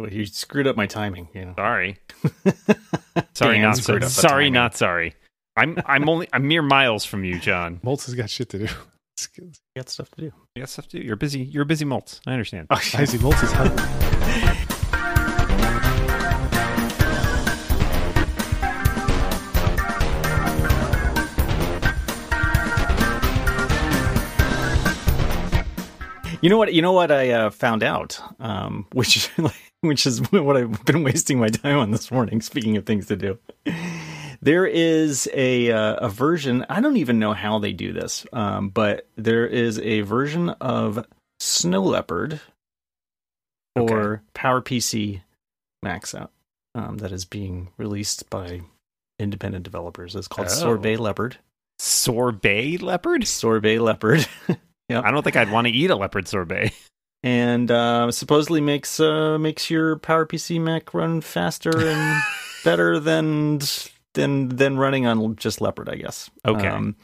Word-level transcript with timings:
Well, 0.00 0.10
you 0.10 0.24
screwed 0.24 0.66
up 0.66 0.76
my 0.76 0.86
timing. 0.86 1.28
You 1.34 1.44
know. 1.44 1.54
Sorry. 1.58 1.98
sorry, 3.34 3.56
Dan 3.56 3.62
not 3.62 3.76
screwed 3.76 4.02
sorry. 4.02 4.04
up 4.04 4.10
Sorry, 4.10 4.44
timing. 4.44 4.52
not 4.54 4.76
sorry. 4.76 5.14
I'm 5.56 5.78
I'm 5.84 6.08
only 6.08 6.26
I'm 6.32 6.48
mere 6.48 6.62
miles 6.62 7.04
from 7.04 7.22
you, 7.22 7.38
John. 7.38 7.80
Moltz 7.84 8.06
has 8.06 8.14
got 8.14 8.30
shit 8.30 8.48
to 8.50 8.58
do. 8.60 8.68
You 9.36 9.50
got 9.76 9.90
stuff 9.90 10.10
to 10.12 10.20
do. 10.22 10.32
You 10.54 10.62
got 10.62 10.70
stuff 10.70 10.88
to 10.88 10.98
do. 10.98 11.04
You're 11.04 11.16
busy. 11.16 11.40
You're 11.40 11.66
busy 11.66 11.84
Moltz. 11.84 12.20
I 12.26 12.32
understand. 12.32 12.68
Oh, 12.70 12.76
I 12.76 13.04
see 13.04 13.18
Moltz 13.18 13.44
is 13.44 13.52
hungry. 13.52 14.76
You 26.42 26.48
know 26.48 26.56
what? 26.56 26.72
You 26.72 26.80
know 26.80 26.92
what 26.92 27.12
I 27.12 27.32
uh, 27.32 27.50
found 27.50 27.82
out, 27.82 28.18
um, 28.40 28.86
which 28.92 29.28
which 29.82 30.06
is 30.06 30.20
what 30.32 30.56
I've 30.56 30.84
been 30.84 31.02
wasting 31.02 31.38
my 31.38 31.48
time 31.48 31.78
on 31.78 31.90
this 31.90 32.10
morning. 32.10 32.40
Speaking 32.40 32.76
of 32.76 32.86
things 32.86 33.06
to 33.06 33.16
do, 33.16 33.38
there 34.42 34.66
is 34.66 35.28
a 35.32 35.70
uh, 35.72 35.94
a 35.96 36.08
version. 36.08 36.64
I 36.68 36.80
don't 36.80 36.96
even 36.96 37.18
know 37.18 37.32
how 37.32 37.58
they 37.58 37.72
do 37.72 37.92
this, 37.92 38.26
um, 38.32 38.68
but 38.70 39.06
there 39.16 39.46
is 39.46 39.78
a 39.78 40.00
version 40.02 40.50
of 40.50 41.06
Snow 41.40 41.82
Leopard 41.82 42.40
or 43.76 43.88
for 43.88 44.22
PowerPC 44.34 45.22
Macs 45.82 46.14
out 46.14 46.30
um, 46.74 46.98
that 46.98 47.12
is 47.12 47.24
being 47.24 47.68
released 47.78 48.28
by 48.30 48.60
independent 49.18 49.64
developers. 49.64 50.14
It's 50.16 50.28
called 50.28 50.48
Oh. 50.48 50.54
Sorbet 50.54 50.96
Leopard. 50.98 51.38
Sorbet 51.78 52.82
leopard? 52.82 53.26
Sorbet 53.26 53.78
Leopard. 53.78 54.26
I 54.90 55.10
don't 55.10 55.22
think 55.22 55.36
I'd 55.36 55.50
want 55.50 55.66
to 55.66 55.72
eat 55.72 55.88
a 55.88 55.96
leopard 55.96 56.28
sorbet. 56.28 56.72
And 57.22 57.70
uh, 57.70 58.10
supposedly 58.10 58.60
makes 58.60 59.00
uh, 59.00 59.38
makes 59.38 59.70
your 59.70 59.96
PowerPC 59.96 60.60
Mac 60.60 60.94
run 60.94 61.20
faster 61.20 61.70
and 61.76 62.22
better 62.64 62.98
than 62.98 63.60
than 64.14 64.48
than 64.48 64.76
running 64.78 65.06
on 65.06 65.36
just 65.36 65.60
Leopard, 65.60 65.88
I 65.88 65.96
guess. 65.96 66.30
Okay. 66.44 66.68
Um, 66.68 66.96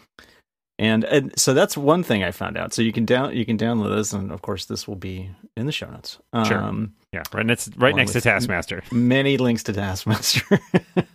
and, 0.79 1.05
and 1.05 1.39
so 1.39 1.55
that's 1.55 1.75
one 1.75 2.03
thing 2.03 2.23
I 2.23 2.33
found 2.33 2.59
out. 2.59 2.75
So 2.75 2.83
you 2.83 2.93
can 2.93 3.07
down 3.07 3.35
you 3.35 3.47
can 3.47 3.57
download 3.57 3.97
this, 3.97 4.13
and 4.13 4.31
of 4.31 4.43
course 4.43 4.67
this 4.67 4.87
will 4.87 4.97
be 4.97 5.31
in 5.57 5.67
the 5.67 5.73
show 5.73 5.91
notes. 5.91 6.19
Sure. 6.45 6.63
Um, 6.63 6.95
Yeah, 7.13 7.23
right 7.33 7.47
next 7.47 7.71
right 7.77 7.95
next 7.95 8.13
to 8.13 8.21
Taskmaster. 8.21 8.83
many 8.93 9.39
links 9.39 9.63
to 9.65 9.73
Taskmaster, 9.73 10.61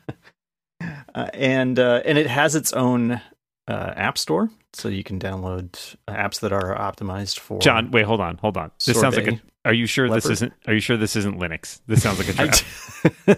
uh, 1.14 1.30
and 1.34 1.78
uh, 1.78 2.02
and 2.06 2.18
it 2.18 2.28
has 2.28 2.56
its 2.56 2.74
own 2.74 3.22
uh, 3.68 3.94
app 3.96 4.18
store, 4.18 4.50
so 4.74 4.90
you 4.90 5.04
can 5.04 5.20
download 5.20 5.96
apps 6.08 6.40
that 6.42 6.52
are 6.52 6.76
optimized 6.76 7.40
for 7.40 7.60
John, 7.60 7.92
wait, 7.92 8.06
hold 8.06 8.22
on, 8.22 8.38
hold 8.38 8.58
on. 8.58 8.72
This 8.86 9.00
sounds 9.00 9.16
like 9.16 9.28
a. 9.28 9.42
Are 9.64 9.74
you 9.74 9.86
sure 9.86 10.10
this 10.10 10.26
isn't? 10.28 10.54
Are 10.68 10.74
you 10.74 10.80
sure 10.80 10.98
this 10.98 11.16
isn't 11.16 11.40
Linux? 11.40 11.82
This 11.88 12.02
sounds 12.02 12.18
like 12.20 12.30
a 12.30 12.34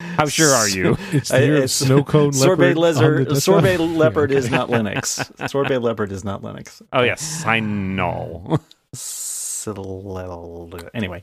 How 0.00 0.26
sure 0.26 0.50
are 0.52 0.68
you? 0.68 0.96
It's 1.12 1.30
the 1.30 1.40
year 1.40 1.54
It's- 1.54 1.72
snow 1.72 2.04
cone 2.04 2.32
Sorbet 2.32 2.74
leopard. 2.76 2.98
on 2.98 3.24
the 3.24 3.30
lizard, 3.30 3.42
sorbet 3.42 3.78
leopard 3.78 4.30
Yeah, 4.30 4.38
is 4.38 4.50
not 4.58 4.68
Linux. 4.68 5.48
Sorbet 5.48 5.78
leopard 5.80 6.12
is 6.12 6.24
not 6.24 6.42
Linux. 6.42 6.82
Oh 6.92 7.02
yes, 7.02 7.44
I 7.46 7.60
know. 7.60 8.58
Anyway, 10.94 11.22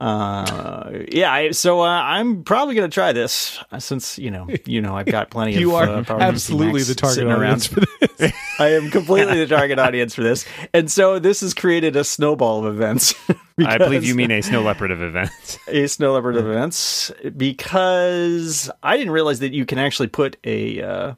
uh, 0.00 0.90
yeah. 1.10 1.32
I, 1.32 1.50
so 1.50 1.80
uh, 1.80 1.86
I'm 1.86 2.44
probably 2.44 2.74
gonna 2.74 2.88
try 2.88 3.12
this 3.12 3.58
uh, 3.72 3.78
since 3.78 4.18
you 4.18 4.30
know, 4.30 4.48
you 4.66 4.80
know, 4.80 4.96
I've 4.96 5.06
got 5.06 5.30
plenty 5.30 5.52
You 5.58 5.76
of. 5.76 6.10
are 6.10 6.16
uh, 6.16 6.20
absolutely 6.20 6.82
the 6.82 6.94
target 6.94 7.26
audience 7.26 7.66
for 7.66 7.80
this. 7.80 8.32
I 8.58 8.68
am 8.68 8.90
completely 8.90 9.38
the 9.38 9.46
target 9.46 9.78
audience 9.78 10.14
for 10.14 10.22
this, 10.22 10.46
and 10.72 10.90
so 10.90 11.18
this 11.18 11.40
has 11.40 11.54
created 11.54 11.96
a 11.96 12.04
snowball 12.04 12.64
of 12.64 12.74
events. 12.74 13.14
I 13.58 13.78
believe 13.78 14.04
you 14.04 14.14
mean 14.14 14.30
a 14.30 14.40
snow 14.40 14.62
leopard 14.62 14.90
of 14.90 15.02
events. 15.02 15.58
a 15.68 15.86
snow 15.86 16.14
leopard 16.14 16.36
of 16.36 16.46
events 16.46 17.12
because 17.36 18.70
I 18.82 18.96
didn't 18.96 19.12
realize 19.12 19.40
that 19.40 19.52
you 19.52 19.66
can 19.66 19.78
actually 19.78 20.08
put 20.08 20.36
a 20.44 20.82
uh, 20.82 21.14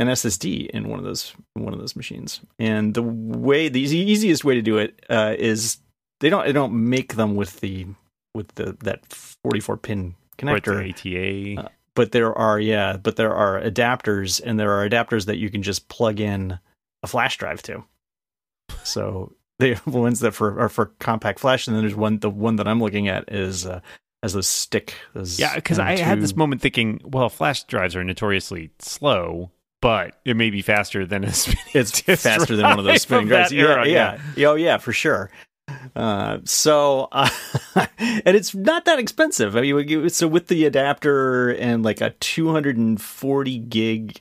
an 0.00 0.08
SSD 0.08 0.70
in 0.70 0.88
one 0.88 0.98
of 0.98 1.04
those 1.04 1.34
one 1.52 1.74
of 1.74 1.78
those 1.78 1.94
machines. 1.94 2.40
And 2.58 2.94
the 2.94 3.02
way 3.02 3.68
the 3.68 3.80
easiest 3.80 4.44
way 4.44 4.54
to 4.54 4.62
do 4.62 4.78
it 4.78 5.04
uh, 5.10 5.34
is 5.38 5.76
they 6.20 6.30
don't 6.30 6.46
they 6.46 6.52
don't 6.52 6.72
make 6.72 7.14
them 7.14 7.36
with 7.36 7.60
the 7.60 7.86
with 8.34 8.54
the 8.54 8.76
that 8.80 9.04
44 9.44 9.76
pin 9.76 10.14
Right, 10.42 10.62
connector. 10.62 11.58
ATA. 11.58 11.66
Uh, 11.66 11.68
but 11.94 12.12
there 12.12 12.32
are 12.32 12.58
yeah, 12.58 12.96
but 12.96 13.16
there 13.16 13.34
are 13.34 13.60
adapters 13.60 14.40
and 14.42 14.58
there 14.58 14.72
are 14.72 14.88
adapters 14.88 15.26
that 15.26 15.36
you 15.36 15.50
can 15.50 15.62
just 15.62 15.88
plug 15.88 16.18
in 16.18 16.58
a 17.02 17.06
flash 17.06 17.36
drive 17.36 17.62
to. 17.64 17.84
So 18.84 19.34
the 19.58 19.78
ones 19.86 20.20
that 20.20 20.32
for 20.32 20.58
are 20.58 20.70
for 20.70 20.86
compact 20.98 21.40
flash, 21.40 21.66
and 21.66 21.76
then 21.76 21.82
there's 21.82 21.94
one 21.94 22.20
the 22.20 22.30
one 22.30 22.56
that 22.56 22.66
I'm 22.66 22.80
looking 22.80 23.08
at 23.08 23.30
is 23.30 23.66
uh, 23.66 23.80
has 24.22 24.32
those 24.32 24.46
stick. 24.46 24.94
Those 25.12 25.38
Yeah, 25.38 25.56
because 25.56 25.78
I 25.78 25.98
had 25.98 26.22
this 26.22 26.34
moment 26.36 26.62
thinking, 26.62 27.00
well, 27.04 27.28
flash 27.28 27.64
drives 27.64 27.94
are 27.94 28.04
notoriously 28.04 28.70
slow, 28.78 29.50
but 29.80 30.16
it 30.24 30.36
may 30.36 30.50
be 30.50 30.62
faster 30.62 31.06
than 31.06 31.24
a 31.24 31.32
spinning 31.32 31.64
It's 31.74 32.00
faster 32.22 32.56
than 32.56 32.66
one 32.66 32.78
of 32.78 32.84
those 32.84 33.02
spinning 33.02 33.28
drives. 33.28 33.52
Yeah, 33.52 33.84
yeah, 33.84 34.20
yeah, 34.36 34.48
oh 34.48 34.54
yeah, 34.54 34.78
for 34.78 34.92
sure. 34.92 35.30
Uh, 35.94 36.38
so, 36.44 37.08
uh, 37.12 37.28
and 37.98 38.36
it's 38.36 38.54
not 38.54 38.84
that 38.86 38.98
expensive. 38.98 39.56
I 39.56 39.60
mean, 39.60 40.08
so 40.10 40.26
with 40.26 40.48
the 40.48 40.64
adapter 40.64 41.50
and 41.50 41.84
like 41.84 42.00
a 42.00 42.10
240 42.10 43.58
gig 43.58 44.20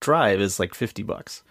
drive 0.00 0.40
is 0.40 0.58
like 0.58 0.74
50 0.74 1.02
bucks. 1.02 1.42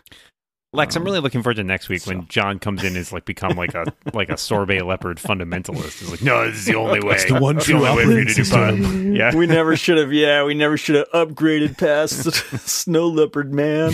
Lex, 0.74 0.96
I'm 0.96 1.02
Um, 1.02 1.06
really 1.06 1.20
looking 1.20 1.44
forward 1.44 1.56
to 1.56 1.66
next 1.66 1.90
week 1.90 2.06
when 2.08 2.26
John 2.30 2.58
comes 2.58 2.82
in 2.82 2.88
and 2.90 2.98
is 2.98 3.12
like 3.12 3.26
become 3.26 3.58
like 3.58 3.74
a 3.76 3.94
like 4.14 4.30
a 4.30 4.38
sorbet 4.38 4.84
leopard 4.84 5.18
fundamentalist. 5.18 6.00
He's 6.00 6.09
like, 6.09 6.22
no, 6.22 6.48
this 6.48 6.59
is 6.59 6.66
the 6.66 6.76
only 6.76 7.02
way. 7.02 7.16
It's 7.16 7.26
the 7.26 7.40
one 7.42 7.58
It's 7.58 7.66
true 7.66 7.86
only 7.86 7.90
way 7.98 8.04
for 8.06 8.12
you 8.20 8.26
to 8.26 8.34
do 8.34 8.42
operating 8.56 8.84
fun. 8.86 9.14
Yeah, 9.16 9.36
we 9.36 9.48
never 9.48 9.76
should 9.76 9.98
have. 9.98 10.14
Yeah, 10.14 10.46
we 10.46 10.54
never 10.54 10.78
should 10.78 10.96
have 10.96 11.09
upgraded 11.12 11.78
past 11.78 12.24
the 12.24 12.32
snow 12.66 13.08
leopard 13.08 13.54
man. 13.54 13.92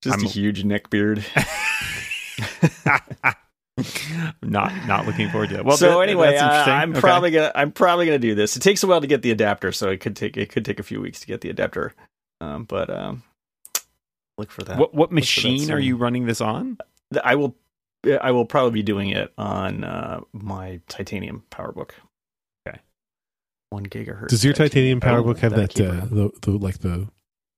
Just 0.00 0.16
I'm- 0.18 0.24
a 0.24 0.28
huge 0.28 0.64
neck 0.64 0.88
beard. 0.88 1.22
not 4.42 4.72
not 4.86 5.06
looking 5.06 5.28
forward 5.28 5.50
to 5.50 5.58
it. 5.58 5.64
Well, 5.66 5.76
so 5.76 5.90
that- 5.98 6.00
anyway, 6.00 6.30
that's 6.30 6.40
uh, 6.42 6.46
interesting. 6.46 6.72
I'm 6.72 6.90
Okay. 6.92 7.00
probably 7.00 7.30
gonna 7.32 7.52
I'm 7.54 7.70
probably 7.70 8.06
gonna 8.06 8.18
do 8.18 8.34
this. 8.34 8.56
It 8.56 8.60
takes 8.60 8.82
a 8.82 8.86
while 8.86 9.02
to 9.02 9.06
get 9.06 9.20
the 9.20 9.30
adapter, 9.30 9.72
so 9.72 9.90
it 9.90 10.00
could 10.00 10.16
take 10.16 10.38
it 10.38 10.48
could 10.50 10.64
take 10.64 10.80
a 10.80 10.82
few 10.82 11.02
weeks 11.02 11.20
to 11.20 11.26
get 11.26 11.42
the 11.42 11.50
adapter. 11.50 11.92
Um, 12.40 12.64
but 12.64 12.88
um, 12.88 13.22
look 14.42 14.50
for 14.50 14.62
that. 14.64 14.76
What 14.78 14.94
what 14.94 15.10
that 15.10 15.14
machine 15.14 15.70
are 15.70 15.78
you 15.78 15.96
running 15.96 16.26
this 16.26 16.40
on? 16.40 16.78
I 17.22 17.36
will 17.36 17.56
I 18.20 18.32
will 18.32 18.44
probably 18.44 18.72
be 18.72 18.82
doing 18.82 19.10
it 19.10 19.32
on 19.38 19.84
uh, 19.84 20.20
my 20.32 20.80
titanium 20.88 21.44
PowerBook. 21.50 21.90
Okay. 22.66 22.80
one 23.70 23.86
gigahertz. 23.86 24.28
Does 24.28 24.44
your 24.44 24.54
titanium 24.54 25.00
PowerBook 25.00 25.38
have 25.38 25.54
that 25.54 25.74
that 25.74 25.88
uh, 25.88 26.06
the, 26.06 26.30
the 26.42 26.50
like 26.50 26.78
the 26.78 27.08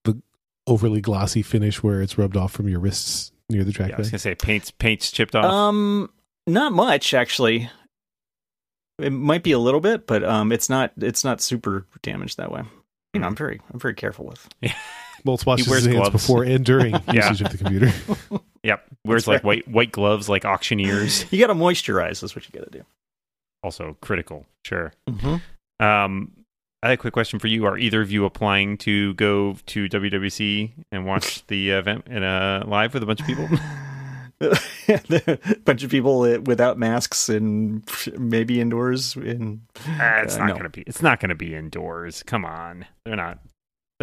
the 0.05 0.21
overly 0.67 1.01
glossy 1.01 1.43
finish 1.43 1.83
where 1.83 2.03
it's 2.03 2.19
rubbed 2.19 2.37
off 2.37 2.53
from 2.53 2.69
your 2.69 2.81
wrists 2.81 3.33
near 3.49 3.65
the 3.65 3.73
Yeah, 3.73 3.95
I 3.95 3.99
was 3.99 4.11
gonna 4.11 4.19
say 4.19 4.35
paints 4.35 4.71
paints 4.71 5.11
chipped 5.11 5.35
off. 5.35 5.47
Um, 5.47 6.11
not 6.47 6.73
much 6.73 7.15
actually. 7.15 7.71
It 8.99 9.11
might 9.11 9.43
be 9.43 9.53
a 9.53 9.59
little 9.59 9.81
bit, 9.81 10.07
but 10.07 10.23
um, 10.23 10.53
it's 10.53 10.69
not 10.69 10.93
it's 10.99 11.25
not 11.25 11.41
super 11.41 11.87
damaged 12.03 12.37
that 12.37 12.53
way. 12.53 12.63
You 13.15 13.21
know, 13.21 13.27
I'm 13.27 13.35
very 13.35 13.61
I'm 13.73 13.81
very 13.81 13.95
careful 13.95 14.27
with. 14.27 14.49
Moltz 15.27 15.47
washes 15.47 15.67
He 15.67 15.71
wears 15.71 15.85
his 15.85 15.95
hands 15.95 16.09
gloves. 16.09 16.25
before 16.27 16.45
and 16.45 16.65
during 16.65 16.93
Yeah. 17.13 17.31
usage 17.31 17.43
of 17.43 17.51
the 17.53 17.59
computer. 17.59 17.93
yep, 18.63 18.85
wears 19.05 19.25
that's 19.25 19.29
like 19.29 19.45
right. 19.45 19.67
white 19.67 19.69
white 19.69 19.93
gloves 19.93 20.29
like 20.29 20.45
auctioneers. 20.45 21.25
You 21.33 21.39
got 21.41 21.47
to 21.49 21.55
moisturize. 21.55 22.21
That's 22.21 22.37
what 22.37 22.45
you 22.47 22.59
got 22.59 22.71
to 22.71 22.79
do. 22.79 22.85
also 23.63 23.97
critical. 24.01 24.45
Sure. 24.65 24.93
Mm-hmm. 25.09 25.85
Um, 25.85 26.33
I 26.83 26.89
had 26.89 26.95
a 26.95 27.01
quick 27.01 27.15
question 27.15 27.39
for 27.39 27.47
you. 27.47 27.65
Are 27.65 27.79
either 27.79 28.03
of 28.03 28.11
you 28.13 28.27
applying 28.27 28.77
to 28.79 29.15
go 29.15 29.57
to 29.67 29.89
WWDC 29.89 30.71
and 30.93 31.07
watch 31.07 31.47
the 31.49 31.71
event 31.71 32.07
in 32.09 32.23
a 32.23 32.63
live 32.67 32.93
with 32.93 33.03
a 33.03 33.07
bunch 33.07 33.21
of 33.21 33.27
people? 33.27 33.49
a 34.41 35.39
bunch 35.65 35.83
of 35.83 35.91
people 35.91 36.23
uh, 36.23 36.39
without 36.41 36.79
masks 36.79 37.29
and 37.29 37.89
maybe 38.19 38.61
indoors. 38.61 39.17
In 39.17 39.63
Ah, 39.87 40.21
it's 40.23 40.35
Uh, 40.37 40.41
not 40.41 40.49
no. 40.49 40.57
gonna 40.57 40.69
be. 40.69 40.83
It's 40.83 41.01
not 41.03 41.21
gonna 41.21 41.35
be 41.35 41.55
indoors. 41.55 42.23
Come 42.25 42.45
on, 42.45 42.85
they're 43.05 43.17
not. 43.17 43.39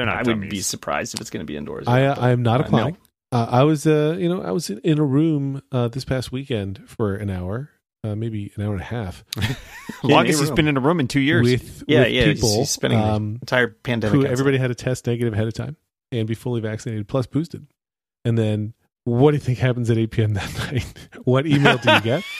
They're 0.02 0.06
not. 0.08 0.18
I 0.18 0.24
dummies. 0.24 0.40
would 0.42 0.50
be 0.50 0.62
surprised 0.62 1.14
if 1.14 1.22
it's 1.22 1.30
going 1.30 1.42
to 1.42 1.46
be 1.46 1.56
indoors. 1.56 1.88
I 1.88 2.04
uh, 2.06 2.16
but, 2.16 2.24
I 2.24 2.32
am 2.32 2.42
not 2.42 2.62
uh, 2.62 2.64
applying. 2.64 2.98
Uh, 3.32 3.48
I 3.50 3.64
was 3.64 3.86
uh 3.86 4.18
you 4.20 4.28
know 4.28 4.42
I 4.42 4.52
was 4.52 4.70
in, 4.70 4.80
in 4.80 4.98
a 5.00 5.04
room 5.04 5.62
uh, 5.72 5.88
this 5.88 6.04
past 6.06 6.32
weekend 6.32 6.82
for 6.90 7.16
an 7.16 7.30
hour, 7.30 7.70
uh, 8.04 8.16
maybe 8.16 8.52
an 8.56 8.64
hour 8.64 8.74
and 8.74 8.82
a 8.82 8.86
half 8.86 9.24
Longest 10.04 10.04
in 10.04 10.12
a 10.12 10.24
he's 10.26 10.42
room. 10.42 10.56
been 10.56 10.68
in 10.68 10.78
a 10.78 10.82
room 10.82 11.00
in 11.00 11.08
two 11.08 11.20
years. 11.20 11.44
with 11.44 11.84
Yeah, 11.88 12.00
with 12.00 12.12
yeah. 12.12 12.26
people 12.26 12.58
he's 12.58 12.72
spending 12.72 13.00
the 13.00 13.06
um, 13.06 13.38
entire 13.42 13.68
pandemic. 13.68 14.14
who 14.14 14.22
outside. 14.22 14.32
everybody 14.32 14.58
had 14.58 14.72
a 14.72 14.76
test 14.76 15.06
negative 15.08 15.34
ahead 15.34 15.48
of 15.48 15.54
time 15.54 15.78
and 16.12 16.28
be 16.28 16.34
fully 16.34 16.62
vaccinated 16.62 17.08
plus 17.08 17.28
boosted. 17.28 17.68
And 18.26 18.38
then 18.38 18.74
what 19.04 19.32
do 19.32 19.36
you 19.38 19.42
think 19.42 19.60
happens 19.60 19.90
at 19.90 19.98
8 19.98 20.12
p.m. 20.12 20.34
that 20.34 20.54
night? 20.72 20.86
what 21.24 21.46
email 21.48 21.78
do 21.78 21.92
you 21.92 22.02
get? 22.02 22.24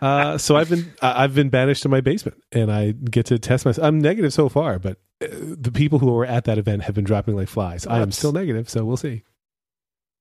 uh, 0.00 0.38
so 0.38 0.56
I've 0.56 0.68
been 0.68 0.92
I- 1.00 1.24
I've 1.24 1.34
been 1.34 1.48
banished 1.48 1.82
to 1.84 1.88
my 1.88 2.00
basement 2.00 2.42
and 2.52 2.70
I 2.72 2.92
get 2.92 3.26
to 3.26 3.38
test 3.38 3.64
myself. 3.64 3.86
I'm 3.86 4.00
negative 4.00 4.32
so 4.32 4.48
far, 4.48 4.78
but 4.78 4.98
uh, 5.22 5.26
the 5.30 5.70
people 5.72 5.98
who 5.98 6.10
were 6.12 6.26
at 6.26 6.44
that 6.44 6.58
event 6.58 6.82
have 6.82 6.94
been 6.94 7.04
dropping 7.04 7.36
like 7.36 7.48
flies. 7.48 7.86
I 7.86 8.00
am 8.00 8.12
still 8.12 8.32
negative, 8.32 8.68
so 8.68 8.84
we'll 8.84 8.96
see. 8.96 9.22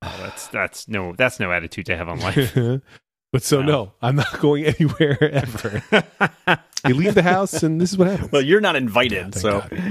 Oh, 0.03 0.15
that's 0.19 0.47
that's 0.47 0.87
no 0.87 1.13
that's 1.15 1.39
no 1.39 1.51
attitude 1.51 1.85
to 1.87 1.97
have 1.97 2.09
on 2.09 2.19
life. 2.19 2.57
But 3.33 3.43
so 3.43 3.59
Wow. 3.61 3.65
no, 3.65 3.93
I'm 4.01 4.17
not 4.17 4.41
going 4.41 4.65
anywhere 4.79 5.17
ever. 5.23 5.81
you 6.85 6.95
leave 6.95 7.15
the 7.15 7.23
house, 7.23 7.63
and 7.63 7.79
this 7.79 7.93
is 7.93 7.97
what 7.97 8.09
happens. 8.09 8.29
Well, 8.29 8.41
you're 8.41 8.59
not 8.59 8.75
invited, 8.75 9.33
thank 9.33 9.35
so 9.35 9.59
God. 9.61 9.81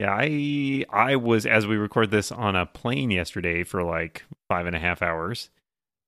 Yeah, 0.00 0.10
I 0.18 0.86
I 0.90 1.16
was 1.16 1.44
as 1.44 1.66
we 1.66 1.76
record 1.76 2.10
this 2.10 2.32
on 2.32 2.56
a 2.56 2.64
plane 2.64 3.10
yesterday 3.10 3.62
for 3.62 3.82
like 3.82 4.24
five 4.48 4.64
and 4.64 4.74
a 4.74 4.78
half 4.78 5.02
hours. 5.02 5.50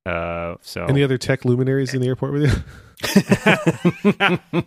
Uh, 0.07 0.57
so 0.61 0.85
Any 0.85 1.03
other 1.03 1.19
tech 1.19 1.45
luminaries 1.45 1.95
in 1.95 2.01
the 2.01 2.09
airport 2.09 2.33
with 2.33 2.43
you? 2.43 2.51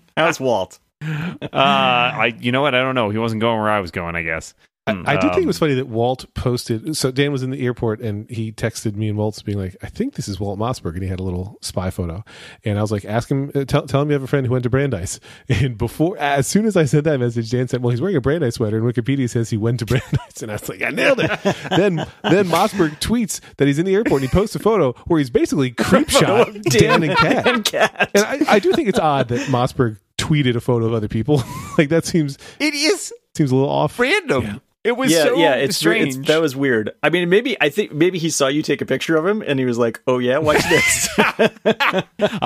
how's 0.18 0.40
Walt? 0.40 0.80
uh, 1.04 1.48
I 1.54 2.36
you 2.40 2.52
know 2.52 2.62
what? 2.62 2.74
I 2.74 2.82
don't 2.82 2.96
know. 2.96 3.10
He 3.10 3.20
wasn't 3.20 3.42
going 3.42 3.60
where 3.60 3.70
I 3.70 3.80
was 3.80 3.92
going. 3.92 4.16
I 4.16 4.24
guess. 4.24 4.54
I 4.88 5.16
did 5.18 5.32
think 5.34 5.44
it 5.44 5.48
was 5.48 5.58
Um, 5.58 5.60
funny 5.68 5.74
that 5.76 5.88
Walt 5.88 6.26
posted. 6.34 6.96
So 6.98 7.12
Dan 7.12 7.32
was 7.32 7.44
in 7.44 7.50
the 7.52 7.64
airport 7.66 8.00
and 8.02 8.30
he 8.30 8.52
texted 8.52 8.96
me 8.96 9.10
and 9.10 9.18
Walt 9.18 9.42
being 9.46 9.58
like, 9.58 9.76
"I 9.84 9.88
think 9.88 10.16
this 10.16 10.28
is 10.28 10.40
Walt 10.40 10.58
Mossberg," 10.60 10.94
and 10.94 11.04
he 11.04 11.10
had 11.10 11.20
a 11.20 11.24
little 11.24 11.58
spy 11.62 11.90
photo. 11.90 12.24
And 12.66 12.78
I 12.78 12.82
was 12.82 12.92
like, 12.92 13.06
"Ask 13.06 13.30
him, 13.30 13.52
uh, 13.54 13.66
tell, 13.66 13.86
tell 13.86 14.02
him 14.02 14.10
you 14.10 14.14
have 14.14 14.24
a 14.24 14.28
friend 14.28 14.46
who 14.48 14.52
went 14.54 14.64
to 14.64 14.70
Brandeis." 14.70 15.20
And 15.50 15.78
before, 15.78 16.18
as 16.18 16.48
soon 16.48 16.66
as 16.66 16.78
I 16.78 16.86
sent 16.86 17.04
that 17.06 17.20
message, 17.20 17.50
Dan 17.50 17.68
said, 17.68 17.82
"Well, 17.84 17.92
he's 17.92 18.02
wearing 18.02 18.16
a 18.18 18.22
Brandeis 18.22 18.56
sweater, 18.56 18.78
and 18.78 18.86
Wikipedia 18.86 19.30
says 19.30 19.50
he 19.50 19.58
went 19.58 19.80
to 19.80 19.86
Brandeis." 19.88 20.42
And 20.42 20.52
I 20.52 20.56
was 20.56 20.70
like, 20.70 20.82
"I 20.82 20.90
nailed 20.90 21.20
it." 21.20 21.32
then 21.70 22.06
then 22.24 22.48
Mossberg 22.48 23.00
tweets 23.00 23.40
that 23.58 23.68
he's 23.68 23.80
in 23.80 23.86
the 23.86 23.94
airport 23.96 24.22
and 24.22 24.30
he 24.30 24.34
posts 24.36 24.56
a 24.56 24.60
photo 24.60 24.94
where 25.08 25.20
he's 25.20 25.30
basically 25.30 25.72
creep 25.72 26.10
shot 26.10 26.50
Dan 26.64 27.04
and 27.04 27.18
Cat. 27.18 27.48
and 27.48 27.66
Cat. 27.66 28.12
And 28.14 28.24
I, 28.48 28.54
I 28.56 28.60
do 28.60 28.72
think 28.74 28.88
it's 28.90 29.00
odd 29.00 29.28
that 29.30 29.48
Mossberg 29.50 29.98
tweeted 30.18 30.56
a 30.56 30.62
photo 30.62 30.86
of 30.88 30.94
other 30.94 31.08
people. 31.08 31.44
like 31.78 31.90
that 31.90 32.06
seems 32.06 32.38
It 32.60 32.74
is 32.74 33.14
seems 33.36 33.52
a 33.52 33.56
little 33.56 33.70
off. 33.70 34.00
random. 34.00 34.44
Yeah. 34.44 34.56
It 34.88 34.96
was 34.96 35.12
yeah, 35.12 35.24
so 35.24 35.36
yeah, 35.36 35.56
it's, 35.56 35.76
strange. 35.76 36.16
it's 36.16 36.28
that 36.28 36.40
was 36.40 36.56
weird. 36.56 36.92
I 37.04 37.10
mean, 37.10 37.28
maybe 37.28 37.58
I 37.60 37.68
think 37.68 37.92
maybe 37.92 38.20
he 38.20 38.30
saw 38.30 38.48
you 38.48 38.62
take 38.62 38.82
a 38.82 38.86
picture 38.86 39.18
of 39.18 39.26
him 39.28 39.42
and 39.46 39.60
he 39.60 39.66
was 39.66 39.78
like, 39.78 40.02
"Oh 40.08 40.18
yeah, 40.20 40.38
watch 40.38 40.64
this." 40.70 41.10
I 41.18 42.04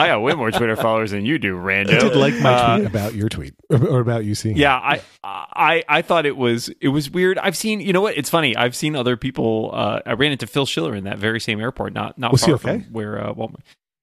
got 0.08 0.22
way 0.24 0.34
more 0.34 0.50
Twitter 0.50 0.76
followers 0.76 1.12
than 1.12 1.24
you 1.26 1.38
do, 1.38 1.56
Rando. 1.56 1.94
I 1.94 2.00
did 2.00 2.16
like 2.16 2.34
my 2.40 2.52
Uh, 2.54 2.76
tweet 2.78 2.88
about 2.88 3.14
your 3.14 3.30
tweet 3.30 3.54
or, 3.70 3.88
or 3.88 4.00
about 4.00 4.26
you 4.26 4.34
seeing. 4.34 4.56
it. 4.56 4.62
Yeah, 4.62 4.76
I, 4.76 5.02
I, 5.24 5.84
I 5.88 6.02
thought 6.02 6.26
it 6.26 6.36
was 6.36 6.70
it 6.82 6.88
was 6.88 7.12
weird. 7.12 7.38
I've 7.38 7.56
seen, 7.56 7.80
you 7.80 7.94
know 7.94 8.02
what? 8.02 8.18
It's 8.18 8.30
funny. 8.30 8.56
I've 8.56 8.76
seen 8.76 8.96
other 8.96 9.16
people. 9.18 9.70
Uh, 9.74 10.00
I 10.06 10.14
ran 10.14 10.32
into 10.32 10.48
Phil 10.48 10.66
Schiller 10.66 10.96
in 10.96 11.04
that 11.04 11.20
very 11.20 11.40
same 11.40 11.62
airport, 11.62 11.94
not 11.94 12.18
not 12.18 12.32
Was 12.32 12.42
he 12.44 12.48
far 12.48 12.56
okay? 12.56 12.84
from 12.84 12.94
where. 12.94 13.24
Uh, 13.24 13.34
Walmart. 13.34 13.60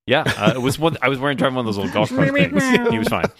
Yeah, 0.09 0.25
uh, 0.39 0.53
it 0.55 0.63
was 0.63 0.79
one. 0.79 0.97
I 1.03 1.11
was 1.11 1.19
wearing 1.19 1.37
driving 1.37 1.57
one 1.57 1.67
of 1.67 1.75
those 1.75 1.77
little 1.77 1.93
golf 1.93 2.09
cart 2.09 2.33
things. 2.33 2.89
He 2.91 2.99
was 2.99 3.09
fine. 3.09 3.31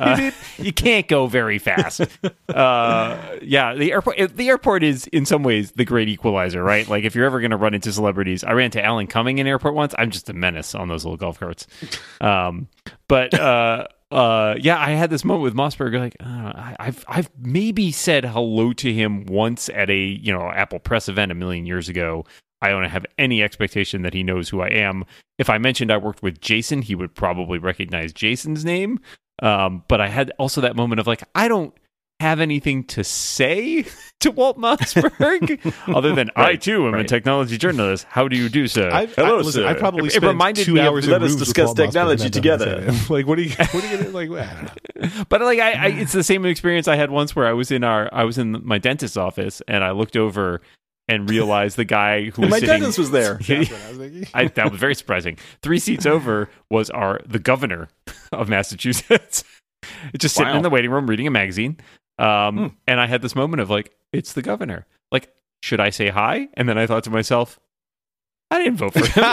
Uh, 0.00 0.30
you 0.56 0.72
can't 0.72 1.06
go 1.06 1.26
very 1.26 1.58
fast. 1.58 2.00
Uh, 2.48 3.36
yeah, 3.42 3.74
the 3.74 3.92
airport. 3.92 4.34
The 4.34 4.48
airport 4.48 4.82
is 4.82 5.06
in 5.08 5.26
some 5.26 5.42
ways 5.42 5.72
the 5.72 5.84
great 5.84 6.08
equalizer, 6.08 6.64
right? 6.64 6.88
Like 6.88 7.04
if 7.04 7.14
you're 7.14 7.26
ever 7.26 7.40
going 7.40 7.50
to 7.50 7.58
run 7.58 7.74
into 7.74 7.92
celebrities, 7.92 8.42
I 8.42 8.52
ran 8.52 8.66
into 8.66 8.82
Alan 8.82 9.06
Cumming 9.06 9.36
in 9.36 9.46
airport 9.46 9.74
once. 9.74 9.94
I'm 9.98 10.10
just 10.10 10.30
a 10.30 10.32
menace 10.32 10.74
on 10.74 10.88
those 10.88 11.04
little 11.04 11.18
golf 11.18 11.38
carts. 11.38 11.66
Um, 12.22 12.68
but 13.06 13.34
uh, 13.34 13.86
uh, 14.10 14.54
yeah, 14.58 14.78
I 14.78 14.92
had 14.92 15.10
this 15.10 15.24
moment 15.24 15.42
with 15.42 15.54
Mossberg. 15.54 15.98
Like, 15.98 16.16
uh, 16.20 16.74
I've 16.78 17.04
I've 17.06 17.30
maybe 17.38 17.92
said 17.92 18.24
hello 18.24 18.72
to 18.74 18.92
him 18.92 19.26
once 19.26 19.68
at 19.68 19.90
a 19.90 19.96
you 19.98 20.32
know 20.32 20.50
Apple 20.50 20.78
press 20.78 21.08
event 21.08 21.32
a 21.32 21.34
million 21.34 21.66
years 21.66 21.88
ago. 21.88 22.24
I 22.64 22.70
don't 22.70 22.84
have 22.84 23.06
any 23.18 23.42
expectation 23.42 24.02
that 24.02 24.14
he 24.14 24.22
knows 24.22 24.48
who 24.48 24.60
I 24.60 24.68
am. 24.68 25.04
If 25.38 25.50
I 25.50 25.58
mentioned 25.58 25.90
I 25.92 25.96
worked 25.96 26.22
with 26.22 26.40
Jason, 26.40 26.82
he 26.82 26.94
would 26.94 27.14
probably 27.14 27.58
recognize 27.58 28.12
Jason's 28.12 28.64
name. 28.64 29.00
Um, 29.42 29.84
but 29.88 30.00
I 30.00 30.08
had 30.08 30.32
also 30.38 30.60
that 30.60 30.76
moment 30.76 31.00
of 31.00 31.06
like, 31.06 31.22
I 31.34 31.48
don't 31.48 31.74
have 32.20 32.38
anything 32.40 32.84
to 32.84 33.02
say 33.02 33.84
to 34.20 34.30
Walt 34.30 34.56
Mossberg 34.56 35.74
other 35.94 36.14
than 36.14 36.30
I 36.36 36.54
too 36.54 36.86
am 36.86 36.94
a 36.94 37.02
technology 37.04 37.58
journalist. 37.58 38.06
How 38.08 38.28
do 38.28 38.36
you 38.36 38.48
do 38.48 38.68
so? 38.68 38.88
I, 38.88 39.06
Hello, 39.06 39.34
I, 39.34 39.36
listen, 39.38 39.52
sir. 39.62 39.66
I 39.68 39.74
probably 39.74 40.02
It- 40.04 40.06
it 40.06 40.10
spent 40.12 40.24
reminded 40.26 40.64
two 40.64 40.74
me 40.74 40.80
hours. 40.80 41.06
in 41.06 41.10
let 41.12 41.22
us 41.22 41.30
rooms 41.30 41.42
discuss 41.42 41.74
technology 41.74 42.24
and 42.26 42.34
not 42.36 42.42
done 42.42 42.58
together. 42.68 42.92
like, 43.10 43.26
what 43.26 43.38
are 43.38 43.42
you? 43.42 43.50
What 43.56 43.74
are 43.74 43.90
you 43.90 43.96
gonna 43.98 44.10
like? 44.10 44.30
I 44.30 44.54
don't 45.00 45.12
know. 45.16 45.24
but 45.28 45.40
like 45.40 45.58
I, 45.58 45.72
I 45.72 45.86
it's 45.88 46.12
the 46.12 46.22
same 46.22 46.46
experience 46.46 46.86
I 46.86 46.94
had 46.94 47.10
once 47.10 47.34
where 47.34 47.46
I 47.48 47.52
was 47.52 47.72
in 47.72 47.82
our 47.82 48.08
I 48.14 48.22
was 48.22 48.38
in 48.38 48.64
my 48.64 48.78
dentist's 48.78 49.16
office 49.16 49.60
and 49.66 49.82
I 49.82 49.90
looked 49.90 50.16
over 50.16 50.62
and 51.08 51.28
realized 51.28 51.76
the 51.76 51.84
guy 51.84 52.30
who 52.30 52.42
was 52.42 52.50
My 52.50 52.58
sitting 52.60 52.80
dentist 52.80 52.98
was 52.98 53.10
there. 53.10 53.34
That's 53.46 53.70
what 53.70 53.80
I 53.82 53.90
was. 53.96 54.30
I, 54.34 54.46
that 54.46 54.70
was 54.70 54.80
very 54.80 54.94
surprising. 54.94 55.38
Three 55.62 55.78
seats 55.78 56.06
over 56.06 56.48
was 56.70 56.90
our 56.90 57.20
the 57.26 57.38
governor 57.38 57.88
of 58.32 58.48
Massachusetts, 58.48 59.44
just 60.18 60.34
sitting 60.34 60.54
in 60.56 60.62
the 60.62 60.70
waiting 60.70 60.90
room 60.90 61.06
reading 61.06 61.26
a 61.26 61.30
magazine. 61.30 61.78
Um, 62.18 62.56
Hmm. 62.56 62.66
And 62.86 63.00
I 63.00 63.06
had 63.06 63.22
this 63.22 63.34
moment 63.34 63.60
of 63.60 63.70
like, 63.70 63.94
it's 64.12 64.32
the 64.34 64.42
governor. 64.42 64.86
Like, 65.10 65.32
should 65.62 65.80
I 65.80 65.90
say 65.90 66.08
hi? 66.10 66.48
And 66.54 66.68
then 66.68 66.78
I 66.78 66.86
thought 66.86 67.04
to 67.04 67.10
myself, 67.10 67.58
I 68.50 68.58
didn't 68.62 68.76
vote 68.76 68.92
for 68.92 69.04
him. 69.04 69.24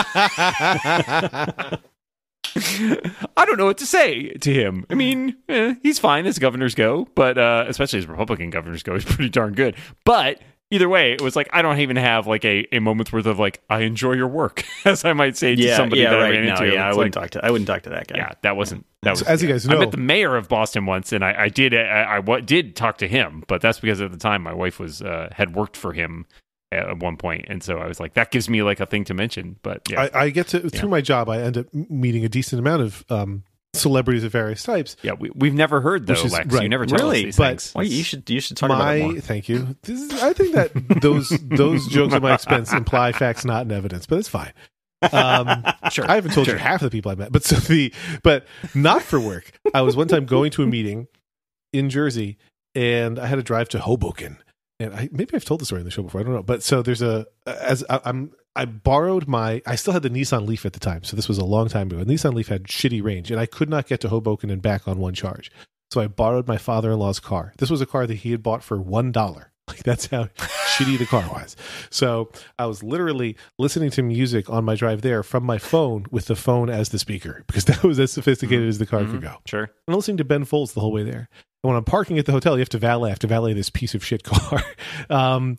I 3.38 3.46
don't 3.46 3.58
know 3.58 3.66
what 3.66 3.78
to 3.78 3.86
say 3.86 4.30
to 4.34 4.54
him. 4.54 4.86
I 4.90 4.96
mean, 4.96 5.38
eh, 5.48 5.76
he's 5.84 6.00
fine 6.00 6.26
as 6.26 6.40
governors 6.40 6.76
go, 6.76 7.08
but 7.16 7.38
uh, 7.38 7.66
especially 7.68 8.00
as 8.00 8.08
Republican 8.08 8.50
governors 8.50 8.84
go, 8.84 8.94
he's 8.94 9.06
pretty 9.06 9.30
darn 9.30 9.54
good. 9.54 9.76
But 10.06 10.42
either 10.72 10.90
way, 10.90 11.14
it 11.14 11.22
was 11.22 11.36
like 11.36 11.50
I 11.54 11.62
don't 11.62 11.80
even 11.80 11.98
have 11.98 12.26
like 12.26 12.44
a, 12.44 12.66
a 12.76 12.80
moment's 12.80 13.14
worth 13.14 13.28
of 13.28 13.38
like 13.38 13.62
I 13.70 13.82
enjoy 13.82 14.14
your 14.14 14.28
work, 14.28 14.64
as 14.86 15.06
I 15.06 15.14
might 15.14 15.38
say 15.38 15.56
to 15.56 15.76
somebody 15.76 16.02
yeah, 16.02 16.10
that 16.12 16.20
I 16.20 16.24
right. 16.24 16.32
ran 16.32 16.46
No, 16.46 16.52
into. 16.56 16.74
yeah, 16.74 16.88
I 16.88 16.94
wouldn't 16.94 17.16
like, 17.16 17.32
talk 17.32 17.42
to. 17.42 17.46
I 17.46 17.52
wouldn't 17.52 17.68
talk 17.68 17.84
to 17.84 17.90
that 17.92 18.08
guy. 18.08 18.18
yeah, 18.18 18.32
that 18.42 18.56
wasn't 18.58 18.86
that 19.04 19.12
was. 19.12 19.20
So 19.20 19.26
as 19.28 19.44
you 19.44 19.50
guys 19.50 19.68
know. 19.68 19.76
I 19.78 19.80
met 19.80 19.92
the 19.92 19.98
mayor 19.98 20.36
of 20.36 20.50
Boston 20.50 20.86
once, 20.88 21.12
and 21.14 21.24
I, 21.24 21.44
I 21.44 21.50
did 21.50 21.76
I, 21.76 22.02
I 22.04 22.20
wa- 22.20 22.40
did 22.40 22.76
talk 22.76 22.98
to 23.00 23.08
him, 23.08 23.44
but 23.48 23.62
that's 23.62 23.80
because 23.80 24.02
at 24.02 24.12
the 24.12 24.18
time 24.18 24.42
my 24.42 24.54
wife 24.54 24.80
was 24.80 25.02
uh, 25.02 25.30
had 25.32 25.56
worked 25.56 25.78
for 25.78 25.94
him 25.94 26.26
at 26.72 27.00
one 27.00 27.18
point, 27.18 27.46
and 27.50 27.62
so 27.62 27.80
I 27.80 27.88
was 27.88 28.00
like, 28.00 28.14
that 28.14 28.32
gives 28.32 28.50
me 28.50 28.64
like 28.64 28.80
a 28.80 28.86
thing 28.86 29.04
to 29.06 29.14
mention. 29.14 29.58
But 29.62 29.82
yeah, 29.90 30.08
I, 30.14 30.24
I 30.24 30.30
get 30.30 30.48
to 30.50 30.70
through 30.70 30.90
my 30.90 31.02
job. 31.02 31.28
I 31.30 31.40
end 31.42 31.58
up 31.58 31.66
meeting 31.74 32.24
a 32.24 32.30
decent 32.30 32.60
amount 32.60 32.82
of 32.82 33.06
um, 33.10 33.44
celebrities 33.74 34.24
of 34.24 34.32
various 34.32 34.64
types. 34.64 34.96
yeah, 35.02 35.14
we, 35.14 35.30
we've 35.34 35.54
never 35.54 35.82
heard 35.82 36.06
though, 36.08 36.14
is- 36.14 36.32
Lex. 36.32 36.54
You 36.60 36.70
never 36.70 36.86
tell 36.86 37.00
Really? 37.00 37.20
us 37.20 37.24
these 37.26 37.38
But- 37.38 37.48
things. 37.62 37.74
Well, 37.76 37.86
you 37.86 38.04
should 38.04 38.30
you 38.30 38.40
should 38.42 38.58
talk 38.58 38.68
about 38.70 38.80
my 38.80 38.94
it 38.96 39.04
more. 39.04 39.20
thank 39.22 39.48
you. 39.50 39.76
This 39.84 40.02
is, 40.02 40.22
I 40.24 40.34
think 40.34 40.54
that 40.56 40.72
those 41.02 41.30
those 41.42 41.88
jokes 41.88 42.14
at 42.14 42.22
my 42.22 42.34
expense 42.34 42.74
imply 42.74 43.12
facts 43.14 43.46
not 43.46 43.66
in 43.66 43.72
evidence, 43.72 44.06
but 44.06 44.20
it's 44.20 44.28
fine. 44.30 44.54
Um, 45.12 45.64
Sure, 45.92 46.10
I 46.10 46.16
haven't 46.16 46.32
told 46.34 46.46
sure. 46.48 46.56
you 46.56 46.60
half 46.62 46.82
of 46.82 46.92
the 46.92 46.96
people 46.96 47.12
I 47.12 47.16
met, 47.16 47.32
but 47.32 47.44
so 47.44 47.56
the 47.56 47.94
but 48.24 48.46
not 48.76 49.02
for 49.02 49.20
work. 49.20 49.52
I 49.74 49.82
was 49.82 49.96
one 49.96 50.08
time 50.08 50.26
going 50.26 50.52
to 50.52 50.64
a 50.64 50.68
meeting 50.68 51.08
in 51.74 51.90
Jersey, 51.90 52.38
and 52.76 53.18
I 53.20 53.26
had 53.28 53.36
to 53.36 53.44
drive 53.44 53.68
to 53.70 53.80
Hoboken. 53.80 54.38
And 54.80 54.94
I, 54.94 55.10
maybe 55.12 55.32
I've 55.34 55.46
told 55.46 55.60
the 55.62 55.66
story 55.66 55.82
in 55.82 55.86
the 55.86 55.92
show 55.92 56.04
before. 56.04 56.22
I 56.22 56.24
don't 56.24 56.34
know, 56.34 56.44
but 56.44 56.64
so 56.64 56.82
there's 56.82 57.02
a 57.02 57.26
as 57.46 57.84
I, 57.90 58.00
I'm 58.06 58.32
I 58.56 58.66
borrowed 58.66 59.28
my 59.28 59.62
I 59.66 59.76
still 59.76 59.94
had 59.94 60.04
the 60.04 60.10
Nissan 60.10 60.48
Leaf 60.48 60.66
at 60.66 60.74
the 60.74 60.80
time, 60.80 61.04
so 61.04 61.16
this 61.16 61.28
was 61.28 61.38
a 61.38 61.46
long 61.46 61.70
time 61.70 61.88
ago. 61.88 62.00
And 62.00 62.08
Nissan 62.08 62.34
Leaf 62.34 62.48
had 62.48 62.66
shitty 62.66 63.04
range, 63.04 63.32
and 63.32 63.40
I 63.40 63.46
could 63.46 63.70
not 63.70 63.88
get 63.88 64.02
to 64.02 64.10
Hoboken 64.10 64.50
and 64.50 64.62
back 64.62 64.88
on 64.88 65.00
one 65.00 65.14
charge. 65.14 65.52
So 65.92 66.02
I 66.02 66.08
borrowed 66.08 66.48
my 66.48 66.58
father-in-law's 66.58 67.20
car. 67.20 67.54
This 67.58 67.70
was 67.70 67.82
a 67.82 67.86
car 67.86 68.08
that 68.08 68.16
he 68.16 68.32
had 68.32 68.44
bought 68.44 68.64
for 68.64 68.82
one 68.82 69.12
dollar. 69.12 69.48
Like 69.68 69.84
that's 69.84 70.08
how 70.08 70.26
shitty 70.26 70.98
the 70.98 71.06
car 71.06 71.24
was. 71.32 71.56
So 71.90 72.30
I 72.60 72.66
was 72.66 72.84
literally 72.84 73.38
listening 73.58 73.90
to 73.92 74.02
music 74.04 74.50
on 74.50 74.66
my 74.66 74.76
drive 74.76 75.02
there 75.02 75.24
from 75.24 75.46
my 75.46 75.60
phone 75.60 76.08
with 76.12 76.26
the 76.26 76.36
phone 76.36 76.70
as 76.70 76.90
the 76.90 77.00
speaker 77.00 77.46
because 77.48 77.64
that 77.66 77.82
was 77.82 77.98
as 77.98 78.12
sophisticated 78.12 78.68
as 78.68 78.80
the 78.80 78.86
car 78.86 79.06
could 79.06 79.22
go. 79.22 79.38
Sure. 79.46 79.70
I'm 79.88 79.94
listening 79.94 80.18
to 80.18 80.26
Ben 80.26 80.44
Folds 80.44 80.74
the 80.74 80.82
whole 80.82 80.92
way 80.92 81.04
there. 81.04 81.30
And 81.64 81.70
when 81.70 81.78
I'm 81.78 81.86
parking 81.86 82.20
at 82.20 82.26
the 82.26 82.34
hotel, 82.34 82.58
you 82.58 82.60
have 82.60 82.70
to 82.70 82.80
valet. 82.80 83.10
I 83.10 83.12
have 83.12 83.20
to 83.20 83.28
valet 83.28 83.54
this 83.54 83.70
piece 83.70 83.96
of 83.96 84.04
shit 84.04 84.24
car. 84.24 84.62
Um, 85.10 85.58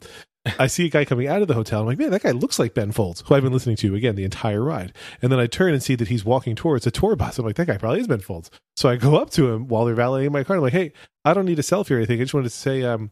I 0.59 0.67
see 0.67 0.87
a 0.87 0.91
guy 0.91 1.05
coming 1.05 1.29
out 1.29 1.41
of 1.41 1.49
the 1.49 1.55
hotel. 1.55 1.81
I'm 1.81 1.87
like, 1.87 1.99
man, 1.99 2.11
that 2.11 2.23
guy 2.23 2.33
looks 2.33 2.59
like 2.59 2.75
Ben 2.75 2.91
Folds, 2.91 3.23
who 3.27 3.35
I've 3.35 3.45
been 3.45 3.53
listening 3.53 3.77
to 3.77 3.95
again 3.95 4.17
the 4.17 4.25
entire 4.25 4.63
ride. 4.63 4.93
And 5.21 5.31
then 5.31 5.39
I 5.39 5.47
turn 5.47 5.73
and 5.73 5.83
see 5.83 5.95
that 5.95 6.09
he's 6.09 6.25
walking 6.25 6.57
towards 6.57 6.87
a 6.87 6.91
tour 6.91 7.15
bus. 7.15 7.39
I'm 7.39 7.47
like, 7.47 7.57
that 7.57 7.67
guy 7.67 7.77
probably 7.77 8.01
is 8.01 8.09
Ben 8.09 8.21
Folds. 8.21 8.51
So 8.77 8.89
I 8.89 8.97
go 8.97 9.17
up 9.17 9.31
to 9.31 9.53
him 9.53 9.69
while 9.69 9.85
they're 9.85 9.95
valeting 9.95 10.33
my 10.33 10.43
car. 10.43 10.57
I'm 10.57 10.63
like, 10.63 10.73
hey, 10.73 10.93
I 11.25 11.33
don't 11.35 11.45
need 11.47 11.61
a 11.61 11.63
selfie 11.63 11.93
or 11.93 11.97
anything. 11.99 12.21
I 12.21 12.25
just 12.25 12.35
wanted 12.35 12.49
to 12.49 12.57
say, 12.57 12.83
um, 12.83 13.11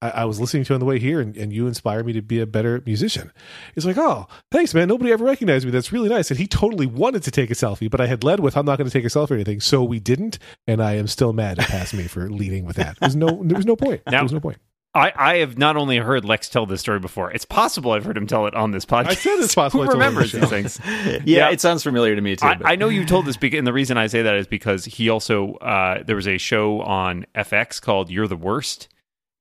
I, 0.00 0.10
I 0.10 0.24
was 0.24 0.40
listening 0.40 0.64
to 0.64 0.70
you 0.70 0.74
on 0.74 0.80
the 0.80 0.86
way 0.86 0.98
here, 0.98 1.20
and, 1.20 1.36
and 1.36 1.52
you 1.52 1.66
inspired 1.66 2.06
me 2.06 2.14
to 2.14 2.22
be 2.22 2.40
a 2.40 2.46
better 2.46 2.82
musician. 2.86 3.30
He's 3.74 3.84
like, 3.84 3.98
oh, 3.98 4.26
thanks, 4.50 4.72
man. 4.72 4.88
Nobody 4.88 5.12
ever 5.12 5.26
recognized 5.26 5.66
me. 5.66 5.70
That's 5.72 5.92
really 5.92 6.08
nice. 6.08 6.30
And 6.30 6.40
he 6.40 6.46
totally 6.46 6.86
wanted 6.86 7.22
to 7.24 7.30
take 7.30 7.50
a 7.50 7.54
selfie, 7.54 7.90
but 7.90 8.00
I 8.00 8.06
had 8.06 8.24
led 8.24 8.40
with, 8.40 8.56
I'm 8.56 8.64
not 8.64 8.78
going 8.78 8.88
to 8.88 8.92
take 8.92 9.04
a 9.04 9.08
selfie 9.08 9.32
or 9.32 9.34
anything. 9.34 9.60
So 9.60 9.84
we 9.84 10.00
didn't. 10.00 10.38
And 10.66 10.82
I 10.82 10.94
am 10.94 11.06
still 11.08 11.34
mad 11.34 11.58
at 11.58 11.68
past 11.68 11.92
me 11.92 12.04
for 12.04 12.30
leading 12.30 12.64
with 12.64 12.76
that. 12.76 12.96
There's 13.00 13.16
no, 13.16 13.42
there 13.44 13.56
was 13.56 13.66
no 13.66 13.76
point. 13.76 14.00
Now- 14.06 14.12
there 14.12 14.22
was 14.22 14.32
no 14.32 14.40
point. 14.40 14.56
I, 14.92 15.12
I 15.14 15.36
have 15.36 15.56
not 15.56 15.76
only 15.76 15.98
heard 15.98 16.24
Lex 16.24 16.48
tell 16.48 16.66
this 16.66 16.80
story 16.80 16.98
before, 16.98 17.30
it's 17.30 17.44
possible 17.44 17.92
I've 17.92 18.04
heard 18.04 18.16
him 18.16 18.26
tell 18.26 18.46
it 18.46 18.54
on 18.54 18.72
this 18.72 18.84
podcast. 18.84 19.06
I 19.06 19.14
said 19.14 19.38
it's 19.38 19.54
possible 19.54 19.82
I 19.82 19.86
Who 19.86 19.92
told 19.92 20.02
him 20.02 20.08
on 20.08 20.14
the 20.14 20.20
remembers 20.20 20.32
these 20.32 20.48
things? 20.48 20.80
yeah, 21.24 21.46
Yeah. 21.46 21.50
it 21.50 21.60
sounds 21.60 21.82
familiar 21.84 22.16
to 22.16 22.20
me 22.20 22.34
too. 22.34 22.46
I, 22.46 22.56
I 22.64 22.76
know 22.76 22.88
you 22.88 23.04
told 23.06 23.26
this, 23.26 23.36
beca- 23.36 23.56
and 23.58 23.66
the 23.66 23.72
reason 23.72 23.96
I 23.96 24.08
say 24.08 24.22
that 24.22 24.34
is 24.34 24.48
because 24.48 24.84
he 24.86 25.08
also 25.08 25.54
uh, 25.56 26.02
there 26.02 26.16
was 26.16 26.26
a 26.26 26.38
show 26.38 26.80
on 26.80 27.24
FX 27.36 27.80
called 27.80 28.10
"You're 28.10 28.26
the 28.26 28.36
Worst," 28.36 28.88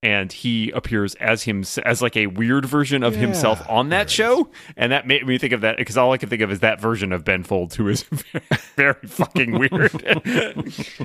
and 0.04 0.32
he 0.32 0.70
appears 0.72 1.16
as 1.16 1.42
him 1.44 1.64
as 1.84 2.02
like 2.02 2.16
a 2.16 2.28
weird 2.28 2.66
version 2.66 3.02
of 3.02 3.16
Yeah, 3.16 3.22
himself 3.22 3.68
on 3.68 3.90
that 3.90 4.04
it 4.04 4.12
show, 4.12 4.50
and 4.78 4.92
that 4.92 5.08
made 5.08 5.26
me 5.26 5.40
think 5.40 5.54
of 5.54 5.62
that 5.62 5.78
because 5.78 5.98
all 5.98 6.12
I 6.12 6.18
can 6.20 6.30
think 6.30 6.44
of 6.44 6.52
is 6.52 6.60
that 6.60 6.80
version 6.80 7.12
of 7.12 7.26
Ben 7.26 7.42
Folds, 7.44 7.76
who 7.76 7.88
is 7.88 8.04
very, 8.04 8.44
very 8.76 9.08
fucking 9.08 9.58
weird. 9.58 11.00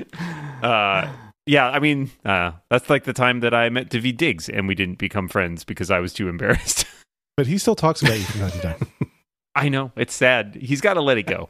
uh, 0.63 1.09
yeah, 1.47 1.69
I 1.69 1.79
mean, 1.79 2.11
uh, 2.25 2.53
that's 2.71 2.89
like 2.91 3.05
the 3.05 3.13
time 3.13 3.41
that 3.41 3.53
I 3.55 3.69
met 3.69 3.91
Daveed 3.91 4.17
Diggs, 4.17 4.49
and 4.49 4.67
we 4.69 4.75
didn't 4.75 4.99
become 4.99 5.29
friends 5.29 5.65
because 5.65 5.91
I 5.91 5.99
was 6.01 6.13
too 6.13 6.29
embarrassed. 6.29 6.87
But 7.37 7.49
he 7.49 7.59
still 7.59 7.75
talks 7.75 8.01
about 8.01 8.17
you 8.17 8.25
from 8.25 8.43
time 8.43 8.51
to 8.53 8.61
time. 8.61 9.11
I 9.57 9.69
know 9.69 9.91
it's 9.97 10.15
sad. 10.15 10.55
He's 10.55 10.81
got 10.81 10.95
to 10.95 11.01
let 11.01 11.19
it 11.19 11.25
go. 11.25 11.49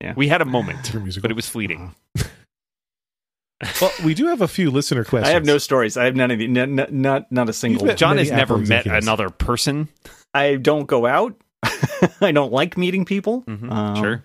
Yeah. 0.00 0.14
We 0.16 0.28
had 0.28 0.40
a 0.40 0.44
moment, 0.44 0.84
Different 0.84 1.02
musical. 1.06 1.22
but 1.22 1.32
it 1.32 1.34
was 1.34 1.48
fleeting. 1.48 1.92
well, 3.80 3.90
we 4.04 4.14
do 4.14 4.26
have 4.28 4.40
a 4.40 4.46
few 4.46 4.70
listener 4.70 5.02
questions. 5.04 5.28
I 5.30 5.32
have 5.34 5.44
no 5.44 5.58
stories. 5.58 5.96
I 5.96 6.04
have 6.04 6.14
none 6.14 6.30
of 6.30 6.38
the, 6.38 6.44
n- 6.46 6.78
n- 6.78 6.86
not 6.90 7.30
not 7.32 7.48
a 7.48 7.52
single. 7.52 7.86
one. 7.88 7.96
John 7.96 8.16
many 8.16 8.28
has 8.28 8.36
never 8.36 8.56
met 8.56 8.62
executives. 8.86 9.04
another 9.06 9.30
person. 9.30 9.88
I 10.32 10.54
don't 10.54 10.86
go 10.86 11.06
out. 11.06 11.34
I 12.20 12.30
don't 12.32 12.52
like 12.52 12.78
meeting 12.78 13.04
people. 13.04 13.42
Mhm, 13.42 13.70
Um, 13.70 13.96
sure. 13.96 14.24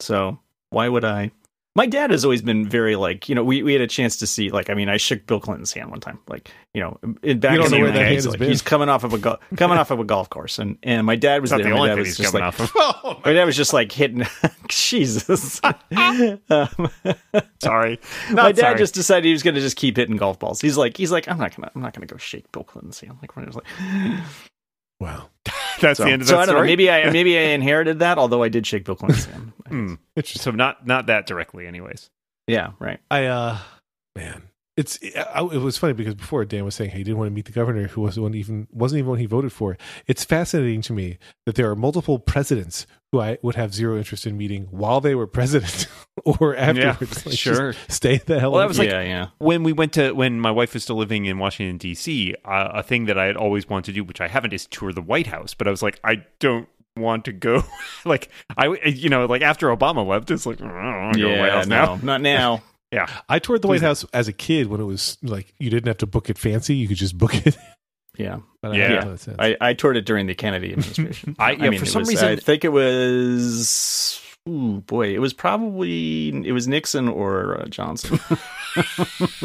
So 0.00 0.38
why 0.70 0.88
would 0.88 1.04
I? 1.04 1.30
My 1.74 1.86
dad 1.86 2.10
has 2.10 2.22
always 2.22 2.42
been 2.42 2.68
very 2.68 2.96
like 2.96 3.28
you 3.30 3.34
know 3.34 3.42
we, 3.42 3.62
we 3.62 3.72
had 3.72 3.80
a 3.80 3.86
chance 3.86 4.18
to 4.18 4.26
see 4.26 4.50
like 4.50 4.68
I 4.68 4.74
mean 4.74 4.90
I 4.90 4.98
shook 4.98 5.26
Bill 5.26 5.40
Clinton's 5.40 5.72
hand 5.72 5.90
one 5.90 6.00
time 6.00 6.18
like 6.28 6.50
you 6.74 6.82
know 6.82 6.98
in 7.22 7.40
back 7.40 7.54
You 7.54 7.64
in 7.64 7.70
the 7.70 7.78
where 7.80 7.90
that 7.90 7.96
UK, 7.96 8.02
hand 8.02 8.14
he's, 8.14 8.26
like, 8.26 8.40
he's 8.40 8.60
coming 8.60 8.90
off 8.90 9.04
of 9.04 9.14
a 9.14 9.18
go- 9.18 9.38
coming 9.56 9.78
off 9.78 9.90
of 9.90 9.98
a 9.98 10.04
golf 10.04 10.28
course 10.28 10.58
and 10.58 10.76
and 10.82 11.06
my 11.06 11.16
dad 11.16 11.40
was 11.40 11.50
there. 11.50 11.60
the 11.62 11.70
my 11.70 11.76
only 11.76 11.88
dad 11.88 11.94
thing 11.94 12.04
was 12.04 12.16
just 12.18 12.34
like 12.34 12.60
of. 12.60 12.74
my 13.24 13.32
dad 13.32 13.44
was 13.44 13.56
just 13.56 13.72
like 13.72 13.90
hitting 13.90 14.26
Jesus. 14.68 15.60
um, 15.64 15.70
Sorry. 17.62 17.98
my 18.32 18.52
dad 18.52 18.56
sorry. 18.56 18.78
just 18.78 18.94
decided 18.94 19.24
he 19.24 19.32
was 19.32 19.42
going 19.42 19.54
to 19.54 19.60
just 19.60 19.76
keep 19.76 19.96
hitting 19.96 20.16
golf 20.16 20.38
balls. 20.38 20.60
He's 20.60 20.76
like 20.76 20.96
he's 20.98 21.10
like 21.10 21.26
I'm 21.26 21.38
not 21.38 21.56
gonna 21.56 21.70
I'm 21.74 21.80
not 21.80 21.94
gonna 21.94 22.06
go 22.06 22.18
shake 22.18 22.52
Bill 22.52 22.64
Clinton's 22.64 23.00
hand. 23.00 23.16
Like 23.22 23.34
when 23.34 23.44
it 23.44 23.48
was 23.48 23.56
like 23.56 23.66
Wow. 25.00 25.30
That's 25.80 25.96
so, 25.98 26.04
the 26.04 26.12
end 26.12 26.22
of 26.22 26.28
so 26.28 26.34
that 26.36 26.42
I 26.42 26.46
don't 26.46 26.54
know. 26.54 26.58
story. 26.60 26.66
Maybe 26.68 26.88
I 26.90 27.10
maybe 27.10 27.36
I 27.36 27.42
inherited 27.54 27.98
that. 28.00 28.18
Although 28.18 28.42
I 28.44 28.48
did 28.48 28.66
shake 28.66 28.84
Bill 28.84 28.94
Clinton's 28.94 29.24
hand. 29.24 29.52
Hmm. 29.72 29.94
Interesting. 30.16 30.42
So 30.42 30.50
not 30.50 30.86
not 30.86 31.06
that 31.06 31.26
directly, 31.26 31.66
anyways. 31.66 32.10
Yeah, 32.46 32.72
right. 32.78 33.00
I 33.10 33.24
uh 33.26 33.58
man, 34.14 34.42
it's 34.76 34.98
I, 35.16 35.40
it 35.40 35.58
was 35.62 35.78
funny 35.78 35.94
because 35.94 36.14
before 36.14 36.44
Dan 36.44 36.64
was 36.66 36.74
saying 36.74 36.90
hey, 36.90 36.98
he 36.98 37.04
didn't 37.04 37.16
want 37.18 37.28
to 37.28 37.34
meet 37.34 37.46
the 37.46 37.52
governor 37.52 37.86
who 37.88 38.02
wasn't 38.02 38.24
one 38.24 38.34
even 38.34 38.68
wasn't 38.70 38.98
even 38.98 39.08
one 39.10 39.18
he 39.18 39.26
voted 39.26 39.52
for. 39.52 39.78
It's 40.06 40.24
fascinating 40.24 40.82
to 40.82 40.92
me 40.92 41.18
that 41.46 41.54
there 41.54 41.70
are 41.70 41.76
multiple 41.76 42.18
presidents 42.18 42.86
who 43.12 43.20
I 43.20 43.38
would 43.42 43.54
have 43.54 43.72
zero 43.74 43.96
interest 43.96 44.26
in 44.26 44.36
meeting 44.36 44.68
while 44.70 45.00
they 45.00 45.14
were 45.14 45.26
president 45.26 45.86
or 46.24 46.54
afterwards. 46.56 47.24
Like, 47.24 47.38
sure. 47.38 47.74
stay 47.88 48.18
the 48.18 48.40
hell. 48.40 48.52
Well, 48.52 48.60
that 48.60 48.64
away. 48.64 48.68
was 48.68 48.78
like- 48.78 48.90
yeah, 48.90 49.02
yeah. 49.02 49.26
when 49.38 49.62
we 49.62 49.72
went 49.72 49.92
to 49.94 50.12
when 50.12 50.38
my 50.40 50.50
wife 50.50 50.74
was 50.74 50.82
still 50.82 50.96
living 50.96 51.24
in 51.24 51.38
Washington 51.38 51.78
D.C., 51.78 52.34
uh, 52.44 52.68
a 52.74 52.82
thing 52.82 53.06
that 53.06 53.16
I 53.18 53.24
had 53.26 53.36
always 53.36 53.68
wanted 53.68 53.86
to 53.86 53.92
do, 53.92 54.04
which 54.04 54.20
I 54.20 54.28
haven't, 54.28 54.52
is 54.52 54.66
tour 54.66 54.92
the 54.92 55.00
White 55.00 55.28
House. 55.28 55.54
But 55.54 55.66
I 55.66 55.70
was 55.70 55.82
like, 55.82 55.98
I 56.04 56.24
don't 56.40 56.68
want 56.96 57.24
to 57.26 57.32
go. 57.32 57.62
like 58.04 58.28
I, 58.56 58.66
you 58.86 59.08
know, 59.08 59.26
like 59.26 59.42
after 59.42 59.68
Obama 59.68 60.06
left, 60.06 60.30
it's 60.30 60.46
like 60.46 60.58
mm, 60.58 60.66
I 60.70 60.92
don't 60.92 61.02
want 61.04 61.14
to 61.14 61.20
go 61.22 61.28
to 61.28 61.34
the 61.34 61.40
White 61.40 61.52
House 61.52 61.66
no, 61.66 61.84
now. 61.84 61.98
not 62.02 62.20
now. 62.20 62.62
Yeah, 62.92 63.06
I 63.26 63.38
toured 63.38 63.62
the 63.62 63.68
Please. 63.68 63.80
White 63.80 63.86
House 63.88 64.04
as 64.12 64.28
a 64.28 64.34
kid 64.34 64.66
when 64.66 64.78
it 64.78 64.84
was 64.84 65.16
like 65.22 65.54
you 65.58 65.70
didn't 65.70 65.86
have 65.86 65.96
to 65.98 66.06
book 66.06 66.28
it 66.28 66.36
fancy; 66.36 66.74
you 66.76 66.86
could 66.88 66.98
just 66.98 67.16
book 67.16 67.34
it. 67.46 67.56
Yeah, 68.18 68.40
But 68.60 68.72
I 68.72 68.76
Yeah. 68.76 68.88
don't 68.88 69.04
know, 69.06 69.14
it's- 69.14 69.36
I, 69.38 69.56
I 69.70 69.72
toured 69.72 69.96
it 69.96 70.04
during 70.04 70.26
the 70.26 70.34
Kennedy 70.34 70.72
administration. 70.74 71.34
I- 71.38 71.52
yeah, 71.52 71.70
mean, 71.70 71.80
for 71.80 71.86
some 71.86 72.00
was- 72.02 72.10
reason- 72.10 72.28
I 72.28 72.36
think 72.36 72.62
it 72.66 72.68
was. 72.68 74.20
Ooh, 74.48 74.82
boy, 74.86 75.14
it 75.14 75.20
was 75.20 75.32
probably 75.32 76.28
it 76.44 76.52
was 76.52 76.66
Nixon 76.66 77.06
or 77.08 77.60
uh, 77.60 77.66
Johnson. 77.66 78.18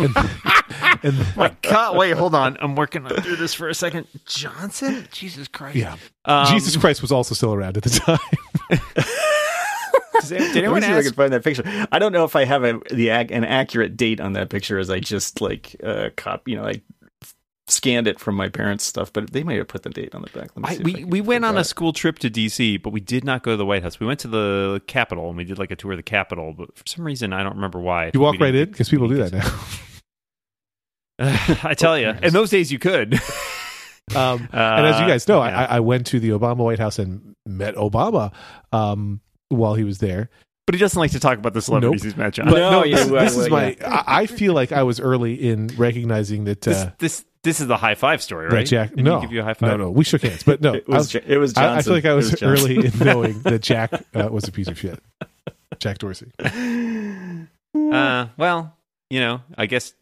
and 1.03 1.35
my 1.35 1.55
God, 1.61 1.97
wait, 1.97 2.17
hold 2.17 2.33
on, 2.33 2.57
I'm 2.59 2.75
working 2.75 3.05
through 3.07 3.35
this 3.35 3.53
for 3.53 3.69
a 3.69 3.75
second. 3.75 4.07
Johnson, 4.25 5.07
Jesus 5.11 5.47
Christ, 5.47 5.75
yeah, 5.75 5.97
Um, 6.25 6.47
Jesus 6.47 6.75
Christ 6.77 7.03
was 7.03 7.11
also 7.11 7.35
still 7.35 7.53
around 7.53 7.77
at 7.77 7.83
the 7.83 7.89
time. 7.91 8.79
Does, 10.13 10.29
did 10.29 10.57
anyone 10.57 10.81
see 10.81 10.87
if 10.87 10.93
I 10.93 10.97
ask? 10.97 11.05
can 11.05 11.13
find 11.13 11.33
that 11.33 11.43
picture. 11.43 11.87
I 11.91 11.99
don't 11.99 12.11
know 12.11 12.23
if 12.23 12.35
I 12.35 12.45
have 12.45 12.63
a 12.63 12.79
the 12.91 13.11
an 13.11 13.43
accurate 13.43 13.97
date 13.97 14.19
on 14.19 14.33
that 14.33 14.49
picture, 14.49 14.79
as 14.79 14.89
I 14.89 14.99
just 14.99 15.41
like 15.41 15.75
uh, 15.83 16.09
cop. 16.15 16.47
You 16.47 16.55
know, 16.55 16.65
I 16.65 16.81
scanned 17.69 18.07
it 18.07 18.19
from 18.19 18.35
my 18.35 18.47
parents' 18.49 18.85
stuff, 18.85 19.11
but 19.11 19.31
they 19.33 19.43
might 19.43 19.57
have 19.57 19.67
put 19.67 19.83
the 19.83 19.89
date 19.89 20.15
on 20.15 20.21
the 20.21 20.29
back. 20.29 20.49
Let 20.55 20.57
me 20.57 20.63
I, 20.65 20.73
see 20.75 20.79
I 20.79 20.83
we 20.83 20.93
can 20.93 21.09
we 21.09 21.21
went 21.21 21.43
on 21.45 21.55
a 21.57 21.59
out. 21.59 21.65
school 21.65 21.91
trip 21.93 22.19
to 22.19 22.29
DC, 22.29 22.81
but 22.81 22.91
we 22.91 22.99
did 23.01 23.23
not 23.23 23.43
go 23.43 23.51
to 23.51 23.57
the 23.57 23.65
White 23.65 23.83
House. 23.83 23.99
We 23.99 24.07
went 24.07 24.19
to 24.21 24.27
the 24.27 24.81
Capitol 24.87 25.27
and 25.29 25.37
we 25.37 25.43
did 25.43 25.59
like 25.59 25.71
a 25.71 25.75
tour 25.75 25.91
of 25.91 25.97
the 25.97 26.03
Capitol, 26.03 26.53
but 26.57 26.77
for 26.77 26.83
some 26.87 27.03
reason 27.05 27.33
I 27.33 27.43
don't 27.43 27.55
remember 27.55 27.79
why. 27.79 28.11
You 28.13 28.19
walk 28.21 28.39
right 28.39 28.55
in 28.55 28.69
because 28.69 28.89
people 28.89 29.07
do 29.07 29.17
that 29.17 29.33
now. 29.33 29.59
I 31.63 31.73
tell 31.73 31.97
you, 31.97 32.09
in 32.21 32.31
those 32.33 32.49
days 32.49 32.71
you 32.71 32.79
could. 32.79 33.19
Um, 34.15 34.47
and 34.53 34.85
as 34.87 34.99
you 34.99 35.03
Uh, 35.05 35.07
guys 35.09 35.27
know, 35.27 35.43
yeah. 35.43 35.67
I, 35.69 35.75
I 35.75 35.79
went 35.81 36.05
to 36.07 36.19
the 36.21 36.29
Obama 36.29 36.59
White 36.59 36.79
House 36.79 36.97
and 36.97 37.35
met 37.45 37.75
Obama 37.75 38.31
um, 38.71 39.19
while 39.49 39.73
he 39.75 39.83
was 39.83 39.97
there. 39.97 40.29
but 40.65 40.73
he 40.75 40.79
doesn't 40.79 40.97
like 40.97 41.11
to 41.11 41.19
talk 41.19 41.37
about 41.37 41.53
the 41.53 41.61
celebrities 41.61 42.05
Nope. 42.05 42.13
he's 42.13 42.17
met. 42.17 42.33
John. 42.35 42.45
But 42.45 42.55
No, 42.57 42.71
no, 42.71 42.83
yeah, 42.85 42.95
this, 42.99 43.09
well, 43.09 43.23
this 43.25 43.37
is 43.37 43.49
well, 43.49 43.61
my. 43.61 43.77
I, 43.85 44.21
I 44.21 44.25
feel 44.27 44.53
like 44.53 44.71
I 44.71 44.83
was 44.83 45.01
early 45.01 45.33
in 45.33 45.67
recognizing 45.75 46.45
that. 46.45 46.65
Uh, 46.65 46.71
this 46.71 46.85
this 46.99 47.25
is 47.59 47.67
the 47.67 47.77
high 47.77 47.95
five 47.95 48.21
story, 48.21 48.49
that 48.49 48.55
right? 48.55 48.65
Jack. 48.65 48.89
Didn't 48.89 49.05
no, 49.05 49.21
give 49.21 49.31
you 49.31 49.41
a 49.41 49.43
high 49.43 49.53
five. 49.53 49.69
no, 49.71 49.77
no. 49.77 49.89
We 49.91 50.03
shook 50.03 50.21
hands, 50.21 50.43
but 50.43 50.61
no. 50.61 50.73
It 50.73 50.85
I, 50.87 50.97
was, 50.97 51.13
was, 51.13 51.23
it 51.25 51.37
was 51.37 51.53
I, 51.55 51.61
Johnson. 51.61 51.77
I 51.77 51.81
feel 51.81 51.93
like 51.93 52.05
I 52.05 52.11
It 52.11 52.15
was, 52.15 52.43
early 52.43 52.85
in 52.85 52.99
knowing 52.99 53.41
that 53.43 53.61
Jack 53.61 53.91
uh, 54.13 54.29
was 54.31 54.47
a 54.47 54.51
piece 54.51 54.67
of 54.67 54.77
shit. 54.77 54.99
Jack 55.79 55.99
Dorsey. 55.99 56.31
Uh, 57.75 58.27
well, 58.37 58.75
you 59.09 59.19
know, 59.19 59.41
I 59.57 59.65
guess. 59.65 59.93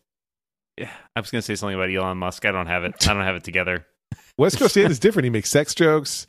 Yeah, 0.78 0.92
I 1.16 1.22
was 1.22 1.32
going 1.32 1.40
to 1.40 1.46
say 1.46 1.56
something 1.56 1.76
about 1.76 1.90
Elon 1.90 2.18
Musk. 2.18 2.46
I 2.46 2.52
don't 2.52 2.68
have 2.68 2.84
it. 2.84 3.08
I 3.08 3.14
don't 3.14 3.24
have 3.24 3.36
it 3.36 3.44
together. 3.44 3.86
West 4.38 4.58
Coast 4.60 4.76
Dan 4.76 4.92
is 4.92 5.00
different. 5.00 5.26
He 5.26 5.30
makes 5.30 5.50
sex 5.50 5.74
jokes. 5.74 6.28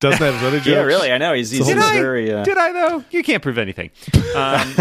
Doesn't 0.00 0.24
have 0.24 0.34
his 0.34 0.42
other 0.44 0.56
jokes. 0.58 0.68
Yeah, 0.68 0.82
really. 0.82 1.12
I 1.12 1.18
know 1.18 1.34
he's, 1.34 1.50
he's, 1.50 1.66
Did 1.66 1.76
he's 1.76 1.84
I? 1.84 1.94
very. 1.94 2.32
Uh, 2.32 2.44
Did 2.44 2.56
I 2.56 2.72
though? 2.72 3.04
You 3.10 3.22
can't 3.22 3.42
prove 3.42 3.58
anything. 3.58 3.90
Um, 4.34 4.74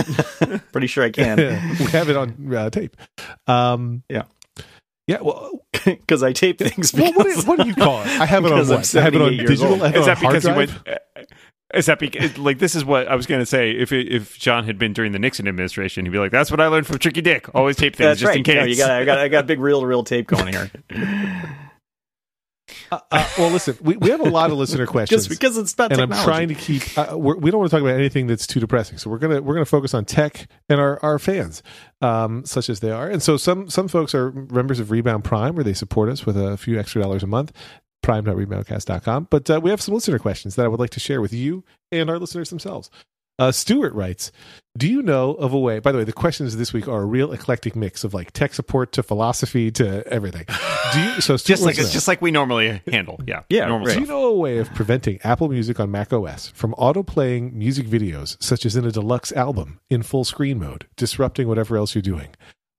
pretty 0.71 0.87
sure 0.87 1.03
I 1.03 1.09
can 1.09 1.37
we 1.79 1.85
have 1.85 2.09
it 2.09 2.15
on 2.15 2.55
uh, 2.55 2.69
tape. 2.69 2.95
Um, 3.47 4.03
Yeah. 4.09 4.23
Yeah. 5.09 5.21
Well, 5.21 5.65
because 5.85 6.21
I 6.21 6.33
tape 6.33 6.59
things. 6.59 6.93
well 6.93 7.11
what, 7.13 7.25
do, 7.25 7.41
what 7.41 7.59
do 7.59 7.67
you 7.67 7.73
call 7.73 8.01
it? 8.01 8.07
I 8.07 8.27
have 8.27 8.45
it 8.45 8.51
on 8.51 8.59
I'm 8.59 8.67
what? 8.67 8.95
I 8.95 9.01
have 9.01 9.15
it 9.15 9.21
on 9.21 9.31
78 9.31 9.35
years 9.37 9.49
digital. 9.49 9.73
old. 9.73 9.81
I 9.81 9.87
have 9.87 9.95
it 9.95 9.99
is 9.99 10.07
on 10.07 10.13
that 10.13 10.19
because 10.21 10.45
you 10.45 10.53
went? 10.53 10.71
Is 11.73 11.85
that 11.87 11.97
because 11.97 12.37
like 12.37 12.59
this 12.59 12.75
is 12.75 12.85
what 12.85 13.07
I 13.07 13.15
was 13.15 13.25
going 13.25 13.39
to 13.39 13.45
say? 13.45 13.71
If 13.71 13.91
it, 13.91 14.07
if 14.07 14.37
John 14.37 14.65
had 14.65 14.77
been 14.77 14.93
during 14.93 15.11
the 15.11 15.17
Nixon 15.17 15.47
administration, 15.47 16.05
he'd 16.05 16.11
be 16.11 16.19
like, 16.19 16.29
"That's 16.31 16.51
what 16.51 16.61
I 16.61 16.67
learned 16.67 16.85
from 16.85 16.99
Tricky 16.99 17.21
Dick. 17.21 17.47
Always 17.55 17.75
tape 17.75 17.95
things 17.95 18.05
That's 18.07 18.19
just 18.19 18.29
right. 18.29 18.37
in 18.37 18.43
case." 18.43 18.55
No, 18.55 18.65
you 18.65 18.75
got. 18.77 18.91
I 18.91 19.05
got. 19.05 19.17
I 19.17 19.27
got 19.29 19.45
a 19.45 19.47
big 19.47 19.59
reel 19.59 19.81
to 19.81 19.87
reel 19.87 20.03
tape 20.03 20.27
going 20.27 20.53
here. 20.53 20.71
Uh, 22.91 22.99
uh, 23.11 23.29
well, 23.37 23.49
listen, 23.49 23.77
we, 23.81 23.97
we 23.97 24.09
have 24.09 24.19
a 24.19 24.29
lot 24.29 24.51
of 24.51 24.57
listener 24.57 24.85
questions. 24.87 25.27
Just 25.27 25.29
because 25.29 25.57
it's 25.57 25.73
about 25.73 25.91
and 25.91 25.99
technology. 25.99 26.19
I'm 26.19 26.25
trying 26.25 26.47
to 26.49 26.55
keep. 26.55 26.97
Uh, 26.97 27.17
we 27.17 27.51
don't 27.51 27.59
want 27.59 27.69
to 27.69 27.75
talk 27.75 27.81
about 27.81 27.95
anything 27.95 28.27
that's 28.27 28.47
too 28.47 28.59
depressing. 28.59 28.97
So 28.97 29.09
we're 29.09 29.19
gonna 29.19 29.41
we're 29.41 29.53
gonna 29.55 29.65
focus 29.65 29.93
on 29.93 30.05
tech 30.05 30.47
and 30.69 30.79
our 30.79 30.99
our 31.03 31.19
fans, 31.19 31.63
um, 32.01 32.45
such 32.45 32.69
as 32.69 32.79
they 32.79 32.91
are. 32.91 33.09
And 33.09 33.21
so 33.21 33.37
some 33.37 33.69
some 33.69 33.87
folks 33.87 34.13
are 34.15 34.31
members 34.31 34.79
of 34.79 34.91
Rebound 34.91 35.23
Prime, 35.23 35.55
where 35.55 35.63
they 35.63 35.73
support 35.73 36.09
us 36.09 36.25
with 36.25 36.37
a 36.37 36.57
few 36.57 36.79
extra 36.79 37.01
dollars 37.01 37.23
a 37.23 37.27
month. 37.27 37.51
Prime.reboundcast.com. 38.01 39.27
But 39.29 39.49
uh, 39.49 39.59
we 39.61 39.69
have 39.71 39.81
some 39.81 39.93
listener 39.93 40.19
questions 40.19 40.55
that 40.55 40.63
I 40.63 40.69
would 40.69 40.79
like 40.79 40.91
to 40.91 41.01
share 41.01 41.19
with 41.19 41.33
you 41.33 41.65
and 41.91 42.09
our 42.09 42.17
listeners 42.17 42.49
themselves. 42.49 42.89
Uh, 43.39 43.51
Stuart 43.51 43.93
writes, 43.93 44.31
"Do 44.77 44.87
you 44.87 45.01
know 45.01 45.31
of 45.33 45.53
a 45.53 45.59
way?" 45.59 45.79
By 45.79 45.91
the 45.91 45.97
way, 45.97 46.03
the 46.03 46.13
questions 46.13 46.57
this 46.57 46.73
week 46.73 46.87
are 46.87 47.01
a 47.01 47.05
real 47.05 47.31
eclectic 47.31 47.75
mix 47.75 48.03
of 48.03 48.13
like 48.13 48.31
tech 48.31 48.53
support 48.53 48.91
to 48.91 49.01
philosophy 49.03 49.71
to 49.71 50.05
everything. 50.07 50.45
Do 50.93 50.99
you? 51.01 51.09
So 51.21 51.37
Stuart 51.37 51.55
just 51.55 51.63
like 51.63 51.77
know- 51.77 51.87
just 51.89 52.07
like 52.07 52.21
we 52.21 52.31
normally 52.31 52.81
handle. 52.91 53.19
Yeah, 53.25 53.41
Yeah, 53.49 53.65
right. 53.75 53.87
do 53.95 54.01
you 54.01 54.05
know 54.05 54.25
a 54.25 54.35
way 54.35 54.57
of 54.59 54.71
preventing 54.73 55.19
Apple 55.23 55.49
Music 55.49 55.79
on 55.79 55.89
Mac 55.89 56.11
OS 56.13 56.49
from 56.49 56.73
auto-playing 56.73 57.57
music 57.57 57.87
videos, 57.87 58.35
such 58.41 58.65
as 58.65 58.75
in 58.75 58.85
a 58.85 58.91
deluxe 58.91 59.31
album, 59.31 59.79
in 59.89 60.03
full 60.03 60.23
screen 60.25 60.59
mode, 60.59 60.85
disrupting 60.95 61.47
whatever 61.47 61.77
else 61.77 61.95
you're 61.95 62.01
doing? 62.01 62.29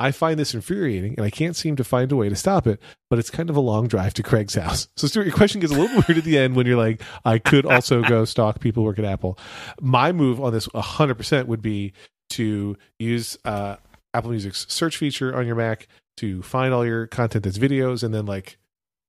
I 0.00 0.10
find 0.12 0.38
this 0.38 0.54
infuriating, 0.54 1.14
and 1.16 1.24
I 1.24 1.30
can't 1.30 1.54
seem 1.54 1.76
to 1.76 1.84
find 1.84 2.10
a 2.10 2.16
way 2.16 2.28
to 2.28 2.34
stop 2.34 2.66
it. 2.66 2.80
But 3.10 3.18
it's 3.18 3.30
kind 3.30 3.50
of 3.50 3.56
a 3.56 3.60
long 3.60 3.86
drive 3.86 4.14
to 4.14 4.22
Craig's 4.22 4.54
house. 4.54 4.88
So, 4.96 5.06
Stuart, 5.06 5.24
your 5.26 5.34
question 5.36 5.60
gets 5.60 5.72
a 5.72 5.76
little 5.78 6.02
weird 6.08 6.18
at 6.18 6.24
the 6.24 6.38
end 6.38 6.56
when 6.56 6.66
you're 6.66 6.76
like, 6.78 7.02
"I 7.24 7.38
could 7.38 7.66
also 7.66 8.02
go 8.02 8.24
stalk 8.24 8.58
people 8.60 8.82
who 8.82 8.86
work 8.86 8.98
at 8.98 9.04
Apple." 9.04 9.38
My 9.80 10.10
move 10.12 10.40
on 10.40 10.52
this 10.52 10.66
100% 10.68 11.46
would 11.46 11.62
be 11.62 11.92
to 12.30 12.76
use 12.98 13.36
uh, 13.44 13.76
Apple 14.14 14.30
Music's 14.30 14.66
search 14.68 14.96
feature 14.96 15.36
on 15.36 15.46
your 15.46 15.56
Mac 15.56 15.86
to 16.16 16.42
find 16.42 16.72
all 16.74 16.84
your 16.86 17.06
content 17.06 17.44
that's 17.44 17.58
videos, 17.58 18.02
and 18.02 18.12
then 18.14 18.26
like 18.26 18.58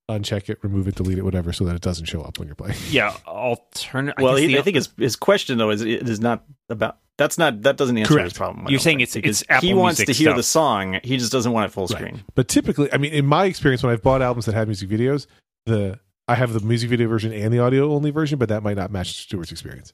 uncheck 0.09 0.49
it, 0.49 0.57
remove 0.61 0.87
it, 0.87 0.95
delete 0.95 1.17
it, 1.17 1.23
whatever, 1.23 1.53
so 1.53 1.63
that 1.65 1.75
it 1.75 1.81
doesn't 1.81 2.05
show 2.05 2.21
up 2.21 2.37
when 2.37 2.47
you're 2.47 2.55
playing. 2.55 2.75
Yeah, 2.89 3.15
alternate. 3.25 4.15
well, 4.19 4.35
I, 4.35 4.39
guess 4.41 4.47
he, 4.47 4.53
the- 4.55 4.59
I 4.59 4.61
think 4.63 4.75
his 4.75 4.89
his 4.97 5.15
question 5.15 5.57
though 5.57 5.69
is 5.69 5.81
it 5.81 6.07
is 6.09 6.19
not 6.19 6.43
about. 6.69 6.97
That's 7.21 7.37
not 7.37 7.61
that 7.61 7.77
doesn't 7.77 7.95
answer 7.95 8.11
Correct. 8.15 8.23
his 8.31 8.33
problem. 8.33 8.65
You're 8.67 8.79
saying 8.79 8.97
think, 9.05 9.25
it's- 9.25 9.41
it's 9.41 9.43
Apple 9.47 9.67
he 9.67 9.73
wants 9.75 9.99
Music 9.99 10.15
to 10.15 10.23
hear 10.23 10.29
stuff. 10.31 10.37
the 10.37 10.43
song. 10.43 10.99
He 11.03 11.17
just 11.17 11.31
doesn't 11.31 11.51
want 11.51 11.69
it 11.69 11.71
full 11.71 11.83
Right. 11.85 11.97
screen. 11.99 12.23
But 12.33 12.47
typically, 12.47 12.91
I 12.91 12.97
mean, 12.97 13.13
in 13.13 13.27
my 13.27 13.45
experience, 13.45 13.83
when 13.83 13.93
I've 13.93 14.01
bought 14.01 14.23
albums 14.23 14.47
that 14.47 14.55
have 14.55 14.67
music 14.67 14.89
videos, 14.89 15.27
the 15.67 15.99
I 16.27 16.33
have 16.33 16.51
the 16.53 16.61
music 16.61 16.89
video 16.89 17.07
version 17.07 17.31
and 17.31 17.53
the 17.53 17.59
audio 17.59 17.93
only 17.93 18.09
version, 18.09 18.39
but 18.39 18.49
that 18.49 18.63
might 18.63 18.75
not 18.77 18.89
match 18.91 19.13
Stuart's 19.13 19.51
experience. 19.51 19.93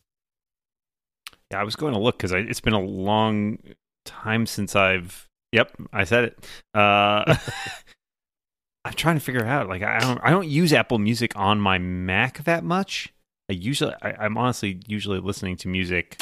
Yeah, 1.52 1.60
I 1.60 1.64
was 1.64 1.76
going 1.76 1.94
to 1.94 2.00
look 2.00 2.18
because 2.18 2.32
it's 2.32 2.62
been 2.62 2.74
a 2.74 2.80
long 2.82 3.58
time 4.06 4.46
since 4.46 4.74
I've. 4.76 5.28
Yep, 5.52 5.74
I 5.92 6.06
said 6.06 6.24
it. 6.26 6.46
Uh, 6.74 7.36
I'm 8.86 8.94
trying 8.94 9.16
to 9.16 9.22
figure 9.22 9.46
out. 9.46 9.68
Like, 9.68 9.84
I 9.84 10.00
don't. 10.00 10.20
I 10.24 10.30
don't 10.30 10.48
use 10.48 10.72
Apple 10.72 10.98
Music 11.00 11.34
on 11.36 11.60
my 11.60 11.78
Mac 11.78 12.44
that 12.46 12.64
much. 12.64 13.14
I 13.50 13.54
usually. 13.54 13.94
I, 14.02 14.12
I'm 14.26 14.38
honestly 14.38 14.80
usually 14.88 15.20
listening 15.20 15.58
to 15.58 15.68
music 15.68 16.22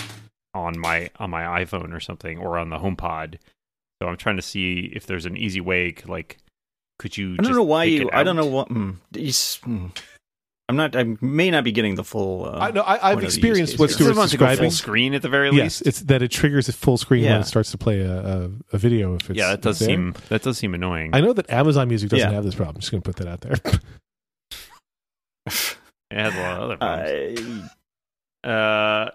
on 0.56 0.80
my 0.80 1.10
on 1.20 1.30
my 1.30 1.42
iPhone 1.64 1.94
or 1.94 2.00
something 2.00 2.40
or 2.40 2.58
on 2.58 2.70
the 2.70 2.78
HomePod. 2.78 3.36
So 4.02 4.08
I'm 4.08 4.18
trying 4.18 4.38
to 4.38 4.42
see 4.42 4.92
if 4.96 5.06
there's 5.06 5.26
an 5.26 5.38
easy 5.38 5.62
way. 5.62 5.96
Like, 6.06 6.38
could 7.00 7.18
you? 7.18 7.34
I 7.34 7.36
don't 7.38 7.46
just 7.46 7.56
know 7.56 7.64
why 7.64 7.84
you. 7.86 8.10
I 8.12 8.24
don't 8.24 8.36
know 8.36 8.46
what. 8.46 8.70
Mm, 8.70 8.98
mm. 9.14 9.98
I'm 10.68 10.76
not. 10.78 10.96
I 10.96 11.06
may 11.22 11.52
not 11.52 11.64
be 11.64 11.72
getting 11.72 11.94
the 11.96 12.04
full. 12.04 12.46
Uh, 12.46 12.58
I 12.58 12.72
know 12.72 12.82
I, 12.82 12.94
I've 12.96 13.02
point 13.02 13.14
of 13.14 13.20
the 13.20 13.26
use 13.26 13.36
experienced 13.38 13.74
case 13.74 13.80
what 13.80 13.90
here. 13.90 13.94
Still 13.96 14.06
Stuart's 14.08 14.18
wants 14.18 14.32
describing. 14.32 14.58
full 14.64 14.72
screen 14.72 15.14
at 15.14 15.22
the 15.22 15.30
very 15.30 15.48
Yes, 15.52 15.82
least. 15.82 15.82
it's 15.88 16.00
that 16.02 16.22
it 16.24 16.32
triggers 16.32 16.68
a 16.68 16.74
full 16.74 16.98
screen 16.98 17.24
when 17.26 17.40
it 17.42 17.44
starts 17.46 17.70
to 17.72 17.78
play 17.78 18.02
a, 18.02 18.20
a, 18.46 18.50
a 18.74 18.78
video. 18.80 19.14
If 19.16 19.30
it's 19.30 19.38
yeah, 19.38 19.50
that 19.52 19.62
does 19.62 19.78
there. 19.80 19.90
seem 19.90 20.16
that 20.30 20.42
does 20.42 20.58
seem 20.58 20.74
annoying. 20.74 21.12
I 21.14 21.22
know 21.22 21.34
that 21.34 21.50
Amazon 21.52 21.88
Music 21.88 22.10
doesn't 22.10 22.28
Yeah. 22.30 22.34
have 22.36 22.44
this 22.44 22.56
problem. 22.56 22.78
I'm 22.78 22.82
just 22.82 22.92
going 22.92 23.02
to 23.04 23.08
put 23.08 23.18
that 23.18 23.28
out 23.28 23.42
there. 23.42 23.54
it 25.46 26.18
has 26.18 26.36
a 26.36 26.40
lot 26.42 26.58
of 26.58 26.64
other 26.64 26.78
problems. 26.78 27.70
Uh, 28.44 28.48
Uh, 28.48 29.10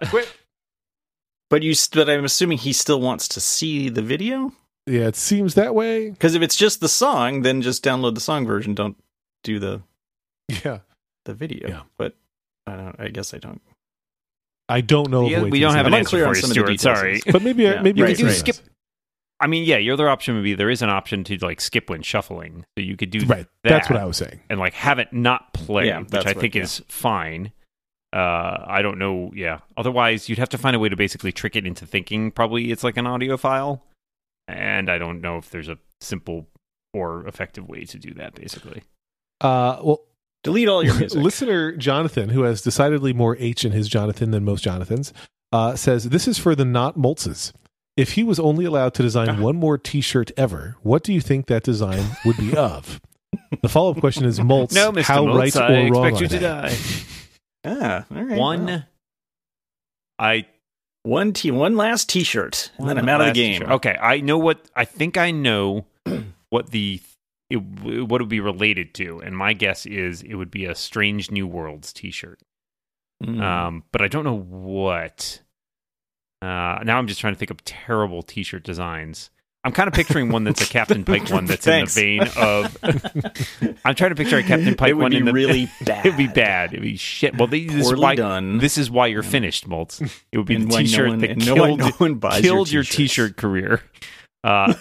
but 1.51 1.61
you. 1.61 1.75
But 1.93 2.09
I'm 2.09 2.25
assuming 2.25 2.57
he 2.57 2.73
still 2.73 2.99
wants 2.99 3.27
to 3.27 3.39
see 3.39 3.89
the 3.89 4.01
video. 4.01 4.53
yeah, 4.87 5.07
it 5.07 5.15
seems 5.15 5.53
that 5.53 5.75
way. 5.75 6.09
Because 6.09 6.33
if 6.33 6.41
it's 6.41 6.55
just 6.55 6.79
the 6.79 6.89
song, 6.89 7.43
then 7.43 7.61
just 7.61 7.83
download 7.83 8.15
the 8.15 8.21
song 8.21 8.47
version. 8.47 8.73
Don't 8.73 8.97
do 9.43 9.59
the 9.59 9.83
Yeah, 10.47 10.79
the 11.25 11.35
video. 11.35 11.67
Yeah. 11.69 11.81
But 11.97 12.15
I 12.65 12.75
don't. 12.75 12.95
I 12.99 13.07
guess 13.09 13.33
I 13.35 13.37
don't. 13.37 13.61
I 14.69 14.81
don't 14.81 15.09
know. 15.11 15.27
yeah, 15.27 15.41
the 15.41 15.47
we 15.49 15.59
don't 15.59 15.75
have 15.75 15.85
that. 15.85 15.93
an 15.93 15.99
answer 15.99 16.17
for 16.23 16.27
on 16.29 16.35
you, 16.35 16.41
some 16.41 16.49
of 16.51 16.55
the 16.55 16.61
Stuart. 16.61 16.67
details. 16.71 16.97
Sorry. 16.97 17.21
But 17.31 17.41
maybe 17.43 17.63
Yeah, 17.63 17.81
maybe 17.81 18.01
right, 18.01 18.09
you 18.11 18.15
can 18.15 18.25
right. 18.27 18.35
skip- 18.35 18.55
I 19.39 19.47
mean, 19.47 19.63
yeah, 19.65 19.77
your 19.77 19.93
other 19.95 20.07
option 20.07 20.35
would 20.35 20.43
be 20.43 20.53
there 20.53 20.69
is 20.69 20.81
an 20.83 20.89
option 20.89 21.23
to 21.25 21.37
like 21.41 21.59
skip 21.59 21.89
when 21.89 22.03
shuffling, 22.03 22.63
so 22.77 22.83
you 22.83 22.95
could 22.95 23.09
do 23.09 23.19
Right, 23.25 23.47
that 23.63 23.69
that's 23.69 23.89
what 23.89 23.99
I 23.99 24.05
was 24.05 24.17
saying. 24.17 24.39
and 24.49 24.59
like 24.59 24.73
have 24.75 24.99
it 24.99 25.11
not 25.11 25.51
play, 25.53 25.87
Yeah, 25.87 26.01
which 26.01 26.13
I 26.25 26.29
what- 26.29 26.37
think 26.37 26.55
yeah. 26.55 26.61
is 26.63 26.81
fine. 26.87 27.51
Uh, 28.13 28.65
I 28.67 28.81
don't 28.81 28.97
know. 28.97 29.31
Yeah. 29.33 29.59
Otherwise, 29.77 30.27
you'd 30.27 30.37
have 30.39 30.49
to 30.49 30.57
find 30.57 30.75
a 30.75 30.79
way 30.79 30.89
to 30.89 30.95
basically 30.95 31.31
trick 31.31 31.55
it 31.55 31.65
into 31.65 31.85
thinking 31.85 32.31
probably 32.31 32.71
it's 32.71 32.83
like 32.83 32.97
an 32.97 33.07
audio 33.07 33.37
file, 33.37 33.83
and 34.47 34.89
I 34.89 34.97
don't 34.97 35.21
know 35.21 35.37
if 35.37 35.49
there's 35.49 35.69
a 35.69 35.77
simple 36.01 36.47
or 36.93 37.25
effective 37.27 37.69
way 37.69 37.85
to 37.85 37.97
do 37.97 38.13
that. 38.15 38.35
Basically, 38.35 38.83
Uh, 39.39 39.79
well, 39.81 40.01
Delete 40.43 40.67
all 40.67 40.83
your 40.83 40.95
music. 40.95 41.19
listener 41.21 41.71
Jonathan, 41.73 42.29
who 42.29 42.41
has 42.43 42.61
decidedly 42.61 43.13
more 43.13 43.37
H 43.37 43.63
in 43.63 43.71
his 43.71 43.87
Jonathan 43.87 44.31
than 44.31 44.43
most 44.43 44.63
Jonathans, 44.63 45.13
uh, 45.53 45.75
says 45.75 46.09
this 46.09 46.27
is 46.27 46.37
for 46.37 46.55
the 46.55 46.65
not 46.65 46.97
Moltzes. 46.97 47.53
If 47.95 48.13
he 48.13 48.23
was 48.23 48.39
only 48.39 48.65
allowed 48.65 48.93
to 48.95 49.03
design 49.03 49.41
one 49.41 49.55
more 49.57 49.77
T-shirt 49.77 50.31
ever, 50.37 50.77
what 50.81 51.03
do 51.03 51.13
you 51.13 51.21
think 51.21 51.45
that 51.47 51.63
design 51.63 52.03
would 52.25 52.37
be 52.37 52.55
of? 52.55 52.99
The 53.61 53.69
follow-up 53.69 53.99
question 53.99 54.25
is 54.25 54.39
Moltz. 54.39 54.73
no, 54.73 54.91
Mister 54.91 55.11
how 55.13 55.25
Motes, 55.25 55.55
right 55.55 55.55
or 55.55 55.63
I 55.63 55.89
wrong 55.89 56.07
expect 56.07 56.21
you 56.21 56.27
to 56.27 56.39
die. 56.39 56.75
ah, 57.65 58.05
all 58.13 58.23
right. 58.23 58.37
One. 58.37 58.85
I 60.19 60.45
one 61.03 61.33
t 61.33 61.49
one 61.51 61.75
last 61.75 62.09
T-shirt, 62.09 62.71
and 62.77 62.87
then 62.87 62.97
I'm 62.97 63.09
out 63.09 63.21
of 63.21 63.27
the 63.27 63.33
game. 63.33 63.59
t-shirt. 63.59 63.71
Okay, 63.71 63.97
I 63.99 64.19
know 64.21 64.37
what 64.37 64.69
I 64.75 64.85
think 64.85 65.17
I 65.17 65.31
know 65.31 65.85
what 66.49 66.69
the 66.71 67.01
it, 67.49 67.57
what 67.57 68.21
it 68.21 68.23
would 68.23 68.29
be 68.29 68.39
related 68.39 68.93
to, 68.95 69.19
and 69.19 69.35
my 69.35 69.53
guess 69.53 69.85
is 69.85 70.21
it 70.21 70.35
would 70.35 70.51
be 70.51 70.65
a 70.65 70.75
Strange 70.75 71.31
New 71.31 71.47
Worlds 71.47 71.91
T-shirt. 71.91 72.39
Mm. 73.23 73.41
Um, 73.41 73.83
but 73.91 74.01
I 74.01 74.07
don't 74.07 74.23
know 74.23 74.37
what. 74.37 75.41
Uh, 76.41 76.79
now 76.83 76.97
I'm 76.97 77.07
just 77.07 77.19
trying 77.19 77.33
to 77.33 77.39
think 77.39 77.51
of 77.51 77.63
terrible 77.65 78.23
T-shirt 78.23 78.63
designs. 78.63 79.29
I'm 79.63 79.71
kind 79.71 79.87
of 79.87 79.93
picturing 79.93 80.29
one 80.31 80.43
that's 80.43 80.61
a 80.61 80.65
Captain 80.71 81.03
Pike 81.05 81.29
one 81.29 81.45
that's 81.45 81.63
Thanks. 81.65 81.95
in 81.95 82.17
the 82.19 82.25
vein 82.25 82.31
of. 82.35 82.77
I'm 83.85 83.93
trying 83.95 84.09
to 84.09 84.15
picture 84.15 84.37
a 84.37 84.43
Captain 84.43 84.73
Pike 84.75 84.89
it 84.89 84.93
would 84.93 85.01
one 85.03 85.11
be 85.11 85.17
in 85.17 85.25
the 85.25 85.33
really 85.33 85.69
bad. 85.85 86.05
It'd 86.05 86.17
be 86.17 86.27
bad. 86.27 86.73
It'd 86.73 86.81
be 86.83 86.97
shit. 86.97 87.37
Well, 87.37 87.47
they, 87.47 87.65
this 87.65 87.85
is 87.91 87.95
why 87.95 88.15
done. 88.15 88.57
this 88.57 88.77
is 88.79 88.89
why 88.89 89.07
you're 89.07 89.21
finished, 89.23 89.69
Moltz. 89.69 90.01
It 90.31 90.37
would 90.37 90.47
be 90.47 90.55
And 90.55 90.71
the 90.71 90.77
T-shirt 90.77 91.09
one- 91.09 91.19
that 91.19 91.29
and 91.31 91.45
no 91.45 91.53
one- 91.55 91.77
killed 91.77 91.79
no 91.79 91.89
one 91.97 92.15
buys 92.15 92.41
killed 92.41 92.71
your 92.71 92.79
your 92.79 92.83
t-shirts. 92.83 92.95
T-shirt 92.97 93.37
career. 93.37 93.81
Uh, 94.43 94.73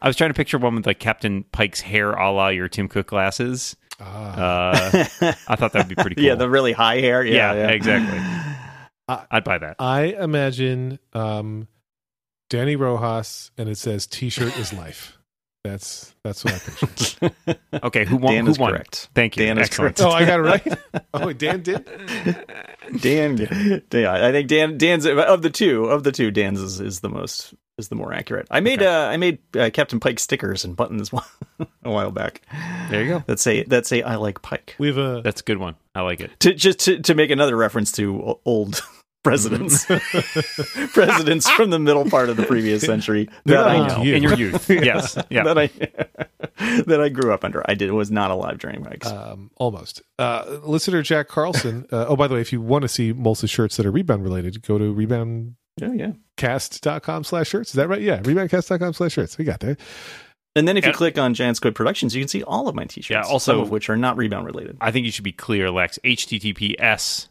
I 0.00 0.06
was 0.06 0.14
trying 0.14 0.30
to 0.30 0.34
picture 0.34 0.56
one 0.58 0.76
with 0.76 0.86
like 0.86 1.00
Captain 1.00 1.42
Pike's 1.50 1.80
hair, 1.80 2.12
a 2.12 2.30
la 2.30 2.48
your 2.48 2.68
Tim 2.68 2.86
Cook 2.86 3.08
glasses. 3.08 3.76
Ah. 4.00 4.80
Uh, 4.80 5.32
I 5.48 5.56
thought 5.56 5.72
that 5.72 5.74
would 5.74 5.88
be 5.88 5.96
pretty 5.96 6.14
cool. 6.14 6.24
Yeah, 6.24 6.36
the 6.36 6.48
really 6.48 6.72
high 6.72 7.00
hair. 7.00 7.24
Yeah, 7.24 7.52
Yeah, 7.52 7.58
yeah. 7.62 7.68
exactly. 7.70 8.20
I'd 9.32 9.42
buy 9.42 9.58
that. 9.58 9.74
I 9.80 10.04
imagine 10.04 11.00
um, 11.14 11.66
Dani 12.50 12.78
Rojas, 12.78 13.50
and 13.56 13.68
it 13.68 13.78
says 13.78 14.06
"T-shirt 14.06 14.58
is 14.58 14.72
life." 14.72 15.16
That's 15.62 16.14
that's 16.24 16.44
what 16.44 16.54
I 16.54 16.58
picture. 16.58 17.30
Okay, 17.82 18.04
who 18.04 18.16
won? 18.16 18.34
Dan 18.34 18.44
who 18.46 18.50
is 18.52 18.58
won? 18.58 18.72
correct. 18.72 19.08
Thank 19.14 19.36
you. 19.36 19.44
Dan 19.46 19.56
is 19.58 19.68
correct. 19.70 20.00
oh, 20.00 20.10
I 20.10 20.24
got 20.24 20.40
it 20.40 20.42
right. 20.42 20.78
Oh, 21.14 21.32
Dan 21.32 21.62
did. 21.62 21.84
Dan, 23.00 23.36
Dan, 23.90 24.06
I 24.06 24.32
think 24.32 24.48
Dan, 24.48 24.78
Dan's 24.78 25.06
of 25.06 25.42
the 25.42 25.50
two, 25.50 25.84
of 25.86 26.02
the 26.02 26.12
two, 26.12 26.30
Dan's 26.30 26.60
is, 26.60 26.80
is 26.80 27.00
the 27.00 27.08
most 27.08 27.54
is 27.78 27.88
the 27.88 27.94
more 27.94 28.12
accurate. 28.12 28.46
I 28.50 28.60
made 28.60 28.82
uh, 28.82 29.08
I 29.10 29.16
made 29.16 29.38
uh, 29.56 29.70
Captain 29.72 30.00
Pike 30.00 30.18
stickers 30.18 30.64
and 30.64 30.76
buttons 30.76 31.10
a 31.82 31.90
while 31.90 32.10
back 32.10 32.42
There 32.90 33.02
you 33.02 33.08
go. 33.08 33.24
that 33.26 33.38
say 33.38 33.64
that 33.64 33.86
say 33.86 34.02
I 34.02 34.16
like 34.16 34.42
Pike. 34.42 34.76
We 34.78 34.88
have 34.88 34.98
a 34.98 35.20
That's 35.22 35.40
a 35.40 35.44
good 35.44 35.58
one. 35.58 35.76
I 35.94 36.02
like 36.02 36.20
it. 36.20 36.30
To 36.40 36.54
just 36.54 36.80
to, 36.80 37.00
to 37.00 37.14
make 37.14 37.30
another 37.30 37.56
reference 37.56 37.92
to 37.92 38.38
old 38.44 38.82
presidents, 39.22 39.84
presidents 40.92 41.48
from 41.50 41.70
the 41.70 41.78
middle 41.78 42.08
part 42.08 42.28
of 42.28 42.36
the 42.36 42.44
previous 42.44 42.82
century 42.82 43.28
that 43.44 43.66
I 43.66 43.86
know. 43.88 44.02
you. 44.02 44.14
In 44.14 44.22
your 44.22 44.34
youth. 44.34 44.68
yes. 44.70 45.16
Yeah. 45.30 45.44
that 45.44 45.58
I 45.58 45.66
that 46.86 47.00
I 47.00 47.08
grew 47.08 47.32
up 47.32 47.44
under. 47.44 47.62
I 47.70 47.74
did 47.74 47.90
was 47.92 48.10
not 48.10 48.30
alive 48.30 48.58
during 48.58 48.82
Mike's. 48.82 49.06
um, 49.06 49.50
almost 49.56 50.02
uh, 50.18 50.58
listener 50.64 51.02
Jack 51.02 51.28
Carlson. 51.28 51.86
Uh, 51.92 52.06
oh, 52.08 52.16
by 52.16 52.26
the 52.28 52.34
way, 52.34 52.40
if 52.40 52.52
you 52.52 52.60
want 52.60 52.82
to 52.82 52.88
see 52.88 53.12
Moltz's 53.12 53.50
shirts 53.50 53.76
that 53.76 53.86
are 53.86 53.90
rebound 53.90 54.24
related, 54.24 54.60
go 54.62 54.78
to 54.78 54.92
reboundcast.com 54.94 55.56
yeah, 55.98 56.12
yeah. 57.16 57.22
slash 57.22 57.48
shirts. 57.48 57.70
Is 57.70 57.74
that 57.74 57.88
right? 57.88 58.00
Yeah, 58.02 58.20
reboundcast.com 58.20 58.92
slash 58.94 59.12
shirts. 59.12 59.38
We 59.38 59.44
got 59.44 59.60
there. 59.60 59.76
And 60.56 60.66
then 60.66 60.76
if 60.76 60.84
you 60.84 60.90
Yeah. 60.90 60.96
click 60.96 61.16
on 61.18 61.32
Giant 61.34 61.56
Squid 61.58 61.76
Productions, 61.76 62.14
you 62.14 62.20
can 62.22 62.28
see 62.28 62.42
all 62.42 62.66
of 62.68 62.74
my 62.74 62.84
t-shirts. 62.84 63.10
Yeah, 63.10 63.22
also- 63.32 63.52
some 63.52 63.60
of 63.60 63.70
which 63.70 63.88
are 63.88 63.96
not 63.96 64.16
rebound 64.16 64.46
related. 64.46 64.76
I 64.80 64.90
think 64.90 65.06
you 65.06 65.12
should 65.12 65.22
be 65.24 65.30
clear, 65.32 65.70
Lex. 65.70 65.98
HTTPS 66.04 67.28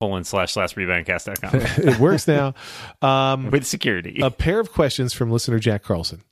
colon 0.00 0.24
slash 0.24 0.52
slash 0.52 0.74
reboundcast.com 0.74 1.50
it 1.88 1.98
works 2.00 2.26
now. 2.26 2.54
Um, 3.02 3.50
with 3.50 3.66
security. 3.66 4.20
a 4.22 4.30
pair 4.30 4.58
of 4.58 4.72
questions 4.72 5.12
from 5.12 5.30
listener 5.30 5.58
Jack 5.58 5.82
Carlson. 5.82 6.22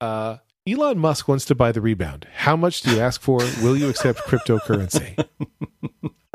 Uh, 0.00 0.38
Elon 0.66 0.98
Musk 0.98 1.28
wants 1.28 1.44
to 1.46 1.54
buy 1.54 1.72
the 1.72 1.80
rebound. 1.80 2.26
How 2.34 2.56
much 2.56 2.82
do 2.82 2.94
you 2.94 3.00
ask 3.00 3.20
for? 3.20 3.38
Will 3.62 3.76
you 3.76 3.88
accept 3.88 4.20
cryptocurrency? 4.20 5.26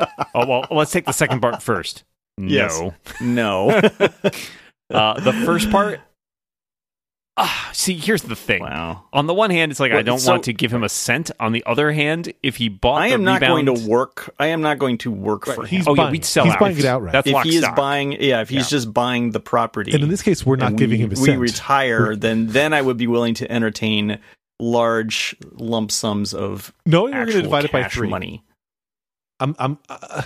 oh, 0.34 0.46
well, 0.46 0.66
let's 0.70 0.90
take 0.90 1.06
the 1.06 1.12
second 1.12 1.40
part 1.40 1.62
first. 1.62 2.04
Yes. 2.36 2.78
No. 2.80 2.94
No. 3.20 3.80
Uh, 4.90 5.18
the 5.18 5.32
first 5.32 5.70
part. 5.70 5.98
Ah, 7.36 7.70
see, 7.72 7.94
here's 7.94 8.22
the 8.22 8.36
thing. 8.36 8.62
wow. 8.62 9.02
On 9.12 9.26
the 9.26 9.34
one 9.34 9.50
hand, 9.50 9.72
it's 9.72 9.80
like 9.80 9.90
I 9.90 10.02
don't 10.02 10.20
so- 10.20 10.30
want 10.32 10.44
to 10.44 10.52
give 10.52 10.72
him 10.72 10.84
a 10.84 10.88
cent. 10.88 11.32
On 11.40 11.50
the 11.50 11.64
other 11.66 11.90
hand, 11.90 12.32
if 12.44 12.54
he 12.56 12.68
bought, 12.68 13.02
I 13.02 13.08
the 13.08 13.14
am 13.14 13.24
not 13.24 13.40
rebound, 13.40 13.66
going 13.66 13.76
to 13.76 13.88
work. 13.88 14.32
I 14.38 14.46
am 14.46 14.60
not 14.62 14.78
going 14.78 14.98
to 14.98 15.10
work 15.10 15.46
for 15.46 15.66
He's 15.66 15.80
him. 15.80 15.88
Oh 15.88 15.94
yeah, 15.94 16.02
buying 16.04 16.12
we'd 16.12 16.24
sell 16.24 16.44
He's 16.44 16.52
out. 16.54 16.60
buying 16.60 16.78
it 16.78 16.84
outright. 16.84 17.12
That's 17.12 17.26
if 17.26 17.32
lock 17.34 17.44
he 17.46 17.56
is 17.56 17.62
stock. 17.64 17.74
buying, 17.74 18.12
yeah, 18.22 18.40
if 18.42 18.48
he's 18.50 18.70
Yeah. 18.70 18.76
just 18.78 18.94
buying 18.94 19.32
the 19.32 19.40
property, 19.40 19.92
And 19.92 20.04
in 20.04 20.08
this 20.10 20.22
case, 20.22 20.46
we're 20.46 20.54
not 20.54 20.76
giving 20.76 20.98
we, 21.00 21.04
him 21.06 21.10
a 21.12 21.18
we 21.20 21.26
cent. 21.26 21.40
retire, 21.40 22.14
then 22.14 22.46
then 22.46 22.72
I 22.72 22.80
would 22.82 22.96
be 22.98 23.08
willing 23.08 23.34
to 23.34 23.50
entertain 23.50 24.20
large 24.60 25.34
lump 25.54 25.90
sums 25.90 26.34
of 26.34 26.72
Knowing 26.86 27.14
we're 27.14 27.24
going 27.24 27.36
to 27.38 27.42
divide 27.42 27.64
it 27.64 27.72
by 27.72 27.84
three. 27.88 28.08
money. 28.08 28.44
I'm 29.40 29.56
I'm 29.58 29.78
uh, 29.88 30.22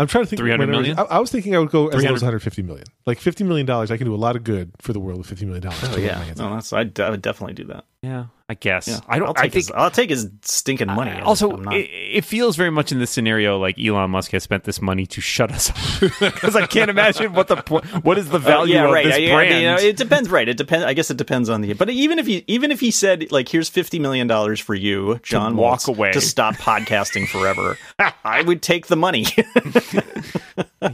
I'm 0.00 0.06
trying 0.06 0.24
to 0.24 0.30
think. 0.30 0.40
300 0.40 0.66
when 0.66 0.74
I 0.74 0.78
was- 0.78 0.88
million? 0.88 0.98
I, 0.98 1.16
I 1.16 1.18
was 1.18 1.30
thinking 1.30 1.54
I 1.54 1.58
would 1.58 1.70
go 1.70 1.88
as 1.88 2.02
low 2.02 2.14
as 2.14 2.22
150 2.22 2.62
million. 2.62 2.84
Like 3.06 3.18
50 3.18 3.44
million 3.44 3.66
dollars, 3.66 3.90
I 3.90 3.96
can 3.96 4.06
do 4.06 4.14
a 4.14 4.16
lot 4.16 4.34
of 4.36 4.44
good 4.44 4.72
for 4.80 4.92
the 4.92 5.00
world 5.00 5.18
with 5.18 5.26
50 5.28 5.44
million 5.46 5.62
dollars. 5.62 5.78
Oh 5.84 5.98
yeah, 5.98 6.24
no, 6.36 6.54
that's 6.54 6.72
I, 6.72 6.90
I 6.98 7.10
would 7.10 7.22
definitely 7.22 7.54
do 7.54 7.64
that. 7.64 7.84
Yeah, 8.02 8.26
I 8.48 8.54
guess. 8.54 8.88
Yeah, 8.88 9.00
I 9.08 9.18
don't. 9.18 9.28
I'll 9.28 9.34
I 9.36 9.42
think 9.42 9.54
his, 9.54 9.70
I'll 9.72 9.90
take 9.90 10.08
his 10.10 10.30
stinking 10.42 10.86
money. 10.86 11.10
Uh, 11.10 11.24
also, 11.24 11.50
not- 11.50 11.74
it, 11.74 11.88
it 11.90 12.24
feels 12.24 12.56
very 12.56 12.70
much 12.70 12.92
in 12.92 12.98
this 12.98 13.10
scenario 13.10 13.58
like 13.58 13.78
Elon 13.78 14.10
Musk 14.10 14.30
has 14.32 14.42
spent 14.42 14.64
this 14.64 14.80
money 14.80 15.04
to 15.06 15.20
shut 15.20 15.52
us 15.52 15.68
up 15.70 16.10
because 16.20 16.56
I 16.56 16.66
can't 16.66 16.90
imagine 16.90 17.34
what 17.34 17.48
the 17.48 17.56
what 18.02 18.16
is 18.16 18.28
the 18.30 18.36
Uh, 18.36 18.40
value 18.40 18.74
yeah, 18.74 18.86
of 18.86 18.92
right. 18.92 19.04
this 19.04 19.16
I- 19.16 19.18
I 19.18 19.34
brand. 19.34 19.50
mean, 19.50 19.60
you 19.62 19.68
know, 19.68 19.76
it 19.76 19.96
depends, 19.98 20.30
right? 20.30 20.48
It 20.48 20.56
depends. 20.56 20.84
I 20.86 20.94
guess 20.94 21.10
it 21.10 21.18
depends 21.18 21.48
on 21.50 21.60
the. 21.60 21.74
But 21.74 21.90
even 21.90 22.18
if 22.18 22.26
he, 22.26 22.42
even 22.46 22.70
if 22.72 22.80
he 22.80 22.90
said, 22.90 23.30
like, 23.30 23.48
here's 23.48 23.68
fifty 23.68 23.98
million 23.98 24.26
dollars 24.26 24.60
for 24.60 24.74
you, 24.74 25.20
John, 25.22 25.56
walk 25.56 25.86
Waltz, 25.86 25.88
away. 25.88 26.12
to 26.12 26.20
stop 26.22 26.54
podcasting 26.54 27.28
forever, 27.28 27.76
I 28.24 28.42
would 28.42 28.62
take 28.62 28.86
the 28.86 28.96
money. 28.96 29.26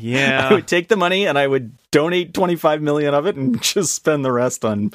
Yeah, 0.01 0.49
I 0.51 0.55
would 0.55 0.66
take 0.66 0.88
the 0.88 0.97
money 0.97 1.27
and 1.29 1.38
I 1.38 1.47
would 1.47 1.71
donate 1.97 2.35
twenty 2.35 2.57
five 2.57 2.83
million 2.83 3.15
of 3.15 3.27
it 3.27 3.37
and 3.37 3.61
just 3.63 3.95
spend 3.95 4.25
the 4.25 4.33
rest 4.33 4.65
on 4.65 4.91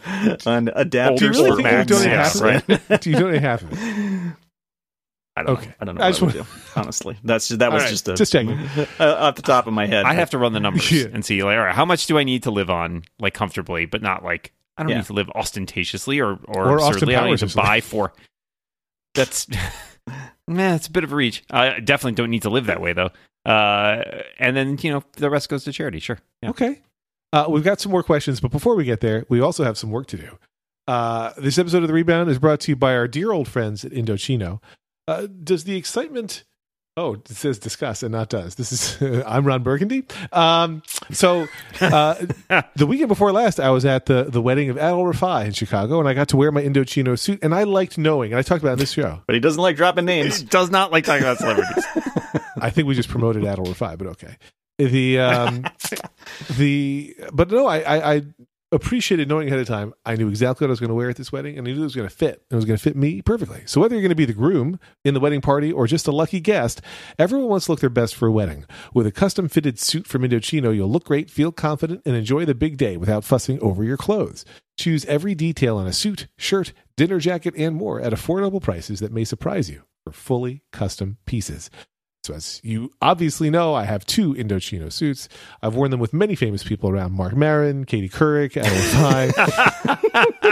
on 0.46 0.66
Do 0.66 0.72
you 0.72 0.86
adapters 0.86 1.20
really 1.32 1.50
for 1.50 1.56
think 1.58 1.68
you 1.68 1.84
donate 1.86 2.08
yeah, 2.08 2.24
half 2.24 2.36
of 2.36 2.92
it? 2.92 3.02
Do 3.02 3.10
you 3.10 3.16
donate 3.18 3.42
half 3.42 3.62
of 3.64 3.74
it? 3.74 3.78
I 5.38 5.44
don't 5.44 5.58
Okay. 5.58 5.68
know. 5.68 5.74
I 5.80 5.86
don't 5.86 5.96
know. 5.96 6.02
I 6.04 6.08
what 6.08 6.12
just 6.12 6.22
I 6.22 6.26
would 6.26 6.34
do. 6.34 6.46
Honestly, 6.76 7.18
that's 7.24 7.48
just, 7.48 7.60
that 7.60 7.72
was 7.72 7.82
All 7.84 7.86
right, 7.86 7.92
just 7.92 8.08
a 8.10 8.14
Just 8.16 8.32
checking. 8.34 8.52
uh, 9.00 9.16
off 9.18 9.36
the 9.36 9.42
top 9.42 9.66
of 9.66 9.74
my 9.74 9.86
head. 9.88 10.04
I 10.06 10.14
have 10.14 10.30
to 10.32 10.38
run 10.38 10.52
the 10.52 10.60
numbers 10.60 10.92
Yeah. 10.92 11.06
and 11.14 11.24
see 11.24 11.42
like, 11.42 11.58
all 11.58 11.64
right, 11.64 11.74
how 11.76 11.86
much 11.86 12.06
do 12.06 12.18
I 12.18 12.24
need 12.26 12.44
to 12.44 12.52
live 12.52 12.70
on 12.70 13.04
like 13.20 13.34
comfortably, 13.34 13.86
but 13.86 14.02
not 14.02 14.24
like 14.26 14.52
I 14.78 14.84
don't 14.84 14.90
Yeah. 14.90 14.98
need 14.98 15.06
to 15.06 15.14
live 15.14 15.30
ostentatiously 15.34 16.20
or 16.20 16.38
or, 16.48 16.72
Or 16.72 16.78
absurdly. 16.80 17.16
I 17.16 17.22
don't 17.22 17.30
need 17.32 17.40
to 17.50 17.56
buy 17.56 17.80
for. 17.82 18.12
That's 19.16 19.48
man, 20.48 20.76
it's 20.76 20.88
a 20.88 20.92
bit 20.92 21.04
of 21.06 21.14
a 21.14 21.16
reach. 21.16 21.44
I 21.50 21.80
definitely 21.80 22.16
don't 22.16 22.30
need 22.30 22.42
to 22.44 22.50
live 22.50 22.66
that 22.66 22.82
way 22.82 22.92
though. 22.94 23.12
Uh, 23.46 24.04
and 24.38 24.56
then 24.56 24.78
you 24.82 24.92
know 24.92 25.04
the 25.14 25.30
rest 25.30 25.48
goes 25.50 25.64
to 25.64 25.72
charity. 25.72 26.00
Sure. 26.00 26.20
Yeah. 26.44 26.50
Okay. 26.50 26.82
Uh, 27.34 27.46
we've 27.50 27.64
got 27.64 27.80
some 27.80 27.92
more 27.92 28.04
questions, 28.04 28.40
but 28.40 28.52
before 28.52 28.76
we 28.76 28.84
get 28.84 29.00
there, 29.00 29.26
we 29.30 29.40
also 29.40 29.64
have 29.64 29.78
some 29.78 29.90
work 29.92 30.08
to 30.08 30.18
do. 30.18 30.38
Uh, 30.88 31.32
this 31.38 31.58
episode 31.58 31.84
of 31.84 31.88
The 31.88 31.94
Rebound 31.94 32.30
is 32.30 32.40
brought 32.40 32.60
to 32.62 32.72
you 32.72 32.76
by 32.76 32.96
our 32.96 33.08
dear 33.08 33.32
old 33.32 33.48
friends 33.48 33.86
at 33.86 33.92
Indochino. 33.92 34.62
Uh, 35.08 35.28
does 35.44 35.64
the 35.64 35.76
excitement. 35.78 36.44
Oh, 36.98 37.14
it 37.14 37.28
says 37.30 37.58
discuss 37.58 38.04
and 38.04 38.12
not 38.12 38.30
does. 38.30 38.56
This 38.56 38.74
is 38.74 39.24
I'm 39.26 39.46
Ron 39.46 39.64
Burgundy. 39.64 40.04
Um, 40.34 40.84
so 41.12 41.48
uh, 41.80 42.26
the 42.76 42.86
weekend 42.86 43.08
before 43.08 43.32
last, 43.32 43.62
I 43.62 43.70
was 43.70 43.86
at 43.86 44.08
the 44.08 44.26
the 44.26 44.42
wedding 44.42 44.70
of 44.70 44.76
Adal 44.76 45.10
Rifai 45.14 45.46
in 45.46 45.54
Chicago, 45.54 46.00
and 46.00 46.10
I 46.10 46.14
got 46.14 46.28
to 46.30 46.38
wear 46.38 46.52
my 46.52 46.62
Indochino 46.62 47.18
suit, 47.18 47.40
and 47.42 47.56
I 47.56 47.64
liked 47.64 47.98
knowing, 47.98 48.34
and 48.34 48.40
I 48.40 48.42
talked 48.42 48.62
about 48.62 48.72
it 48.72 48.74
in 48.74 48.80
this 48.80 48.92
show. 48.92 49.22
But 49.26 49.36
he 49.36 49.40
doesn't 49.40 49.62
like 49.62 49.78
dropping 49.78 50.04
names. 50.04 50.36
He 50.36 50.42
names. 50.42 50.52
does 50.52 50.70
not 50.70 50.92
like 50.92 51.06
talking 51.06 51.24
about 51.24 51.38
celebrities. 51.38 51.86
I 52.62 52.70
think 52.70 52.90
we 52.90 52.96
just 52.96 53.10
promoted 53.10 53.44
Adal 53.44 53.68
Rifai, 53.68 53.98
but 53.98 54.08
okay. 54.08 54.36
The 54.78 55.20
um, 55.20 55.64
the 56.58 57.16
but 57.34 57.52
no, 57.52 57.68
I, 57.68 57.78
I 57.80 58.14
I 58.16 58.22
appreciated 58.72 59.28
knowing 59.28 59.48
ahead 59.48 59.60
of 59.60 59.68
time. 59.68 59.94
I 60.06 60.16
knew 60.16 60.30
exactly 60.30 60.66
what 60.66 60.70
I 60.70 60.72
was 60.72 60.80
going 60.80 60.90
to 60.90 60.96
wear 60.96 61.10
at 61.10 61.18
this 61.18 61.32
wedding, 61.32 61.58
and 61.58 61.68
I 61.68 61.72
knew 61.72 61.82
it 61.82 61.84
was 61.84 61.96
going 61.96 62.08
to 62.08 62.16
fit. 62.16 62.44
It 62.50 62.56
was 62.56 62.66
going 62.66 62.78
to 62.78 62.82
fit 62.84 62.96
me 62.96 63.22
perfectly. 63.22 63.64
So 63.66 63.82
whether 63.82 63.96
you're 63.96 64.02
going 64.02 64.10
to 64.10 64.16
be 64.16 64.26
the 64.26 64.34
groom 64.34 64.80
in 65.04 65.14
the 65.14 65.20
wedding 65.20 65.42
party 65.42 65.72
or 65.72 65.88
just 65.88 66.08
a 66.08 66.12
lucky 66.12 66.40
guest, 66.40 66.82
everyone 67.20 67.50
wants 67.50 67.66
to 67.66 67.74
look 67.74 67.82
their 67.82 67.90
best 67.90 68.16
for 68.16 68.28
a 68.28 68.32
wedding. 68.32 68.66
With 68.94 69.06
a 69.06 69.12
custom 69.12 69.50
fitted 69.50 69.78
suit 69.80 70.08
from 70.08 70.22
Indochino, 70.22 70.74
you'll 70.74 70.90
look 70.90 71.06
great, 71.06 71.30
feel 71.30 71.52
confident, 71.52 72.02
and 72.06 72.16
enjoy 72.16 72.46
the 72.46 72.56
big 72.56 72.78
day 72.78 72.98
without 72.98 73.24
fussing 73.24 73.60
over 73.60 73.84
your 73.84 73.98
clothes. 73.98 74.46
Choose 74.78 75.06
every 75.06 75.36
detail 75.36 75.78
on 75.78 75.88
a 75.88 75.94
suit, 75.94 76.28
shirt, 76.38 76.74
dinner 76.96 77.20
jacket, 77.20 77.54
and 77.58 77.76
more 77.76 78.00
at 78.00 78.14
affordable 78.14 78.62
prices 78.62 79.00
that 79.02 79.12
may 79.12 79.26
surprise 79.26 79.70
you 79.70 79.84
for 80.06 80.12
fully 80.12 80.64
custom 80.72 81.18
pieces. 81.26 81.70
So, 82.24 82.36
as 82.36 82.62
you 82.64 82.92
obviously 83.02 83.50
know, 83.50 83.74
I 83.74 83.86
have 83.86 84.06
two 84.06 84.36
Indochino 84.36 84.94
suits. 84.94 85.28
I've 85.64 85.74
worn 85.74 85.90
them 85.90 86.00
with 86.00 86.14
many 86.14 86.36
famous 86.36 86.64
people 86.64 86.88
around 86.92 87.14
Marc 87.14 87.36
Maron, 87.36 87.84
Katie 87.86 88.10
Couric, 88.10 88.58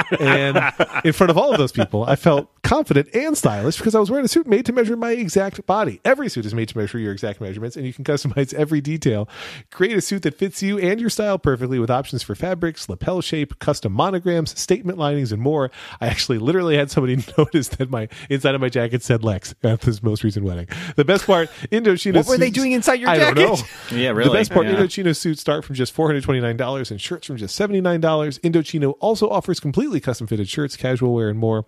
and 0.20 1.06
in 1.06 1.14
front 1.14 1.30
of 1.30 1.38
all 1.38 1.52
of 1.52 1.60
those 1.60 1.72
people, 1.72 2.06
I 2.06 2.16
felt 2.16 2.50
confident 2.64 3.10
and 3.14 3.38
stylish 3.38 3.78
because 3.78 3.94
I 3.94 4.00
was 4.00 4.10
wearing 4.10 4.26
a 4.26 4.28
suit 4.28 4.48
made 4.48 4.66
to 4.66 4.74
measure 4.74 4.96
my 4.98 5.12
exact 5.12 5.64
body. 5.68 6.02
Every 6.04 6.28
suit 6.28 6.48
is 6.48 6.56
made 6.56 6.70
to 6.70 6.78
measure 6.78 6.98
your 6.98 7.12
exact 7.12 7.40
measurements, 7.40 7.78
and 7.78 7.86
you 7.86 7.94
can 7.94 8.04
customize 8.04 8.52
every 8.56 8.82
detail. 8.82 9.30
Create 9.72 9.96
a 9.96 10.02
suit 10.02 10.24
that 10.24 10.40
fits 10.40 10.64
you 10.64 10.80
and 10.80 11.00
your 11.00 11.12
style 11.12 11.38
perfectly 11.38 11.78
with 11.78 11.92
options 11.92 12.24
for 12.24 12.34
fabrics, 12.34 12.90
lapel 12.90 13.22
shape, 13.22 13.60
custom 13.60 13.94
monograms, 13.94 14.60
statement 14.60 14.98
linings, 14.98 15.32
and 15.32 15.40
more. 15.42 15.70
I 16.02 16.08
actually 16.08 16.40
literally 16.40 16.78
had 16.78 16.90
somebody 16.90 17.24
notice 17.38 17.68
that 17.70 17.92
my 17.92 18.10
inside 18.28 18.56
of 18.56 18.62
my 18.62 18.70
jacket 18.70 19.04
said 19.04 19.24
Lex 19.24 19.54
at 19.62 19.82
this 19.82 20.02
most 20.02 20.24
recent 20.24 20.46
wedding. 20.46 20.68
The 20.96 21.06
best 21.06 21.28
part, 21.28 21.50
Indochino. 21.72 22.16
what 22.16 22.28
were 22.28 22.38
they 22.38 22.50
doing 22.50 22.72
inside 22.72 23.00
your 23.00 23.10
I 23.10 23.18
jacket? 23.18 23.36
don't 23.42 23.60
know. 23.92 23.98
Yeah, 23.98 24.10
really. 24.10 24.30
The 24.30 24.34
best 24.36 24.52
part, 24.52 24.66
Yeah. 24.68 24.76
Indochino 24.76 25.16
suits 25.16 25.42
start 25.42 25.64
from 25.66 25.76
just 25.76 25.96
$429 25.96 26.92
and 26.92 27.00
shirts 27.02 27.28
from 27.28 27.38
just 27.38 27.60
$79. 27.60 28.02
Indochino 28.42 28.96
also 29.00 29.30
offers 29.30 29.60
completely 29.60 30.00
custom 30.00 30.28
fitted 30.28 30.48
shirts, 30.50 30.76
casual 30.76 31.14
wear, 31.14 31.30
and 31.30 31.40
more. 31.40 31.66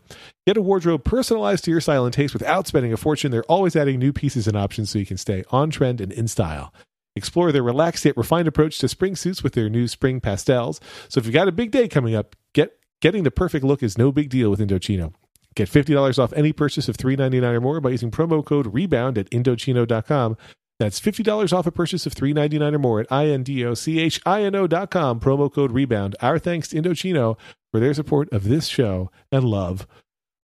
Get 0.48 0.58
a 0.58 0.62
wardrobe 0.62 1.04
personalized 1.04 1.64
to 1.66 1.72
your 1.72 1.82
style 1.82 2.06
and 2.06 2.14
taste 2.14 2.34
without 2.34 2.68
spending 2.68 2.94
a 2.94 2.98
fortune. 2.98 3.32
They're 3.32 3.44
always 3.44 3.76
adding 3.76 4.00
new 4.00 4.14
pieces 4.14 4.48
and 4.48 4.58
options 4.58 4.90
so 4.90 5.00
you 5.00 5.06
can 5.06 5.18
stay 5.18 5.44
on 5.52 5.70
trend 5.70 6.02
and 6.02 6.12
in 6.12 6.28
style. 6.28 6.74
Explore 7.16 7.52
their 7.52 7.64
relaxed 7.64 8.06
yet 8.06 8.16
refined 8.16 8.48
approach 8.48 8.80
to 8.80 8.88
spring 8.88 9.16
suits 9.18 9.44
with 9.44 9.54
their 9.54 9.70
new 9.70 9.88
spring 9.88 10.22
pastels. 10.22 10.80
So 11.10 11.20
if 11.20 11.26
you've 11.26 11.34
got 11.34 11.48
a 11.50 11.52
big 11.52 11.72
day 11.72 11.88
coming 11.90 12.16
up, 12.16 12.36
get 12.54 12.78
getting 13.02 13.24
the 13.24 13.32
perfect 13.32 13.66
look 13.66 13.84
is 13.84 13.98
no 13.98 14.12
big 14.12 14.30
deal 14.30 14.50
with 14.50 14.60
Indochino. 14.62 15.14
Get 15.56 15.70
$50 15.70 16.18
off 16.18 16.32
any 16.34 16.54
purchase 16.54 16.88
of 16.88 16.98
$3.99 16.98 17.44
or 17.44 17.62
more 17.62 17.82
by 17.82 17.90
using 17.90 18.10
promo 18.12 18.44
code 18.46 18.68
REBOUND 18.74 19.18
at 19.18 19.30
Indochino.com. 19.32 20.38
That's 20.80 21.00
$50 21.00 21.54
off 21.54 21.68
a 21.68 21.72
purchase 21.72 22.06
of 22.06 22.16
$3.99 22.16 22.74
or 22.74 22.80
more 22.80 23.00
at 23.02 23.12
I-N-D-O-C-H-I-N-O 23.12 24.68
dot 24.68 24.90
com. 24.92 25.20
Promo 25.20 25.52
code 25.54 25.72
REBOUND. 25.72 26.16
Our 26.22 26.40
thanks 26.40 26.70
to 26.70 26.82
Indochino 26.82 27.38
for 27.72 27.80
their 27.80 27.94
support 27.94 28.32
of 28.32 28.46
this 28.46 28.66
show 28.68 29.12
and 29.32 29.44
love. 29.44 29.86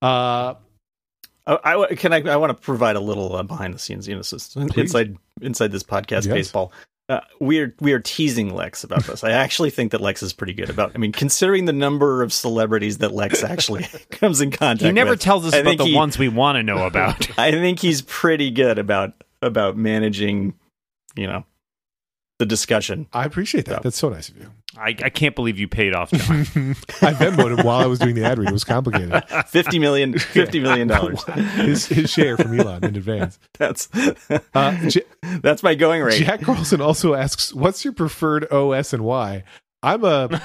Uh, 0.01 0.53
I, 1.47 1.75
I 1.75 1.95
can 1.95 2.11
I, 2.13 2.17
I 2.21 2.35
want 2.35 2.49
to 2.49 2.61
provide 2.61 2.97
a 2.97 2.99
little 2.99 3.35
uh, 3.35 3.43
behind 3.43 3.73
the 3.73 3.79
scenes, 3.79 4.07
you 4.07 4.15
know, 4.15 4.21
inside 4.75 5.15
inside 5.41 5.71
this 5.71 5.83
podcast 5.83 6.25
Yes. 6.25 6.27
baseball. 6.27 6.71
Uh, 7.09 7.21
we 7.39 7.59
are 7.59 7.73
we 7.79 7.93
are 7.93 7.99
teasing 7.99 8.53
Lex 8.53 8.83
about 8.83 9.05
this. 9.05 9.23
I 9.23 9.31
actually 9.31 9.69
think 9.69 9.93
that 9.93 10.01
Lex 10.01 10.21
is 10.21 10.33
pretty 10.33 10.53
good 10.53 10.69
about. 10.69 10.91
I 10.93 10.97
mean, 10.97 11.13
considering 11.13 11.63
the 11.63 11.73
number 11.73 12.21
of 12.21 12.33
celebrities 12.33 12.97
that 12.97 13.13
Lex 13.13 13.43
actually 13.43 13.83
comes 14.11 14.41
in 14.41 14.51
contact. 14.51 14.85
He 14.85 14.91
never 14.91 15.11
with, 15.11 15.21
tells 15.21 15.45
us 15.45 15.53
I 15.53 15.59
about 15.59 15.77
the 15.77 15.85
he- 15.85 15.95
ones 15.95 16.17
we 16.17 16.27
want 16.27 16.57
to 16.57 16.63
know 16.63 16.85
about. 16.85 17.29
I 17.39 17.51
think 17.51 17.79
he's 17.79 18.01
pretty 18.01 18.51
good 18.51 18.77
about 18.77 19.13
about 19.41 19.77
managing, 19.77 20.55
you 21.15 21.27
know, 21.27 21.45
the 22.39 22.45
discussion. 22.45 23.07
I 23.13 23.23
appreciate 23.23 23.65
that. 23.65 23.75
Yeah. 23.75 23.79
That's 23.83 23.97
so 23.97 24.09
nice 24.09 24.27
of 24.27 24.37
you. 24.37 24.51
I, 24.79 24.89
I 25.03 25.09
can't 25.09 25.35
believe 25.35 25.57
you 25.59 25.67
paid 25.67 25.93
off 25.93 26.11
John. 26.11 26.39
I 27.01 27.13
Venmoed 27.13 27.57
him 27.59 27.65
while 27.65 27.79
I 27.79 27.85
was 27.87 27.99
doing 27.99 28.15
the 28.15 28.23
ad 28.25 28.37
read. 28.37 28.49
It 28.49 28.53
was 28.53 28.63
complicated. 28.63 29.23
Fifty 29.47 29.79
million, 29.79 30.17
fifty 30.19 30.59
million 30.59 30.87
dollars. 30.87 31.23
His, 31.55 31.85
his 31.87 32.09
share 32.11 32.37
from 32.37 32.57
Elon 32.59 32.83
in 32.85 32.95
advance. 32.95 33.39
That's 33.57 33.89
Uh, 34.53 34.89
J- 34.89 35.01
that's 35.41 35.63
my 35.63 35.75
going 35.75 36.01
rate. 36.03 36.23
Jack 36.23 36.41
Carlson 36.41 36.81
also 36.81 37.13
asks, 37.15 37.53
"What's 37.53 37.83
your 37.83 37.93
preferred 37.93 38.51
OS 38.51 38.93
and 38.93 39.03
why?" 39.03 39.43
I'm 39.83 40.03
a 40.03 40.41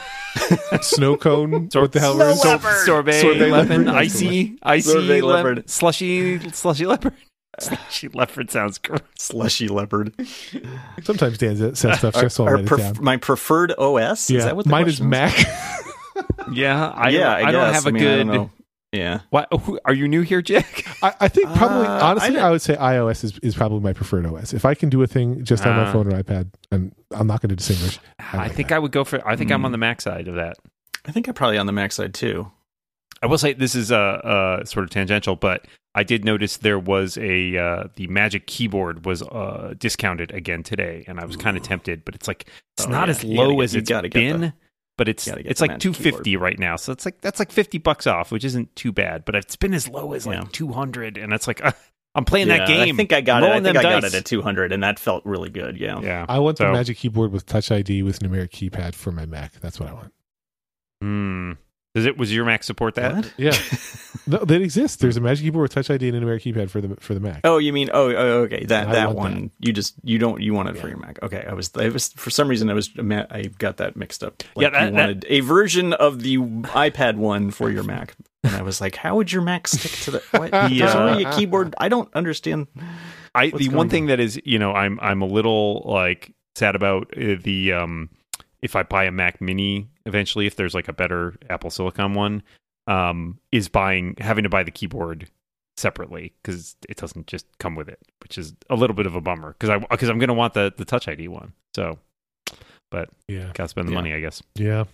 snow 0.83 1.16
cone. 1.16 1.68
what 1.73 1.92
the 1.92 2.01
hell? 2.01 2.14
Snow 2.16 2.29
is 2.31 2.45
it? 2.45 2.49
leopard. 2.49 2.87
Sorbet, 2.87 3.21
Sorbet 3.21 3.51
lemon, 3.51 3.85
leopard. 3.87 3.99
icy, 4.03 4.59
icy, 4.62 4.90
Sorbet 4.90 5.23
lem- 5.23 5.37
leopard. 5.37 5.71
slushy, 5.71 6.38
slushy 6.53 6.87
leopard. 6.87 7.14
Slushy 7.61 8.09
leopard 8.09 8.51
sounds 8.51 8.79
gross. 8.79 9.01
Slushy 9.19 9.69
leopard. 9.69 10.12
Sometimes 11.03 11.38
Dan 11.38 11.75
says 11.75 11.99
stuff 11.99 12.15
just 12.15 12.37
so 12.37 12.45
I'll 12.45 12.49
Our 12.49 12.55
write 12.57 12.65
it 12.65 12.69
pref- 12.69 12.95
down. 12.95 13.05
my 13.05 13.17
preferred 13.19 13.73
OS. 13.79 14.31
Yeah, 14.31 14.38
Is 14.38 14.45
that 14.45 14.57
what 14.57 14.65
the 14.65 14.71
mine 14.71 14.88
is 14.88 15.01
Mac. 15.01 15.35
Yeah, 16.53 16.88
I 16.88 17.09
yeah, 17.11 17.19
don't, 17.21 17.27
I, 17.29 17.49
I, 17.49 17.53
don't 17.53 17.75
have 17.75 17.87
a 17.87 17.88
I 17.88 17.93
mean, 17.93 18.03
I 18.03 18.07
good. 18.17 18.27
don't. 18.33 18.51
Yeah. 18.93 19.21
What 19.31 19.49
who- 19.62 19.79
are 19.85 19.95
you 19.95 20.07
new 20.09 20.21
here, 20.23 20.43
Jack? 20.43 20.85
I, 21.03 21.15
I 21.21 21.29
think 21.29 21.49
probably, 21.55 21.87
Uh, 21.87 22.05
honestly, 22.05 22.37
I 22.38 22.49
I, 22.49 22.51
would 22.51 22.61
say 22.61 22.75
iOS 22.77 23.25
is, 23.25 23.38
is 23.38 23.55
probably 23.55 23.81
my 23.81 23.93
preferred 23.95 24.27
OS. 24.27 24.53
If 24.53 24.65
I 24.67 24.75
can 24.75 24.88
do 24.91 25.03
a 25.03 25.07
thing 25.07 25.45
just 25.45 25.65
on 25.67 25.75
my 25.77 25.85
Ah. 25.85 25.93
phone 25.93 26.12
or 26.12 26.23
iPad, 26.23 26.51
and 26.71 26.95
I'm 27.12 27.27
not 27.27 27.41
going 27.41 27.51
to 27.51 27.57
distinguish. 27.57 27.99
I 28.19 28.25
I 28.33 28.37
like 28.45 28.53
think 28.55 28.69
that. 28.69 28.77
I 28.77 28.79
would 28.81 28.93
go 28.93 29.05
for. 29.05 29.27
I 29.27 29.37
think 29.37 29.51
I'm 29.51 29.65
on 29.65 29.73
the 29.73 29.79
Mac 29.79 30.01
side 30.03 30.29
of 30.29 30.35
that. 30.35 30.57
I 31.07 31.12
think 31.12 31.29
I'm 31.29 31.35
probably 31.35 31.59
on 31.59 31.67
the 31.67 31.73
Mac 31.73 31.93
side 31.93 32.12
too. 32.12 32.51
I 33.23 33.27
will 33.27 33.38
say 33.38 33.53
this 33.55 33.75
is 33.75 33.91
uh, 33.93 33.97
uh, 33.97 34.65
sort 34.65 34.85
of 34.85 34.91
tangential, 34.91 35.37
but 35.37 35.65
I 35.95 36.03
did 36.05 36.25
notice 36.25 36.57
there 36.57 36.79
was 36.79 37.19
a 37.19 37.57
uh, 37.57 37.85
the 37.97 38.07
Magic 38.07 38.47
Keyboard 38.47 39.05
was 39.05 39.23
uh, 39.23 39.75
discounted 39.77 40.31
again 40.33 40.63
today, 40.63 41.05
and 41.07 41.21
I 41.21 41.25
was 41.27 41.37
kind 41.37 41.57
of 41.57 41.63
tempted, 41.63 42.05
but 42.05 42.15
it's 42.15 42.27
like 42.27 42.49
it's 42.79 42.87
Oh, 42.87 42.91
not 42.91 43.09
yeah. 43.09 43.11
as 43.11 43.25
low 43.25 43.57
get- 43.57 43.65
as 43.65 43.75
it's 43.75 43.91
gotta 43.91 44.09
been. 44.09 44.41
the- 44.41 44.53
but 44.99 45.09
it's 45.09 45.27
gotta 45.27 45.43
get 45.43 45.51
it's 45.51 45.61
like 45.61 45.79
two 45.79 45.93
fifty 45.95 46.37
right 46.37 46.59
now, 46.59 46.77
so 46.77 46.93
it's 46.93 47.05
like 47.05 47.21
that's 47.23 47.39
like 47.39 47.51
fifty 47.51 47.79
bucks 47.79 48.07
off, 48.07 48.31
which 48.31 48.45
isn't 48.45 48.75
too 48.77 48.93
bad. 48.93 49.25
But 49.25 49.35
it's 49.35 49.57
been 49.57 49.75
as 49.75 49.89
low 49.89 50.13
as 50.13 50.27
Yeah. 50.27 50.41
like 50.41 50.53
two 50.53 50.73
hundred, 50.73 51.17
and 51.19 51.33
it's 51.33 51.47
like 51.47 51.65
uh, 51.65 51.73
I'm 52.15 52.25
playing 52.27 52.49
Yeah, 52.49 52.59
that 52.59 52.69
game. 52.69 52.95
I 52.95 52.97
think 52.97 53.13
I 53.13 53.23
got 53.23 53.43
it. 53.43 53.47
I 53.47 53.53
think 53.55 53.65
them 53.65 53.77
I 53.79 53.83
got 53.83 54.05
it 54.05 54.13
at 54.15 54.27
200, 54.27 54.71
and 54.71 54.83
that 54.83 54.99
felt 54.99 55.25
really 55.25 55.49
good. 55.49 55.79
Yeah. 55.81 55.99
Yeah, 56.03 56.27
I 56.29 56.41
want 56.41 56.59
the 56.59 56.71
Magic 56.71 56.99
Keyboard 56.99 57.33
with 57.33 57.47
Touch 57.47 57.73
ID 57.73 58.03
with 58.03 58.19
numeric 58.21 58.51
keypad 58.51 58.95
for 58.95 59.13
my 59.13 59.25
Mac. 59.25 59.55
That's 59.61 59.81
what 59.81 59.89
I 59.89 59.95
want. 59.95 60.13
Hmm. 61.01 61.53
Does 61.95 62.07
it? 62.07 62.17
Was 62.17 62.35
your 62.35 62.47
Mac 62.47 62.63
support 62.65 62.95
that? 62.95 63.15
What? 63.15 63.35
Yeah, 63.37 63.57
no, 64.27 64.39
they 64.39 64.63
exist. 64.63 65.01
There's 65.01 65.19
a 65.19 65.21
Magic 65.21 65.45
Keyboard 65.45 65.65
with 65.65 65.75
Touch 65.75 65.91
ID 65.91 66.09
and 66.09 66.17
a 66.17 66.21
numeric 66.21 66.41
keypad 66.41 66.71
for 66.71 66.81
the 66.81 66.97
for 66.97 67.13
the 67.13 67.21
Mac. 67.21 67.41
Oh, 67.45 67.59
you 67.59 67.71
mean 67.73 67.91
oh, 67.93 68.11
oh 68.11 68.41
okay. 68.45 68.65
That 68.65 68.89
I 68.89 68.93
that 68.93 69.07
want 69.09 69.35
one. 69.35 69.51
You 69.59 69.75
just 69.75 69.95
you 70.03 70.19
don't 70.19 70.41
you 70.41 70.55
want 70.55 70.71
it 70.71 70.79
for 70.79 70.89
your 70.89 70.97
Mac. 70.97 71.23
Okay. 71.23 71.45
I 71.47 71.53
was 71.53 71.71
I 71.77 71.91
was 71.91 72.09
for 72.15 72.31
some 72.31 72.49
reason 72.49 72.71
I 72.71 72.75
was 72.75 72.89
I 72.99 73.51
got 73.59 73.77
that 73.77 73.95
mixed 73.95 74.25
up. 74.25 74.43
Yeah, 74.57 74.69
Like 74.69 74.73
that- 74.73 74.81
you 74.87 74.91
that- 74.93 75.01
wanted 75.01 75.27
a 75.29 75.41
version 75.41 75.93
of 75.93 76.23
the 76.23 76.39
iPad 76.39 77.17
one 77.17 77.51
for 77.51 77.71
your 77.71 77.83
Mac. 77.83 78.15
And 78.43 78.57
I 78.57 78.63
was 78.63 78.81
like 78.81 78.97
how 78.97 79.17
would 79.17 79.31
your 79.31 79.43
Mac 79.43 79.69
stick 79.69 79.93
to 80.05 80.13
the 80.13 80.19
what? 80.31 80.51
The, 80.51 80.79
there's 80.79 80.95
already 80.95 81.25
a 81.25 81.33
keyboard. 81.35 81.75
I 81.77 81.91
don't 81.91 82.09
understand 82.15 82.69
I 83.35 83.51
the 83.51 83.69
one 83.69 83.91
thing 83.91 84.07
that 84.07 84.19
is 84.19 84.41
you 84.47 84.59
know 84.59 84.73
I'm 84.73 84.99
I'm 85.03 85.21
a 85.21 85.27
little 85.27 85.83
like 85.85 86.33
sad 86.55 86.75
about 86.75 87.13
uh, 87.19 87.37
the 87.43 87.75
um 87.75 88.09
if 88.63 88.77
I 88.77 88.83
buy 88.83 89.05
a 89.05 89.13
Mac 89.13 89.41
Mini 89.43 89.91
eventually 90.07 90.47
if 90.47 90.57
there's 90.57 90.75
like 90.75 90.88
a 90.88 90.93
better 90.93 91.35
Apple 91.51 91.71
Silicon 91.71 92.15
one 92.15 92.43
um 92.87 93.38
is 93.53 93.69
buying 93.69 94.15
having 94.19 94.43
to 94.43 94.49
buy 94.49 94.62
the 94.62 94.71
keyboard 94.71 95.29
separately 95.77 96.33
because 96.43 96.77
it 96.88 96.97
doesn't 96.97 97.27
just 97.27 97.47
come 97.59 97.75
with 97.75 97.88
it 97.88 97.99
which 98.23 98.37
is 98.37 98.55
a 98.69 98.75
little 98.77 98.95
bit 98.95 99.07
of 99.07 99.15
a 99.15 99.21
bummer 99.21 99.53
because 99.53 99.71
I 99.71 99.79
because 99.79 100.09
I'm 100.09 100.19
gonna 100.19 100.35
want 100.35 100.55
the 100.55 100.73
the 100.77 100.85
Touch 100.85 101.09
ID 101.09 101.29
one 101.29 101.53
so 101.75 101.99
but 102.91 103.09
Yeah, 103.29 103.51
gotta 103.55 103.69
spend 103.69 103.88
the 103.88 103.93
Yeah. 103.93 103.99
money 103.99 104.12
I 104.15 104.21
guess 104.21 104.43
yeah. 104.57 104.85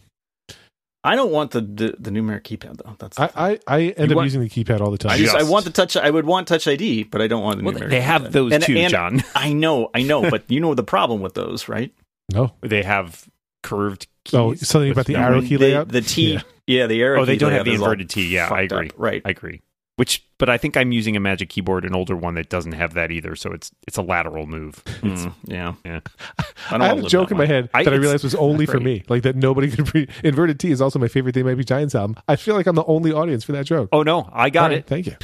I 1.05 1.15
don't 1.17 1.31
want 1.31 1.53
the 1.53 1.61
the, 1.61 1.95
the 1.99 2.11
numeric 2.11 2.43
keypad 2.43 2.77
though 2.85 2.95
that's 2.99 3.19
I. 3.19 3.31
I, 3.35 3.59
I 3.67 3.81
end 3.83 3.97
You 3.99 4.05
up 4.05 4.17
want- 4.17 4.27
using 4.27 4.41
the 4.41 4.49
keypad 4.49 4.81
all 4.81 4.91
the 4.91 4.99
time. 4.99 5.13
I 5.13 5.19
just 5.19 5.35
I 5.35 5.43
want 5.45 5.65
the 5.65 5.71
touch 5.71 5.97
I 5.97 6.11
would 6.11 6.27
want 6.27 6.47
touch 6.49 6.67
ID 6.69 7.05
but 7.05 7.23
I 7.23 7.27
don't 7.27 7.43
want 7.43 7.59
the 7.59 7.65
well 7.65 7.75
numeric 7.75 7.91
they 7.91 8.01
have 8.01 8.23
keypad. 8.25 8.33
those 8.33 8.53
And- 8.53 8.63
too 8.65 8.77
and 8.77 8.91
John 8.91 9.23
I 9.35 9.53
know 9.53 9.91
I 9.95 10.03
know 10.03 10.29
but 10.31 10.45
you 10.51 10.61
know 10.61 10.75
the 10.75 10.83
problem 10.85 11.21
with 11.21 11.35
those 11.35 11.69
right 11.69 11.93
no. 12.33 12.53
they 12.61 12.83
have 12.83 13.27
curved 13.63 14.07
keys 14.25 14.35
Oh, 14.39 14.55
something 14.55 14.91
about 14.93 15.07
the 15.07 15.15
no- 15.15 15.21
arrow 15.21 15.41
key 15.41 15.57
the, 15.57 15.59
layout. 15.59 15.89
the 15.89 16.01
T 16.01 16.35
Yeah. 16.35 16.41
yeah, 16.67 16.87
the 16.87 17.01
arrow 17.03 17.23
Oh, 17.23 17.25
they 17.25 17.35
key 17.35 17.39
don't 17.39 17.53
have 17.53 17.65
the 17.65 17.75
inverted 17.75 18.09
T. 18.11 18.29
Yeah, 18.29 18.47
I 18.47 18.49
fucked 18.69 18.73
up. 18.73 18.79
agree. 18.81 18.91
right 18.97 19.23
I 19.25 19.31
agree 19.31 19.63
which 19.97 20.25
but 20.39 20.49
I 20.49 20.57
think 20.59 20.77
I'm 20.77 20.93
using 20.93 21.17
a 21.17 21.21
Magic 21.21 21.49
Keyboard, 21.49 21.85
an 21.85 21.93
older 21.93 22.15
one 22.15 22.35
that 22.35 22.49
doesn't 22.49 22.71
have 22.71 22.95
that 22.95 23.11
either. 23.11 23.35
So 23.35 23.51
it's 23.51 23.73
it's 23.89 23.97
a 23.97 24.03
lateral 24.03 24.47
move. 24.47 24.81
Mm, 25.03 25.35
yeah. 25.47 25.75
yeah. 25.85 25.99
I, 26.39 26.45
I, 26.71 26.79
don't 26.79 26.97
had 26.99 27.05
a 27.07 27.09
joke 27.09 27.33
in 27.33 27.37
my 27.37 27.47
head 27.47 27.69
I- 27.75 27.83
that 27.83 27.93
I 27.93 27.97
realized 27.97 28.23
was 28.23 28.37
only 28.37 28.65
for 28.65 28.79
me. 28.79 29.03
Like 29.09 29.25
that 29.25 29.35
nobody 29.35 29.69
could 29.73 29.87
pre 29.87 30.07
Inverted 30.23 30.61
T 30.61 30.71
is 30.71 30.81
also 30.81 31.01
my 31.01 31.09
favorite 31.09 31.35
They 31.35 31.43
Might 31.43 31.57
Be 31.57 31.65
Giants 31.65 31.97
album. 31.97 32.15
I 32.29 32.37
feel 32.37 32.55
like 32.55 32.69
I'm 32.69 32.77
the 32.77 32.85
only 32.85 33.13
audience 33.13 33.43
for 33.43 33.51
that 33.53 33.67
joke. 33.67 33.89
Oh 33.91 34.05
no, 34.05 34.31
I 34.33 34.51
got 34.51 34.63
All 34.65 34.69
right, 34.69 34.79
it. 34.79 34.87
Thank 34.87 35.07
you. 35.07 35.17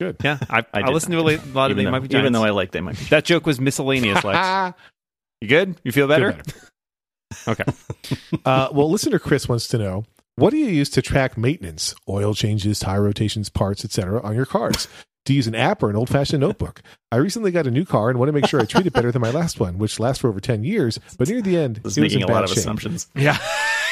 Good. 0.00 0.16
Yeah, 0.24 0.38
I, 0.48 0.60
I 0.60 0.64
I, 0.72 0.82
did 0.84 0.94
listened 0.94 1.12
to 1.12 1.18
a 1.18 1.20
la- 1.20 1.30
lot 1.52 1.70
of 1.70 1.72
Even 1.72 1.76
they 1.76 1.84
though, 1.84 1.90
might 1.90 2.08
be 2.08 2.16
even 2.16 2.32
though 2.32 2.42
I 2.44 2.50
like 2.50 2.70
they 2.70 2.80
might 2.80 2.92
be. 2.92 2.96
Giants. 2.96 3.10
that 3.10 3.24
joke 3.26 3.44
was 3.44 3.60
miscellaneous. 3.60 4.24
Lex. 4.24 4.78
You 5.42 5.48
good? 5.48 5.78
You 5.84 5.92
feel 5.92 6.08
better? 6.08 6.32
feel 6.32 6.42
Okay. 7.48 7.64
Uh, 8.44 8.68
well, 8.72 8.90
listener 8.90 9.18
Chris 9.18 9.48
wants 9.48 9.68
to 9.68 9.78
know 9.78 10.04
what 10.36 10.50
do 10.50 10.56
you 10.56 10.66
use 10.66 10.90
to 10.90 11.02
track 11.02 11.36
maintenance, 11.38 11.94
oil 12.08 12.34
changes, 12.34 12.78
tire 12.80 13.02
rotations, 13.02 13.48
parts, 13.48 13.84
etc., 13.84 14.20
on 14.22 14.34
your 14.34 14.46
cars? 14.46 14.88
Do 15.24 15.32
you 15.32 15.36
use 15.36 15.46
an 15.46 15.54
app 15.54 15.82
or 15.84 15.90
an 15.90 15.94
old 15.96 16.08
fashioned 16.08 16.40
notebook? 16.40 16.82
I 17.12 17.16
recently 17.16 17.52
got 17.52 17.66
a 17.66 17.70
new 17.70 17.84
car 17.84 18.10
and 18.10 18.18
want 18.18 18.28
to 18.28 18.32
make 18.32 18.46
sure 18.46 18.60
I 18.60 18.64
treat 18.64 18.86
it 18.86 18.92
better 18.92 19.12
than 19.12 19.22
my 19.22 19.30
last 19.30 19.60
one, 19.60 19.78
which 19.78 20.00
lasts 20.00 20.20
for 20.20 20.28
over 20.28 20.40
10 20.40 20.64
years. 20.64 20.98
But 21.16 21.28
near 21.28 21.40
the 21.42 21.56
end, 21.56 21.76
This 21.76 21.96
it 21.96 22.00
was 22.00 22.10
making 22.10 22.20
in 22.22 22.28
a 22.28 22.32
lot 22.32 22.42
of 22.42 22.50
shape. 22.50 22.58
assumptions. 22.58 23.06
Yeah. 23.14 23.38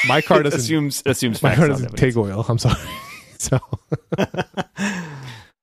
My 0.09 0.21
car 0.23 0.43
doesn't, 0.43 0.59
assumes 0.59 1.03
assumes 1.07 1.41
my 1.43 1.55
car 1.55 1.69
doesn't 1.69 1.97
take 1.97 2.17
oil. 2.17 2.45
I'm 2.49 2.59
sorry. 2.59 2.81
So, 3.39 3.59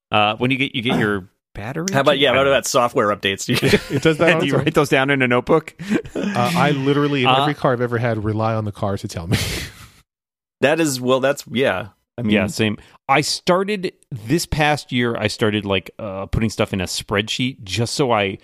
Uh, 0.10 0.36
when 0.38 0.52
you 0.52 0.58
get 0.58 0.74
you 0.74 0.82
get 0.82 0.98
your 0.98 1.28
battery. 1.58 1.88
How 1.91 2.02
about 2.02 2.20
yeah? 2.20 2.30
I 2.30 2.38
What 2.38 2.43
don't 2.43 2.54
about 2.54 2.65
software 2.67 3.08
updates? 3.08 3.46
Do 3.46 3.54
you, 3.54 3.98
it 3.98 4.02
does 4.02 4.17
that 4.20 4.39
Do 4.41 4.46
you 4.48 4.56
write 4.56 4.74
those 4.74 4.89
down 4.89 5.10
in 5.10 5.22
a 5.22 5.28
notebook? 5.28 5.76
Uh, 6.15 6.24
I 6.56 6.72
literally, 6.72 7.24
in 7.24 7.28
Uh, 7.28 7.41
every 7.41 7.54
car 7.54 7.74
I've 7.74 7.82
ever 7.82 7.98
had, 7.98 8.24
rely 8.24 8.54
on 8.54 8.63
the 8.65 8.72
car 8.72 8.98
to 8.98 9.08
tell 9.08 9.28
me. 9.28 9.38
that 10.62 10.80
is 10.80 11.02
well. 11.02 11.20
That's 11.20 11.43
yeah. 11.52 11.89
I 12.17 12.24
mean, 12.24 12.32
yeah, 12.32 12.48
same. 12.48 12.78
I 13.10 13.22
started 13.22 13.93
this 14.12 14.46
past 14.46 14.91
year. 14.91 15.15
I 15.17 15.28
started 15.28 15.65
like 15.65 15.91
uh, 16.00 16.26
putting 16.28 16.50
stuff 16.50 16.74
in 16.74 16.82
a 16.82 16.86
spreadsheet 16.86 17.63
just 17.63 17.93
so 17.96 18.12
I. 18.12 18.38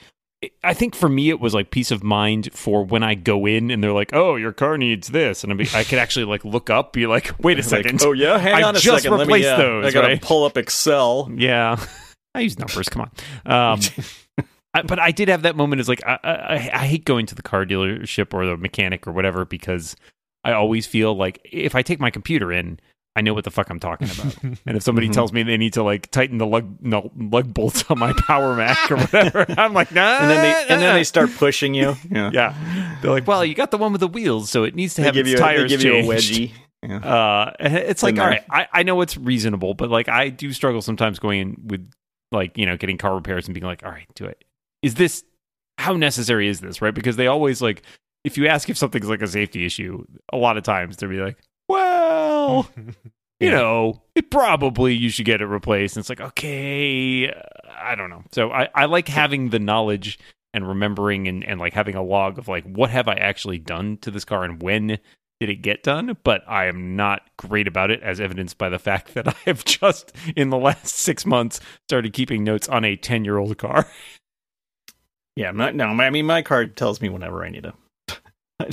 I 0.62 0.74
think 0.74 0.94
for 0.94 1.08
me 1.08 1.30
it 1.30 1.40
was 1.40 1.54
like 1.54 1.72
peace 1.72 1.90
of 1.90 2.04
mind 2.04 2.50
for 2.52 2.84
when 2.84 3.02
I 3.02 3.16
go 3.16 3.46
in 3.46 3.72
and 3.72 3.82
they're 3.82 3.94
like, 3.94 4.12
"Oh, 4.14 4.36
your 4.36 4.52
car 4.52 4.78
needs 4.78 5.08
this," 5.08 5.42
and 5.44 5.54
I'd 5.54 5.58
be, 5.58 5.70
I 5.74 5.86
could 5.86 6.00
actually 6.00 6.26
like 6.26 6.44
look 6.44 6.70
up, 6.70 6.92
be 6.92 7.08
like, 7.08 7.32
"Wait 7.40 7.56
a 7.56 7.60
It's 7.60 7.72
like, 7.72 7.84
second, 7.86 8.02
oh 8.04 8.12
yeah, 8.12 8.38
hang 8.38 8.56
I 8.56 8.64
on 8.64 8.76
a 8.76 8.80
just 8.80 9.04
second. 9.04 9.18
Let 9.20 9.28
me, 9.30 9.42
yeah, 9.42 9.56
those, 9.56 9.86
I 9.86 9.92
gotta 9.92 10.08
right? 10.08 10.22
pull 10.22 10.44
up 10.44 10.58
Excel. 10.58 11.32
yeah." 11.34 11.78
I 12.36 12.42
use 12.42 12.58
numbers. 12.58 12.90
Come 12.90 13.02
on. 13.04 13.12
Um, 13.46 13.80
I, 14.76 14.82
but 14.82 14.98
I 15.00 15.12
did 15.12 15.28
have 15.30 15.44
that 15.44 15.56
moment. 15.56 15.82
Is 15.82 15.88
like 15.90 16.02
I, 16.06 16.18
I, 16.24 16.54
I 16.74 16.86
hate 16.88 17.06
going 17.06 17.28
to 17.28 17.36
the 17.36 17.44
car 17.44 17.64
dealership 17.66 18.34
or 18.34 18.46
the 18.48 18.58
mechanic 18.58 19.06
or 19.06 19.12
whatever 19.12 19.46
because 19.46 19.96
I 20.44 20.54
always 20.54 20.88
feel 20.88 21.16
like 21.16 21.40
if 21.52 21.76
I 21.76 21.84
take 21.84 22.00
my 22.00 22.10
computer 22.10 22.52
in, 22.52 22.80
I 23.16 23.22
know 23.22 23.36
what 23.36 23.44
the 23.44 23.52
fuck 23.52 23.70
I'm 23.70 23.80
talking 23.80 24.10
about. 24.10 24.36
And 24.66 24.76
if 24.76 24.82
somebody 24.82 25.10
Mhm. 25.10 25.14
tells 25.14 25.32
me 25.32 25.44
they 25.44 25.58
need 25.58 25.74
to 25.74 25.84
like 25.84 26.10
tighten 26.10 26.40
the 26.40 26.48
lug 26.48 26.78
no, 26.82 27.12
lug 27.16 27.54
bolts 27.54 27.84
on 27.92 28.00
my 28.00 28.14
Power 28.14 28.56
Mac 28.56 28.90
or 28.92 28.98
whatever, 28.98 29.46
I'm 29.60 29.74
like, 29.76 29.92
nah. 29.92 30.18
And 30.22 30.30
then 30.32 30.42
they 30.42 30.74
and 30.74 30.82
then 30.82 30.96
they 30.96 31.04
start 31.04 31.30
pushing 31.38 31.76
you. 31.76 31.96
Yeah, 32.10 32.32
yeah, 32.34 32.98
they're 33.04 33.12
like, 33.12 33.28
well, 33.28 33.46
you 33.46 33.54
got 33.54 33.70
the 33.70 33.78
one 33.78 33.92
with 33.92 34.02
the 34.02 34.08
wheels, 34.08 34.50
so 34.50 34.64
it 34.64 34.74
needs 34.74 34.96
to 34.96 35.02
They 35.02 35.06
have 35.06 35.18
its 35.18 35.30
you 35.30 35.36
a, 35.36 35.38
they 35.38 35.44
tires 35.44 35.70
give 35.72 35.84
you 35.84 35.94
a 35.98 36.02
changed. 36.02 36.32
wedgie. 36.34 36.52
Yeah. 36.82 36.98
Uh, 36.98 37.52
it's 37.60 38.02
like, 38.02 38.18
all 38.18 38.26
right, 38.28 38.44
I, 38.50 38.68
I 38.74 38.84
know 38.84 39.00
it's 39.02 39.18
reasonable, 39.18 39.76
but 39.76 39.92
like 39.92 40.10
I 40.10 40.30
do 40.30 40.52
struggle 40.52 40.82
sometimes 40.82 41.20
going 41.20 41.40
in 41.40 41.58
with 41.68 41.92
like 42.34 42.58
you 42.58 42.66
know 42.66 42.78
getting 42.78 42.98
car 42.98 43.16
repairs 43.16 43.48
and 43.48 43.54
being 43.54 43.66
like, 43.66 43.84
all 43.84 43.92
right, 43.92 44.08
do 44.16 44.26
it. 44.26 44.44
Is 44.82 44.96
this 44.96 45.24
how 45.78 45.94
necessary 45.94 46.48
is 46.48 46.62
this? 46.62 46.82
Right? 46.82 46.94
Because 46.94 47.16
they 47.16 47.28
always 47.28 47.62
like 47.62 47.84
if 48.24 48.38
you 48.38 48.48
ask 48.48 48.70
if 48.70 48.78
something's 48.78 49.10
like 49.10 49.22
a 49.22 49.28
safety 49.28 49.66
issue, 49.66 50.06
a 50.32 50.38
lot 50.38 50.58
of 50.58 50.64
times 50.64 50.98
they'll 50.98 51.10
be 51.10 51.18
like, 51.18 51.38
well, 51.68 52.70
you 53.40 53.52
know, 53.52 54.02
it 54.16 54.32
probably 54.32 54.94
you 54.94 55.10
should 55.10 55.26
get 55.26 55.42
it 55.42 55.48
replaced. 55.48 55.96
And 55.96 56.02
it's 56.02 56.10
like, 56.10 56.22
okay, 56.22 57.30
uh, 57.30 57.42
I 57.78 57.96
don't 57.96 58.10
know. 58.10 58.24
So 58.32 58.52
I, 58.52 58.70
I 58.74 58.86
like 58.86 59.08
having 59.08 59.50
the 59.50 59.60
knowledge 59.60 60.20
and 60.54 60.68
remembering 60.68 61.28
and, 61.28 61.44
and 61.44 61.60
like 61.60 61.74
having 61.74 61.96
a 61.96 62.04
log 62.04 62.38
of 62.38 62.48
like 62.48 62.64
what 62.66 62.90
have 62.92 63.08
I 63.08 63.16
actually 63.16 63.60
done 63.60 63.98
to 63.98 64.12
this 64.12 64.24
car 64.24 64.44
and 64.44 64.62
when 64.62 65.00
did 65.46 65.50
it 65.58 65.62
get 65.62 65.84
done? 65.84 66.16
But 66.24 66.42
I 66.48 66.68
am 66.68 66.96
not 66.96 67.22
great 67.38 67.68
about 67.68 67.92
it, 67.92 68.02
as 68.02 68.22
evidenced 68.22 68.58
by 68.58 68.70
the 68.70 68.80
fact 68.80 69.14
that 69.14 69.28
I 69.28 69.36
have 69.46 69.66
just 69.66 70.16
in 70.38 70.50
the 70.52 70.58
last 70.58 70.88
six 70.88 71.26
months 71.26 71.60
started 71.90 72.14
keeping 72.14 72.46
notes 72.46 72.70
on 72.70 72.86
a 72.86 72.96
ten 72.96 73.26
year 73.26 73.38
old 73.38 73.58
car. 73.58 73.86
Yeah, 75.36 75.52
my, 75.52 75.72
no, 75.72 75.86
I 75.86 76.12
mean 76.12 76.28
my 76.28 76.44
car 76.44 76.68
tells 76.68 77.02
me 77.02 77.10
whenever 77.10 77.44
I 77.44 77.50
need 77.50 77.64
to. 77.64 77.74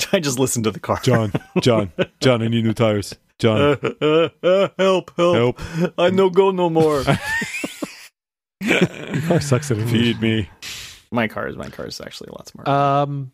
I 0.13 0.19
just 0.19 0.37
listen 0.37 0.61
to 0.61 0.69
the 0.69 0.79
car. 0.79 0.99
John, 1.01 1.33
John, 1.59 1.91
John, 2.19 2.43
I 2.43 2.49
need 2.49 2.63
new 2.65 2.73
tires. 2.75 3.15
John, 3.39 3.79
Uh, 3.81 3.89
uh, 3.99 4.29
uh, 4.43 4.67
help, 4.77 5.11
help, 5.17 5.59
I 5.97 6.11
no 6.11 6.29
go 6.29 6.51
no 6.51 6.69
more. 6.69 7.03
your 8.61 9.21
car 9.27 9.41
sucks 9.41 9.71
at 9.71 9.79
English. 9.79 10.19
me. 10.21 10.49
my 11.11 11.27
car 11.27 11.47
is 11.47 11.55
my 11.57 11.67
car 11.69 11.87
is 11.87 11.99
actually 11.99 12.27
a 12.29 12.33
lot 12.33 12.47
smarter. 12.47 12.69
Um, 12.69 13.31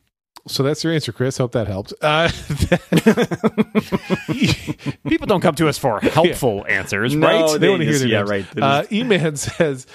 so 0.48 0.64
that's 0.64 0.84
your 0.84 0.94
answer, 0.94 1.12
Chris. 1.12 1.38
Hope 1.38 1.52
that 1.54 1.68
helped. 1.68 1.94
Uh, 2.02 2.28
People 5.08 5.28
don't 5.28 5.42
come 5.42 5.56
to 5.56 5.68
us 5.68 5.78
for 5.78 6.00
helpful 6.02 6.66
answers, 6.68 7.16
no, 7.16 7.28
right? 7.28 7.52
They 7.54 7.58
they 7.60 7.70
wanna 7.70 7.84
hear 7.84 7.94
just- 7.94 8.04
their 8.04 8.12
yeah, 8.12 8.24
names. 8.24 8.48
right. 8.56 8.64
Uh, 8.64 8.84
E-Man 8.92 9.36
says, 9.36 9.86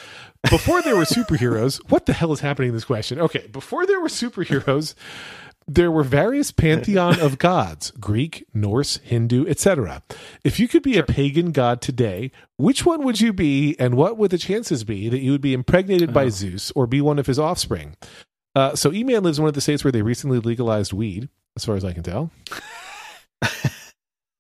before 0.51 0.83
there 0.83 0.97
were 0.97 1.05
superheroes, 1.05 1.81
what 1.91 2.07
the 2.07 2.13
hell 2.13 2.33
is 2.33 2.41
happening 2.41 2.69
in 2.71 2.75
this 2.75 2.85
question? 2.85 3.21
Okay, 3.21 3.47
before 3.49 3.87
there 3.87 4.01
were 4.01 4.09
superheroes, 4.09 4.95
there 5.69 5.91
were 5.93 6.03
various 6.03 6.51
pantheon 6.51 7.21
of 7.21 7.39
gods 7.39 7.93
greek 7.93 8.45
norse 8.53 8.97
hindu 9.05 9.47
etc 9.47 10.03
if 10.43 10.59
you 10.59 10.67
could 10.67 10.83
be 10.83 10.99
a 10.99 11.05
pagan 11.05 11.53
god 11.53 11.81
today 11.81 12.33
which 12.57 12.85
one 12.85 13.05
would 13.05 13.21
you 13.21 13.33
be 13.33 13.77
and 13.79 13.95
what 13.95 14.19
would 14.19 14.33
the 14.33 14.39
chances 14.39 14.83
be 14.83 15.09
that 15.09 15.21
you 15.21 15.31
would 15.31 15.41
be 15.41 15.55
impregnated 15.55 16.13
by 16.13 16.25
Oh. 16.25 16.29
zeus 16.31 16.73
or 16.75 16.89
be 16.89 17.01
one 17.01 17.17
of 17.21 17.27
his 17.29 17.39
offspring 17.39 17.95
uh, 18.55 18.75
so 18.75 18.93
e-man 18.93 19.23
lives 19.23 19.39
in 19.39 19.43
one 19.43 19.49
of 19.49 19.55
the 19.55 19.61
states 19.61 19.85
where 19.85 19.93
they 19.93 20.03
recently 20.03 20.39
legalized 20.39 20.93
weed 20.93 21.29
as 21.57 21.65
far 21.65 21.75
as 21.77 21.85
i 21.85 21.93
can 21.93 22.03
tell 22.03 22.31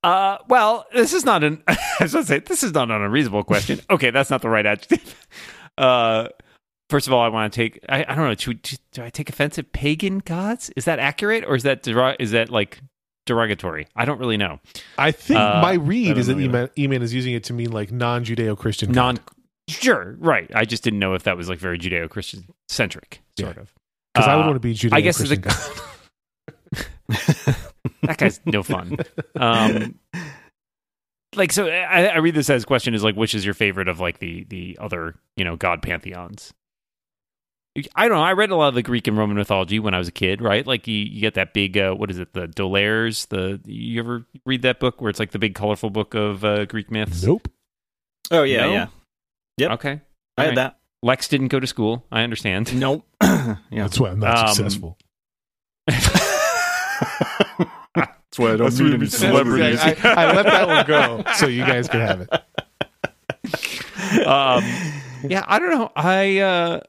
Uh, 0.05 0.39
well, 0.49 0.85
this 0.93 1.13
is 1.13 1.25
not 1.25 1.45
an. 1.45 1.63
I 1.69 1.77
was 2.01 2.13
going 2.13 2.25
to 2.25 2.29
say 2.29 2.39
this 2.41 2.63
is 2.65 2.75
not 2.75 2.91
an 2.91 3.03
unreasonable 3.03 3.45
question. 3.45 3.81
Okay, 3.91 4.11
that's 4.11 4.31
not 4.31 4.43
the 4.43 4.49
right 4.49 4.67
adjective. 4.67 5.29
Uh, 5.79 6.29
first 6.91 7.07
of 7.07 7.13
all, 7.13 7.21
I 7.21 7.29
want 7.29 7.53
to 7.53 7.57
take. 7.57 7.79
I, 7.89 8.05
I 8.09 8.15
don't 8.15 8.27
know. 8.27 8.35
Do, 8.35 8.55
do, 8.55 8.77
do 8.93 9.05
I 9.05 9.11
take 9.11 9.29
offense 9.29 9.59
at 9.59 9.73
pagan 9.73 10.19
gods? 10.19 10.71
Is 10.77 10.87
that 10.87 10.99
accurate, 10.99 11.45
or 11.47 11.55
is 11.55 11.63
that 11.63 11.85
derog- 11.85 12.17
is 12.19 12.33
that 12.33 12.51
like 12.51 12.81
derogatory? 13.27 13.87
I 13.95 14.05
don't 14.05 14.19
really 14.19 14.37
know. 14.37 14.59
i 14.99 15.13
think 15.13 15.39
Uh, 15.39 15.61
my 15.63 15.75
read 15.75 16.19
is 16.19 16.27
that 16.27 16.39
e-man, 16.39 16.69
e-man 16.77 17.03
is 17.03 17.15
using 17.15 17.35
it 17.35 17.45
to 17.45 17.53
mean 17.53 17.71
like 17.71 17.93
non-judeo-christian 17.93 18.91
god. 18.93 18.95
Non. 18.95 19.19
Sure, 19.69 20.17
right. 20.19 20.51
I 20.53 20.65
just 20.65 20.83
didn't 20.83 20.99
know 20.99 21.15
if 21.15 21.23
that 21.23 21.37
was 21.37 21.49
like 21.49 21.61
very 21.61 21.79
Judeo-Christian 21.79 22.47
centric, 22.69 23.23
sort 23.39 23.57
of. 23.57 23.73
Because 24.15 24.29
I 24.29 24.37
would 24.37 24.43
Uh, 24.43 24.47
want 24.47 24.57
to 24.57 24.61
be 24.61 24.75
Judeo 24.75 24.93
I 24.95 25.01
guess 25.01 25.17
Christian 25.17 25.41
the- 25.41 25.49
God. 27.09 27.57
that 28.03 28.19
guy's 28.19 28.41
no 28.45 28.63
fun. 28.63 28.97
Um, 29.37 29.99
like 31.35 31.53
so, 31.53 31.67
I, 31.69 32.07
I 32.07 32.17
read 32.19 32.35
this 32.35 32.51
as 32.51 32.65
question 32.65 32.95
is 32.95 33.03
like, 33.03 33.17
which 33.17 33.35
is 33.35 33.45
your 33.45 33.55
favorite 33.55 33.89
of 33.89 34.01
like 34.01 34.19
the 34.19 34.45
the 34.45 34.79
other 34.81 35.15
you 35.37 35.45
know 35.45 35.57
god 35.57 35.83
pantheons? 35.83 36.53
I 37.97 38.07
don't 38.07 38.19
know. 38.19 38.23
I 38.23 38.35
read 38.35 38.51
a 38.51 38.57
lot 38.57 38.69
of 38.69 38.75
the 38.75 38.83
Greek 38.83 39.07
and 39.09 39.17
Roman 39.17 39.35
mythology 39.37 39.79
when 39.79 39.95
I 39.95 39.99
was 39.99 40.07
a 40.09 40.13
kid, 40.13 40.43
right? 40.43 40.67
Like 40.67 40.87
you, 40.87 40.95
you 40.99 41.23
get 41.23 41.33
that 41.35 41.55
big, 41.55 41.79
uh, 41.79 41.95
what 41.95 42.11
is 42.11 42.19
it, 42.19 42.35
the 42.35 42.47
D'Aulaires? 42.47 43.25
The 43.31 43.61
you 43.65 43.99
ever 43.99 44.27
read 44.45 44.61
that 44.61 44.79
book 44.79 45.01
where 45.01 45.09
it's 45.09 45.19
like 45.19 45.31
the 45.31 45.39
big 45.39 45.55
colorful 45.55 45.89
book 45.89 46.13
of 46.13 46.45
uh, 46.45 46.67
Greek 46.67 46.91
myths? 46.91 47.23
Nope. 47.25 47.49
oh 48.31 48.43
yeah, 48.43 48.61
No? 48.67 48.73
yeah. 48.75 48.87
Yep. 49.57 49.71
Okay, 49.73 50.01
I 50.37 50.43
had 50.45 50.51
Alright. 50.51 50.55
that. 50.57 50.79
Lex 51.03 51.29
didn't 51.29 51.49
go 51.49 51.59
to 51.61 51.67
school. 51.67 52.05
I 52.13 52.23
understand. 52.23 52.73
Nope. 52.79 53.07
yeah. 53.23 53.57
That's 53.71 53.99
why 53.99 54.11
I'm 54.11 54.21
not 54.21 54.39
Um, 54.39 54.49
successful. 54.55 54.99
That's 55.89 56.09
why 58.39 58.53
I 58.53 58.57
don't 58.57 58.79
meet 58.81 58.95
any 58.95 59.07
celebrities. 59.07 59.79
I, 59.81 59.95
I 60.05 60.33
let 60.35 60.47
that 60.47 60.67
one 60.67 60.87
go 60.87 61.23
so 61.37 61.47
you 61.47 61.65
guys 61.67 61.87
can 61.89 62.01
have 62.01 62.21
it. 62.23 62.31
um, 64.27 64.65
yeah, 65.29 65.45
I 65.47 65.59
don't 65.59 65.71
know. 65.71 65.93
I 65.95 66.39
uh, 66.39 66.81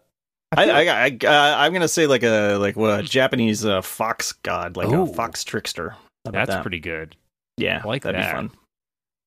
I, 0.55 0.69
I, 0.69 1.05
I, 1.05 1.17
uh, 1.25 1.55
I'm 1.57 1.73
gonna 1.73 1.87
say 1.87 2.05
like 2.07 2.23
a 2.23 2.55
like 2.57 2.75
what 2.77 2.99
a 2.99 3.03
Japanese 3.03 3.65
uh, 3.65 3.81
fox 3.81 4.31
god, 4.31 4.77
like 4.77 4.87
Ooh. 4.87 5.03
a 5.03 5.07
fox 5.07 5.43
trickster. 5.43 5.95
That's 6.25 6.49
that? 6.49 6.61
pretty 6.61 6.79
good. 6.79 7.15
Yeah, 7.57 7.81
I 7.83 7.87
like 7.87 8.03
that'd 8.03 8.21
that. 8.21 8.31
be 8.31 8.35
fun. 8.35 8.51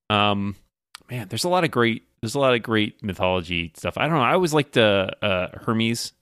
Um, 0.09 0.57
man, 1.11 1.29
there's 1.29 1.44
a 1.44 1.49
lot 1.51 1.64
of 1.64 1.70
great. 1.70 2.05
There's 2.27 2.35
a 2.35 2.41
lot 2.41 2.55
of 2.55 2.62
great 2.62 3.01
mythology 3.05 3.71
stuff. 3.77 3.97
I 3.97 4.09
don't 4.09 4.17
know. 4.17 4.25
I 4.25 4.33
always 4.33 4.53
liked 4.53 4.77
uh, 4.77 5.11
uh 5.23 5.57
Hermes. 5.61 6.12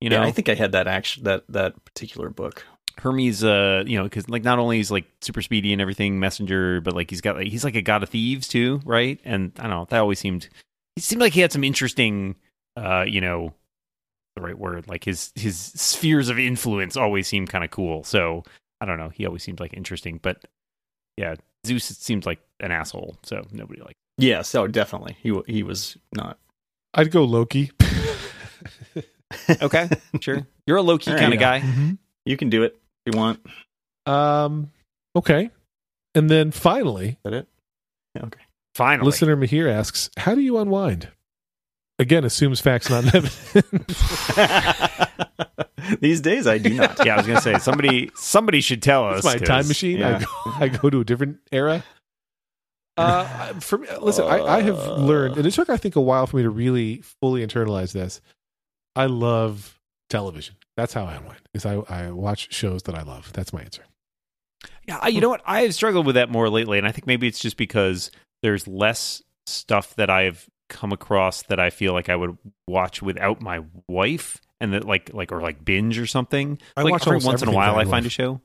You 0.00 0.10
know, 0.10 0.20
yeah, 0.20 0.26
I 0.26 0.32
think 0.32 0.48
I 0.48 0.54
had 0.54 0.72
that 0.72 0.88
action 0.88 1.22
that 1.22 1.44
that 1.48 1.84
particular 1.84 2.28
book. 2.28 2.66
Hermes. 2.98 3.44
Uh, 3.44 3.84
you 3.86 3.96
know, 3.96 4.02
because 4.02 4.28
like 4.28 4.42
not 4.42 4.58
only 4.58 4.80
is 4.80 4.90
like 4.90 5.04
super 5.20 5.42
speedy 5.42 5.72
and 5.72 5.80
everything, 5.80 6.18
messenger, 6.18 6.80
but 6.80 6.96
like 6.96 7.08
he's 7.08 7.20
got 7.20 7.36
like 7.36 7.46
he's 7.46 7.62
like 7.62 7.76
a 7.76 7.82
god 7.82 8.02
of 8.02 8.08
thieves 8.08 8.48
too, 8.48 8.80
right? 8.84 9.20
And 9.24 9.52
I 9.60 9.62
don't 9.62 9.70
know. 9.70 9.86
That 9.90 10.00
always 10.00 10.18
seemed. 10.18 10.48
It 10.96 11.04
seemed 11.04 11.22
like 11.22 11.32
he 11.32 11.40
had 11.40 11.52
some 11.52 11.62
interesting. 11.62 12.34
Uh, 12.76 13.04
you 13.06 13.20
know, 13.20 13.54
the 14.34 14.42
right 14.42 14.58
word. 14.58 14.88
Like 14.88 15.04
his 15.04 15.30
his 15.36 15.56
spheres 15.56 16.28
of 16.28 16.38
influence 16.40 16.96
always 16.96 17.28
seemed 17.28 17.48
kind 17.48 17.62
of 17.62 17.70
cool. 17.70 18.02
So 18.02 18.42
I 18.80 18.86
don't 18.86 18.98
know. 18.98 19.10
He 19.10 19.24
always 19.24 19.44
seemed 19.44 19.60
like 19.60 19.72
interesting, 19.72 20.18
but 20.20 20.44
yeah, 21.16 21.36
Zeus 21.64 21.84
seems 21.84 22.26
like 22.26 22.40
an 22.58 22.72
asshole. 22.72 23.18
So 23.22 23.46
nobody 23.52 23.80
likes. 23.80 23.94
Yes, 24.18 24.54
oh, 24.54 24.66
definitely. 24.66 25.16
He 25.22 25.38
he 25.46 25.62
was 25.62 25.96
not 26.14 26.38
I'd 26.94 27.10
go 27.10 27.24
Loki. 27.24 27.70
Okay, 29.60 29.88
sure. 30.20 30.46
You're 30.66 30.76
a 30.76 30.82
low 30.82 30.96
key 30.96 31.10
There 31.10 31.18
kind 31.18 31.32
you 31.32 31.38
of 31.38 31.40
go. 31.40 31.44
guy. 31.60 31.96
You 32.24 32.36
can 32.36 32.50
do 32.50 32.62
it 32.62 32.76
if 33.04 33.12
you 33.14 33.18
want. 33.18 33.44
Um, 34.06 34.70
okay. 35.16 35.50
And 36.14 36.30
then 36.30 36.52
finally, 36.52 37.18
that 37.24 37.32
it? 37.32 37.48
Yeah, 38.14 38.26
Okay. 38.26 38.40
Finally, 38.76 39.06
listener 39.06 39.36
Mahir 39.36 39.68
asks, 39.70 40.08
"How 40.16 40.34
do 40.36 40.40
you 40.40 40.56
unwind?" 40.58 41.08
Again, 41.98 42.24
assumes 42.24 42.60
facts 42.60 42.88
not 42.90 43.04
evidence. 43.12 43.52
These 46.00 46.20
days, 46.20 46.46
I 46.46 46.58
do 46.58 46.70
not. 46.74 47.04
yeah, 47.04 47.14
I 47.14 47.16
was 47.18 47.26
gonna 47.26 47.40
say 47.40 47.58
somebody 47.58 48.10
somebody 48.14 48.60
should 48.60 48.82
tell 48.82 49.04
us. 49.08 49.18
It's 49.18 49.24
my 49.26 49.38
'cause- 49.38 49.48
time 49.48 49.68
machine. 49.68 50.02
I, 50.02 50.18
go, 50.20 50.26
I 50.46 50.68
go 50.68 50.90
to 50.90 51.00
a 51.00 51.04
different 51.04 51.38
era. 51.52 51.82
Uh, 52.96 53.54
for 53.54 53.78
me, 53.78 53.88
listen, 54.00 54.24
I, 54.24 54.40
I 54.40 54.62
have 54.62 54.86
learned, 54.86 55.36
and 55.36 55.46
it 55.46 55.50
took 55.52 55.68
I 55.68 55.76
think 55.76 55.96
a 55.96 56.00
while 56.00 56.26
for 56.26 56.36
me 56.36 56.44
to 56.44 56.50
really 56.50 57.02
fully 57.20 57.44
internalize 57.44 57.92
this. 57.92 58.20
I 58.94 59.06
love 59.06 59.80
television. 60.10 60.54
That's 60.76 60.92
how 60.92 61.04
I 61.04 61.14
unwind. 61.14 61.40
Is 61.54 61.66
I, 61.66 61.74
I 61.88 62.10
watch 62.10 62.52
shows 62.52 62.84
that 62.84 62.94
I 62.94 63.02
love. 63.02 63.32
That's 63.32 63.52
my 63.52 63.62
answer. 63.62 63.82
Yeah, 64.86 65.06
you 65.08 65.20
know 65.20 65.28
what? 65.28 65.42
I 65.44 65.62
have 65.62 65.74
struggled 65.74 66.06
with 66.06 66.14
that 66.14 66.30
more 66.30 66.48
lately, 66.48 66.78
and 66.78 66.86
I 66.86 66.92
think 66.92 67.06
maybe 67.06 67.26
it's 67.26 67.38
just 67.38 67.56
because 67.56 68.10
there's 68.42 68.68
less 68.68 69.22
stuff 69.46 69.94
that 69.96 70.10
I've 70.10 70.48
come 70.68 70.92
across 70.92 71.42
that 71.44 71.60
I 71.60 71.70
feel 71.70 71.92
like 71.92 72.08
I 72.08 72.16
would 72.16 72.38
watch 72.68 73.02
without 73.02 73.40
my 73.40 73.60
wife, 73.88 74.40
and 74.60 74.72
that 74.72 74.84
like 74.84 75.12
like 75.12 75.32
or 75.32 75.40
like 75.40 75.64
binge 75.64 75.98
or 75.98 76.06
something. 76.06 76.58
I 76.76 76.82
like 76.82 76.92
watch 76.92 77.06
every 77.06 77.18
once 77.18 77.42
in 77.42 77.48
a 77.48 77.52
while, 77.52 77.76
I 77.76 77.84
find 77.84 78.06
a 78.06 78.10
show. 78.10 78.40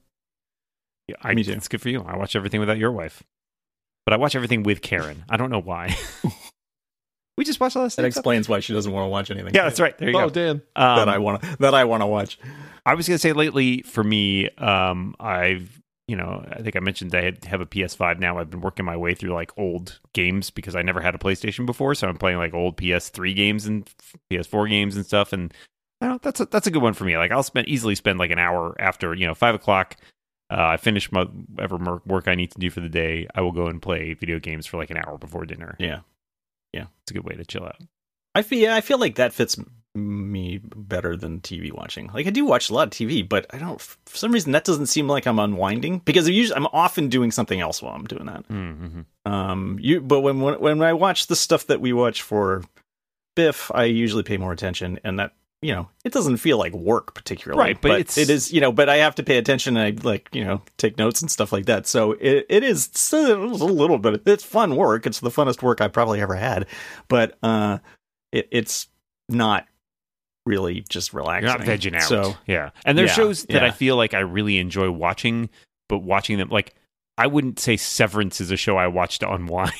Yeah, 1.07 1.15
I, 1.21 1.33
Me 1.33 1.43
too. 1.43 1.53
It's 1.53 1.67
good 1.67 1.81
for 1.81 1.89
you. 1.89 2.01
I 2.01 2.15
watch 2.17 2.35
everything 2.35 2.59
without 2.59 2.77
your 2.77 2.91
wife, 2.91 3.23
but 4.10 4.15
I 4.15 4.17
watch 4.17 4.36
everything 4.36 4.63
with 4.63 4.82
Karen. 4.82 5.24
I 5.30 5.38
don't 5.38 5.52
know 5.52 5.62
why. 5.62 5.95
we 7.38 7.45
just 7.45 7.60
watched 7.60 7.78
all 7.78 7.84
this. 7.84 7.93
Stuff. 7.93 8.02
That 8.02 8.08
explains 8.08 8.50
why 8.50 8.60
she 8.60 8.74
doesn't 8.74 8.91
want 8.91 9.06
to 9.06 9.10
watch 9.10 9.30
anything. 9.30 9.54
Yeah, 9.54 9.65
that's 9.65 9.80
right. 9.80 9.95
There 10.00 10.10
you 10.10 10.17
Oh, 10.17 10.22
go. 10.22 10.30
Dan. 10.32 10.62
Um, 10.76 10.95
that 10.98 11.10
I 11.10 11.19
want 11.19 11.43
to 11.43 11.58
that 11.60 11.76
I 11.76 11.84
want 11.84 12.02
to 12.02 12.08
watch. 12.08 12.39
I 12.88 12.95
was 12.95 13.08
going 13.08 13.13
to 13.15 13.22
say 13.22 13.34
lately 13.34 13.84
for 13.84 14.04
me, 14.04 14.50
um, 14.58 15.13
I've, 15.19 15.80
you 16.08 16.15
know, 16.15 16.43
I 16.52 16.63
think 16.63 16.76
I 16.76 16.80
mentioned 16.80 17.13
I 17.13 17.34
have 17.45 17.62
a 17.62 17.67
PS5 17.67 18.17
now. 18.19 18.39
I've 18.39 18.50
been 18.50 18.62
working 18.62 18.84
my 18.84 18.98
way 18.98 19.13
through 19.13 19.32
like 19.36 19.52
old 19.60 20.00
games 20.13 20.50
because 20.50 20.76
I 20.76 20.82
never 20.82 21.02
had 21.02 21.13
a 21.13 21.19
PlayStation 21.19 21.67
before. 21.67 21.93
So 21.93 22.08
I'm 22.08 22.17
playing 22.17 22.39
like 22.39 22.56
old 22.56 22.78
PS3 22.78 23.36
games 23.36 23.67
and 23.67 23.88
PS4 24.32 24.67
games 24.72 24.95
and 24.95 25.06
stuff. 25.06 25.34
And 25.34 25.54
I 26.02 26.08
don't 26.08 26.13
know, 26.15 26.19
that's 26.24 26.39
a, 26.39 26.45
that's 26.48 26.65
a 26.65 26.72
good 26.72 26.82
one 26.82 26.95
for 26.95 27.04
me. 27.04 27.15
Like 27.15 27.30
I'll 27.30 27.43
spend 27.43 27.67
easily 27.67 27.93
spend 27.93 28.17
like 28.17 28.32
an 28.32 28.39
hour 28.39 28.76
after, 28.80 29.13
you 29.13 29.28
know, 29.28 29.36
five 29.36 29.54
o'clock. 29.54 29.98
Uh, 30.51 30.65
I 30.67 30.77
finish 30.77 31.12
my 31.12 31.23
whatever 31.23 32.01
work 32.05 32.27
I 32.27 32.35
need 32.35 32.51
to 32.51 32.59
do 32.59 32.69
for 32.69 32.79
the 32.79 32.89
day. 32.89 33.27
I 33.35 33.41
will 33.41 33.51
go 33.51 33.67
and 33.67 33.81
play 33.81 34.13
video 34.13 34.39
games 34.39 34.65
for 34.65 34.77
like 34.77 34.89
an 34.89 34.97
hour 34.97 35.17
before 35.17 35.45
dinner. 35.45 35.75
Yeah, 35.79 35.99
yeah, 36.73 36.85
It's 37.03 37.12
a 37.12 37.13
good 37.13 37.23
way 37.23 37.35
to 37.35 37.45
chill 37.45 37.65
out. 37.65 37.77
I 38.35 38.41
feel 38.41 38.59
yeah, 38.59 38.75
I 38.75 38.81
feel 38.81 38.99
like 38.99 39.15
that 39.15 39.33
fits 39.33 39.57
me 39.95 40.59
better 40.63 41.15
than 41.15 41.41
TV 41.41 41.71
watching. 41.71 42.09
Like 42.13 42.27
I 42.27 42.29
do 42.29 42.45
watch 42.45 42.69
a 42.69 42.73
lot 42.73 42.88
of 42.88 42.93
TV, 42.93 43.27
but 43.27 43.45
I 43.51 43.57
don't. 43.57 43.81
For 43.81 44.17
some 44.17 44.31
reason, 44.31 44.51
that 44.53 44.63
doesn't 44.63 44.88
seem 44.88 45.07
like 45.07 45.25
I'm 45.25 45.39
unwinding 45.39 45.99
because 45.99 46.27
I'm 46.27 46.33
usually 46.33 46.57
I'm 46.57 46.67
often 46.67 47.09
doing 47.09 47.31
something 47.31 47.59
else 47.59 47.81
while 47.81 47.93
I'm 47.93 48.05
doing 48.05 48.25
that. 48.25 48.47
Mm-hmm. 48.47 49.31
Um, 49.31 49.77
you 49.81 50.01
but 50.01 50.21
when 50.21 50.41
when 50.41 50.59
when 50.59 50.81
I 50.81 50.93
watch 50.93 51.27
the 51.27 51.35
stuff 51.35 51.67
that 51.67 51.81
we 51.81 51.93
watch 51.93 52.21
for 52.21 52.63
Biff, 53.35 53.71
I 53.73 53.85
usually 53.85 54.23
pay 54.23 54.38
more 54.38 54.51
attention, 54.51 54.99
and 55.03 55.19
that 55.19 55.33
you 55.62 55.74
know 55.74 55.89
it 56.06 56.13
doesn't 56.13 56.38
feel 56.38 56.58
like 56.58 56.74
work 56.74 57.13
particularly, 57.13 57.60
Right, 57.62 57.82
but 57.82 57.91
it's- 58.00 58.17
it 58.17 58.30
is 58.30 58.52
you 58.54 58.62
know, 58.62 58.72
but 58.72 58.88
I 58.89 58.98
have 58.98 59.15
to 59.15 59.24
pay 59.24 59.38
attention 59.38 59.76
and 59.78 60.00
I 60.02 60.08
like 60.08 60.30
you 60.32 60.43
know 60.43 60.62
take 60.78 60.98
notes 60.98 61.22
and 61.22 61.30
stuff 61.30 61.52
like 61.52 61.65
that. 61.65 61.86
So 61.88 62.13
it 62.13 62.45
it 62.50 62.63
is 62.63 62.89
still 62.93 63.43
a 63.43 63.45
little 63.65 63.98
bit. 63.98 64.22
It's 64.26 64.43
fun 64.43 64.76
work. 64.76 65.06
It's 65.06 65.19
the 65.19 65.30
funnest 65.30 65.62
work 65.62 65.82
I've 65.82 65.93
probably 65.93 66.22
ever 66.22 66.36
had, 66.36 66.65
but 67.10 67.38
uh, 67.43 67.80
it, 68.32 68.48
it's 68.52 68.88
not 69.28 69.65
really 70.45 70.82
just 70.89 71.13
relaxing. 71.13 71.50
You're 71.50 71.58
not 71.60 71.67
vegging 71.67 71.95
out. 71.95 72.04
So 72.04 72.36
yeah. 72.48 72.69
And 72.86 72.98
there's 72.98 73.10
Yeah, 73.12 73.15
shows 73.15 73.43
that 73.50 73.63
I 73.63 73.72
feel 73.72 73.95
like 73.98 74.13
I 74.13 74.19
really 74.19 74.58
enjoy 74.58 74.89
watching, 74.89 75.50
but 75.89 76.00
watching 76.00 76.38
them 76.38 76.50
like 76.50 76.74
I 77.17 77.28
wouldn't 77.28 77.60
say 77.60 77.76
Severance 77.76 78.39
is 78.39 78.50
a 78.50 78.56
show 78.58 78.78
I 78.78 78.88
watch 78.88 79.19
to 79.19 79.30
unwind. 79.32 79.74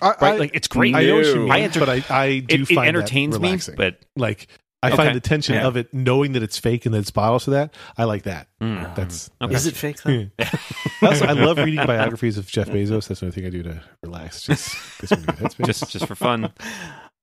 I, 0.00 0.06
Right? 0.20 0.22
I, 0.22 0.36
like 0.36 0.50
it's 0.54 0.68
great. 0.68 0.94
I 0.94 1.04
know 1.04 1.16
what 1.16 1.24
you 1.26 1.34
No. 1.34 1.40
mean, 1.42 1.50
I 1.52 1.60
enter- 1.62 1.80
but 1.80 1.88
I, 1.88 2.04
I 2.10 2.38
do 2.38 2.54
it, 2.54 2.60
it 2.60 2.66
find 2.74 2.78
that 2.78 2.86
entertains 3.00 3.38
me, 3.40 3.48
relaxing. 3.48 3.74
but 3.76 3.98
like 4.14 4.46
I 4.86 4.92
Okay. 4.92 4.96
find 4.96 5.16
the 5.16 5.20
tension 5.20 5.54
Yeah. 5.56 5.66
of 5.66 5.76
it, 5.76 5.92
knowing 5.92 6.32
that 6.32 6.42
it's 6.42 6.58
fake 6.58 6.86
and 6.86 6.94
that 6.94 6.98
it's 7.00 7.10
bottled 7.10 7.42
to 7.42 7.50
that. 7.50 7.74
I 7.98 8.04
like 8.04 8.22
that. 8.24 8.48
mm. 8.60 8.94
That's 8.94 9.30
Okay. 9.42 9.54
is 9.54 9.66
it 9.66 9.76
fake 9.76 10.02
though? 10.02 10.26
Also, 11.02 11.26
I 11.26 11.32
love 11.32 11.58
reading 11.58 11.84
biographies 11.86 12.38
of 12.38 12.46
Jeff 12.46 12.68
Bezos. 12.68 13.06
That's 13.08 13.20
the 13.20 13.26
only 13.26 13.34
thing 13.34 13.46
I 13.46 13.50
do 13.50 13.62
to 13.64 13.82
relax. 14.02 14.42
Just 14.42 14.74
gets 15.00 15.10
me 15.12 15.18
in 15.18 15.22
a 15.24 15.26
good 15.26 15.36
headspace. 15.50 15.66
just 15.66 15.90
just 15.90 16.06
for 16.06 16.14
fun. 16.14 16.52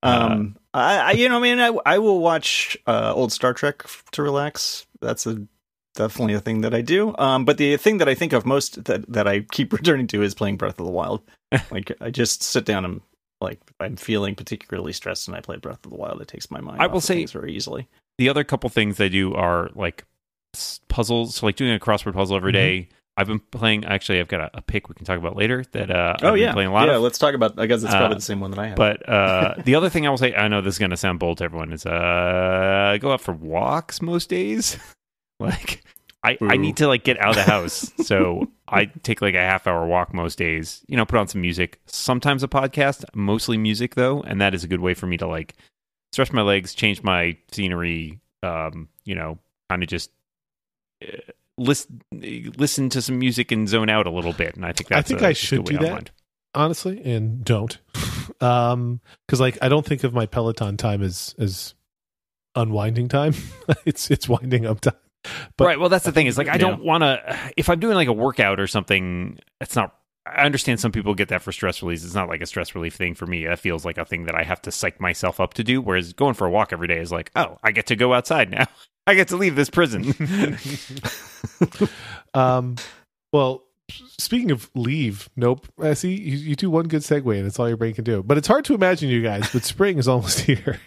Um, 0.04 0.58
I, 0.74 0.98
I, 0.98 1.12
you 1.12 1.30
know, 1.30 1.38
I 1.38 1.40
mean, 1.40 1.60
I, 1.60 1.72
I 1.86 1.98
will 2.00 2.20
watch 2.20 2.78
uh, 2.88 3.14
old 3.16 3.32
Star 3.32 3.54
Trek 3.54 3.86
to 4.12 4.22
relax. 4.22 4.86
That's 5.02 5.26
a 5.26 5.48
definitely 5.96 6.34
a 6.34 6.42
thing 6.42 6.60
that 6.62 6.74
I 6.74 6.82
do. 6.82 7.16
Um, 7.18 7.46
but 7.46 7.58
the 7.58 7.78
thing 7.78 8.00
that 8.00 8.10
I 8.10 8.14
think 8.14 8.34
of 8.34 8.46
most 8.46 8.84
that 8.84 9.10
that 9.12 9.30
I 9.30 9.42
keep 9.52 9.72
returning 9.80 10.08
to 10.08 10.22
is 10.22 10.34
playing 10.34 10.58
Breath 10.58 10.78
of 10.78 10.86
the 10.86 10.92
Wild. 10.92 11.22
like, 11.72 11.94
I 12.02 12.10
just 12.12 12.44
sit 12.44 12.66
down 12.66 12.84
and 12.84 13.00
like, 13.44 13.60
I'm 13.80 13.96
feeling 13.96 14.34
particularly 14.34 14.94
stressed 14.94 15.28
and 15.28 15.38
I 15.38 15.42
play 15.42 15.58
Breath 15.58 15.86
of 15.86 15.92
the 15.92 15.98
Wild, 15.98 16.22
it 16.22 16.28
takes 16.28 16.50
my 16.50 16.62
mind. 16.62 16.82
I 16.82 16.86
off 16.86 16.92
will 16.94 17.02
say- 17.02 17.26
very 17.26 17.54
easily. 17.54 17.88
The 18.18 18.30
other 18.30 18.44
couple 18.44 18.70
things 18.70 19.00
I 19.02 19.08
do 19.08 19.34
are 19.36 19.70
like 19.76 20.06
puzzles. 20.88 21.36
So 21.36 21.46
like 21.46 21.56
doing 21.56 21.74
a 21.74 21.80
crossword 21.80 22.14
puzzle 22.14 22.36
every 22.38 22.52
Mm-hmm. 22.54 22.62
day. 22.86 22.90
I've 23.16 23.28
been 23.28 23.40
playing. 23.40 23.86
Actually, 23.86 24.20
I've 24.20 24.28
got 24.28 24.42
a, 24.42 24.50
a 24.56 24.62
pick 24.64 24.90
we 24.90 24.96
can 24.96 25.06
talk 25.06 25.20
about 25.20 25.36
later. 25.36 25.64
That 25.74 25.92
uh, 25.92 26.16
Oh 26.24 26.30
I've 26.30 26.34
been 26.34 26.42
yeah, 26.42 26.54
playing 26.54 26.70
a 26.70 26.74
lot 26.74 26.88
yeah. 26.88 26.96
of. 26.96 27.04
Let's 27.04 27.20
talk 27.20 27.36
about. 27.36 27.60
I 27.60 27.68
guess 27.68 27.84
it's 27.84 27.94
Uh, 27.94 27.98
probably 28.00 28.16
the 28.16 28.22
same 28.22 28.40
one 28.40 28.50
that 28.50 28.60
I 28.60 28.68
have. 28.70 28.76
But 28.76 29.08
uh, 29.08 29.54
the 29.66 29.76
other 29.76 29.90
thing 29.90 30.08
I 30.08 30.10
will 30.10 30.18
say, 30.18 30.34
I 30.34 30.48
know 30.48 30.62
this 30.62 30.74
is 30.76 30.80
going 30.80 30.90
to 30.90 30.98
sound 30.98 31.20
bold 31.20 31.38
to 31.38 31.44
everyone, 31.44 31.72
is 31.74 31.86
uh, 31.86 32.90
I 32.94 32.98
go 32.98 33.12
out 33.12 33.22
for 33.22 33.34
walks 33.34 34.02
most 34.02 34.30
days. 34.30 34.78
like 35.40 35.84
I, 36.24 36.38
I 36.42 36.58
need 36.58 36.78
to 36.78 36.88
like 36.88 37.04
get 37.04 37.20
out 37.20 37.32
of 37.32 37.36
the 37.36 37.52
house, 37.52 37.92
so 38.06 38.50
I 38.68 38.86
take 38.86 39.22
like 39.22 39.36
a 39.36 39.40
half 39.40 39.68
hour 39.68 39.86
walk 39.86 40.14
most 40.14 40.38
days. 40.38 40.84
You 40.88 40.96
know, 40.98 41.06
put 41.06 41.20
on 41.20 41.28
some 41.28 41.42
music, 41.42 41.82
sometimes 41.86 42.44
a 42.44 42.48
podcast, 42.48 43.04
mostly 43.14 43.58
music 43.58 43.96
though, 43.96 44.22
and 44.22 44.40
that 44.42 44.54
is 44.54 44.64
a 44.64 44.68
good 44.68 44.80
way 44.80 44.94
for 44.94 45.06
me 45.06 45.18
to 45.18 45.28
like 45.28 45.56
stretch 46.14 46.32
my 46.32 46.42
legs, 46.42 46.74
change 46.74 47.04
my 47.04 47.38
scenery. 47.52 48.20
Um, 48.42 48.90
you 49.04 49.16
know, 49.16 49.40
kind 49.70 49.84
of 49.84 49.90
just. 49.90 50.12
Uh, 51.04 51.18
listen 51.56 52.02
listen 52.58 52.90
to 52.90 53.00
some 53.00 53.20
music 53.20 53.52
and 53.52 53.70
zone 53.70 53.88
out 53.88 54.08
a 54.08 54.10
little 54.10 54.34
bit 54.34 54.56
and 54.56 54.66
i 54.66 54.72
think 54.72 54.92
I 54.92 54.96
that's 54.96 55.10
think 55.10 55.22
a- 55.22 55.28
I 55.28 55.34
should 55.34 55.66
do 55.66 55.78
that. 55.78 56.10
honestly, 56.56 57.00
and 57.04 57.46
don't. 57.46 57.78
um, 58.42 59.02
because 59.28 59.40
like 59.40 59.60
I 59.62 59.70
don't 59.70 59.86
think 59.86 60.04
of 60.04 60.14
my 60.16 60.26
Peloton 60.26 60.78
time 60.78 61.04
as 61.04 61.36
as 61.38 61.76
unwinding 62.56 63.08
time. 63.08 63.36
it's 63.86 64.10
it's 64.10 64.28
winding 64.28 64.66
up 64.66 64.82
time. 64.82 64.96
But- 65.58 65.66
right. 65.66 65.80
Well, 65.80 65.90
that's 65.90 66.06
the 66.06 66.12
thing 66.12 66.28
is 66.28 66.38
like 66.38 66.48
I 66.50 66.58
don't 66.58 66.84
want 66.84 67.04
to. 67.04 67.40
If 67.58 67.70
I'm 67.70 67.80
doing 67.80 67.96
like 67.96 68.08
a 68.08 68.14
workout 68.14 68.60
or 68.60 68.68
something, 68.68 69.40
it's 69.62 69.76
not. 69.76 69.96
I 70.26 70.46
understand 70.46 70.80
some 70.80 70.94
people 70.94 71.14
get 71.16 71.28
that 71.30 71.42
for 71.42 71.52
stress 71.52 71.82
release. 71.84 72.06
It's 72.06 72.14
not 72.16 72.30
like 72.30 72.40
a 72.42 72.46
stress 72.46 72.74
relief 72.76 72.96
thing 72.96 73.14
for 73.14 73.26
me. 73.26 73.46
That 73.46 73.60
feels 73.60 73.84
like 73.84 73.98
a 73.98 74.06
thing 74.06 74.24
that 74.26 74.36
I 74.36 74.44
have 74.44 74.62
to 74.62 74.72
psych 74.72 75.02
myself 75.02 75.42
up 75.42 75.54
to 75.56 75.66
do. 75.66 75.82
Whereas 75.82 76.14
going 76.14 76.34
for 76.34 76.48
a 76.48 76.50
walk 76.50 76.72
every 76.72 76.88
day 76.88 77.00
is 77.00 77.12
like, 77.12 77.30
oh, 77.36 77.58
I 77.62 77.72
get 77.72 77.88
to 77.88 77.98
go 77.98 78.14
outside 78.14 78.50
now. 78.50 78.66
I 79.08 79.16
get 79.16 79.28
to 79.30 79.38
leave 79.38 79.56
this 79.58 79.70
prison. 79.70 80.14
Um, 82.34 82.76
well, 83.32 83.64
speaking 84.18 84.52
of 84.52 84.70
leave, 84.76 85.30
nope. 85.36 85.68
I 85.80 85.94
see 85.94 86.14
you, 86.14 86.38
you 86.38 86.56
do 86.56 86.70
one 86.70 86.88
good 86.88 87.02
segue, 87.02 87.38
and 87.38 87.46
it's 87.46 87.60
all 87.60 87.68
your 87.68 87.78
brain 87.78 87.94
can 87.94 88.04
do. 88.04 88.24
But 88.24 88.38
it's 88.38 88.48
hard 88.48 88.66
to 88.66 88.74
imagine 88.76 89.10
you 89.10 89.22
guys. 89.22 89.52
But 89.52 89.64
spring 89.64 89.98
is 89.98 90.08
almost 90.08 90.40
here. 90.42 90.80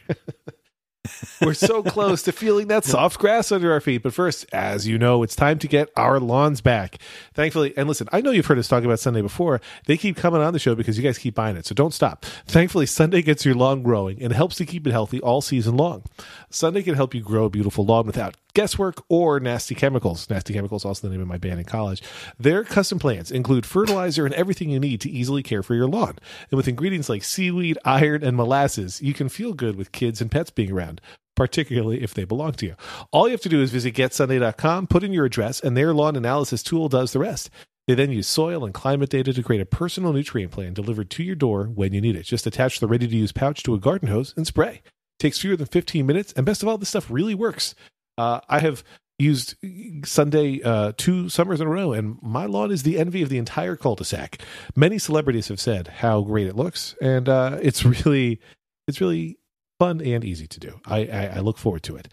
We're 1.41 1.55
so 1.55 1.83
close 1.85 2.23
to 2.23 2.33
feeling 2.33 2.69
that 2.69 2.85
soft 2.85 3.19
grass 3.19 3.53
under 3.53 3.73
our 3.73 3.81
feet. 3.81 4.03
But 4.03 4.15
first, 4.15 4.47
as 4.53 4.87
you 4.87 4.99
know, 4.99 5.23
it's 5.23 5.37
time 5.37 5.59
to 5.61 5.69
get 5.69 5.91
our 5.97 6.21
lawns 6.21 6.61
back. 6.61 6.99
Thankfully, 7.35 7.73
and 7.77 7.89
listen, 7.89 8.09
I 8.13 8.21
know 8.21 8.31
you've 8.31 8.47
heard 8.47 8.59
us 8.59 8.69
talk 8.69 8.85
about 8.85 9.01
Sunday 9.01 9.23
before. 9.23 9.61
They 9.87 9.97
keep 9.97 10.17
coming 10.17 10.41
on 10.41 10.53
the 10.53 10.59
show 10.59 10.75
because 10.75 10.97
you 10.97 11.05
guys 11.05 11.19
keep 11.19 11.35
buying 11.35 11.57
it. 11.57 11.67
So 11.67 11.75
don't 11.75 11.95
stop. 11.95 12.25
Thankfully, 12.47 12.87
Sunday 12.87 13.23
gets 13.23 13.45
your 13.45 13.55
lawn 13.55 13.83
growing 13.83 14.23
and 14.23 14.33
helps 14.33 14.57
to 14.57 14.67
keep 14.67 14.87
it 14.87 14.91
healthy 14.93 15.21
all 15.21 15.41
season 15.41 15.77
long. 15.77 16.05
Sunday 16.51 16.83
can 16.83 16.95
help 16.95 17.15
you 17.15 17.21
grow 17.21 17.45
a 17.47 17.51
beautiful 17.51 17.85
lawn 17.85 18.07
without 18.07 18.37
guesswork 18.57 19.05
or 19.11 19.39
nasty 19.39 19.75
chemicals. 19.75 20.31
Nasty 20.31 20.55
chemicals, 20.55 20.87
also 20.87 21.07
the 21.07 21.13
name 21.13 21.21
of 21.21 21.29
my 21.29 21.37
band 21.37 21.61
in 21.61 21.67
college. 21.67 22.03
Their 22.41 22.65
custom 22.65 22.99
plants 22.99 23.31
include 23.31 23.67
fertilizer 23.67 24.25
and 24.25 24.35
everything 24.35 24.71
you 24.71 24.81
need 24.81 25.03
to 25.03 25.11
easily 25.11 25.43
care 25.43 25.63
for 25.63 25.75
your 25.75 25.87
lawn. 25.87 26.17
And 26.51 26.57
with 26.57 26.67
ingredients 26.67 27.11
like 27.11 27.23
seaweed, 27.23 27.77
iron, 27.85 28.25
and 28.25 28.35
molasses, 28.35 29.03
you 29.03 29.13
can 29.13 29.29
feel 29.29 29.53
good 29.53 29.77
with 29.77 29.93
kids 29.93 30.23
and 30.23 30.31
pets 30.31 30.51
being 30.51 30.73
around. 30.73 31.03
Particularly 31.37 32.03
if 32.03 32.15
they 32.15 32.25
belong 32.25 32.53
to 32.53 32.65
you. 32.65 32.77
All 33.13 33.29
you 33.29 33.33
have 33.33 33.43
to 33.43 33.51
do 33.51 33.61
is 33.61 33.71
visit 33.71 33.95
getsunday.com, 33.95 34.87
put 34.87 35.05
in 35.05 35.13
your 35.13 35.27
address, 35.27 35.61
and 35.61 35.77
their 35.77 35.93
lawn 35.93 36.17
analysis 36.17 36.63
tool 36.63 36.89
does 36.89 37.13
the 37.13 37.19
rest. 37.19 37.51
They 37.87 37.95
then 37.95 38.11
use 38.11 38.27
soil 38.27 38.65
and 38.65 38.73
climate 38.73 39.11
data 39.11 39.35
to 39.35 39.43
create 39.43 39.61
a 39.61 39.67
personal 39.67 40.15
nutrient 40.15 40.51
plan 40.51 40.73
delivered 40.73 41.11
to 41.11 41.23
your 41.23 41.37
door 41.37 41.65
when 41.65 41.93
you 41.93 42.01
need 42.01 42.17
it. 42.17 42.23
Just 42.23 42.47
attach 42.47 42.81
the 42.81 42.87
ready 42.87 43.07
to 43.07 43.17
use 43.17 43.33
pouch 43.33 43.63
to 43.65 43.75
a 43.75 43.79
garden 43.79 44.09
hose 44.09 44.33
and 44.35 44.47
spray. 44.47 44.81
Takes 45.19 45.41
fewer 45.41 45.57
than 45.57 45.67
15 45.67 46.07
minutes, 46.07 46.33
and 46.33 46.47
best 46.47 46.63
of 46.63 46.71
all, 46.71 46.79
this 46.79 46.89
stuff 46.89 47.11
really 47.11 47.35
works. 47.35 47.75
Uh, 48.19 48.41
I 48.49 48.61
have 48.61 48.83
used 49.19 49.55
Sunday 50.05 50.61
uh, 50.63 50.93
two 50.97 51.29
summers 51.29 51.61
in 51.61 51.67
a 51.67 51.71
row, 51.71 51.93
and 51.93 52.19
my 52.23 52.47
lawn 52.47 52.71
is 52.71 52.83
the 52.83 52.99
envy 52.99 53.23
of 53.23 53.29
the 53.29 53.39
entire 53.39 53.77
cul-de-sac. 53.77 54.41
Many 54.75 54.99
celebrities 54.99 55.49
have 55.49 55.61
said 55.61 55.89
how 55.89 56.23
great 56.23 56.47
it 56.47 56.57
looks, 56.57 56.95
and 57.01 57.29
uh, 57.29 57.59
it's 57.63 57.85
really, 58.07 58.41
it's 58.87 59.01
really 59.01 59.39
fun 59.79 60.01
and 60.01 60.25
easy 60.25 60.47
to 60.47 60.61
do. 60.61 60.81
I, 60.87 61.07
I, 61.07 61.27
I 61.37 61.39
look 61.41 61.59
forward 61.59 61.83
to 61.85 61.97
it. 61.97 62.09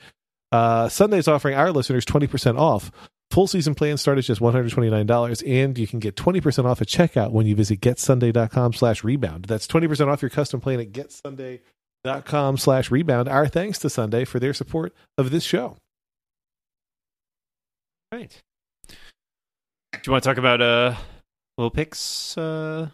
Uh, 0.51 0.87
Sunday's 0.87 1.27
offering 1.27 1.55
our 1.55 1.71
listeners 1.71 2.05
20% 2.05 2.59
off. 2.59 2.91
Full 3.31 3.47
season 3.47 3.73
plans 3.73 3.99
start 4.01 4.19
at 4.19 4.25
just 4.25 4.39
$129, 4.39 5.43
and 5.47 5.77
you 5.77 5.87
can 5.87 5.99
get 5.99 6.15
20% 6.15 6.65
off 6.65 6.81
at 6.81 6.87
checkout 6.87 7.31
when 7.31 7.47
you 7.47 7.55
visit 7.55 7.81
getsunday.com 7.81 8.73
slash 8.73 9.03
rebound. 9.03 9.45
That's 9.45 9.65
20% 9.65 10.07
off 10.07 10.21
your 10.21 10.29
custom 10.29 10.61
plan 10.61 10.79
at 10.79 10.91
getsunday.com 10.91 12.57
slash 12.57 12.91
rebound. 12.91 13.27
Our 13.27 13.47
thanks 13.47 13.79
to 13.79 13.89
Sunday 13.89 14.23
for 14.25 14.39
their 14.39 14.53
support 14.53 14.93
of 15.17 15.31
this 15.31 15.43
show. 15.43 15.77
Right. 18.13 18.39
Do 18.87 19.99
you 20.05 20.11
want 20.11 20.23
to 20.23 20.29
talk 20.29 20.37
about 20.37 20.61
uh 20.61 20.95
little 21.57 21.71
picks? 21.71 22.37
Uh, 22.37 22.89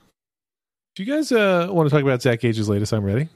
Do 0.95 1.03
you 1.03 1.13
guys 1.13 1.29
uh, 1.33 1.67
want 1.69 1.89
to 1.89 1.93
talk 1.93 2.03
about 2.03 2.21
Zach 2.21 2.39
Gage's 2.39 2.69
latest? 2.69 2.93
I'm 2.93 3.03
ready. 3.03 3.27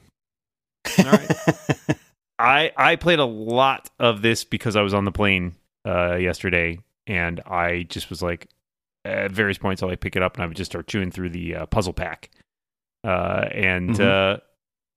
all 0.98 1.04
right. 1.04 1.30
I 2.38 2.72
I 2.76 2.96
played 2.96 3.18
a 3.18 3.26
lot 3.26 3.90
of 3.98 4.22
this 4.22 4.44
because 4.44 4.76
I 4.76 4.80
was 4.82 4.94
on 4.94 5.04
the 5.04 5.12
plane 5.12 5.56
uh, 5.86 6.14
yesterday, 6.16 6.78
and 7.06 7.40
I 7.44 7.82
just 7.82 8.08
was 8.08 8.22
like, 8.22 8.48
at 9.04 9.30
various 9.30 9.58
points, 9.58 9.82
I'll 9.82 9.90
like 9.90 10.00
pick 10.00 10.16
it 10.16 10.22
up 10.22 10.36
and 10.36 10.42
I 10.42 10.46
would 10.46 10.56
just 10.56 10.70
start 10.70 10.86
chewing 10.86 11.10
through 11.10 11.30
the 11.30 11.54
uh, 11.56 11.66
puzzle 11.66 11.92
pack, 11.92 12.30
uh, 13.06 13.46
and 13.52 13.90
Mhm. 13.90 14.34
uh, 14.36 14.40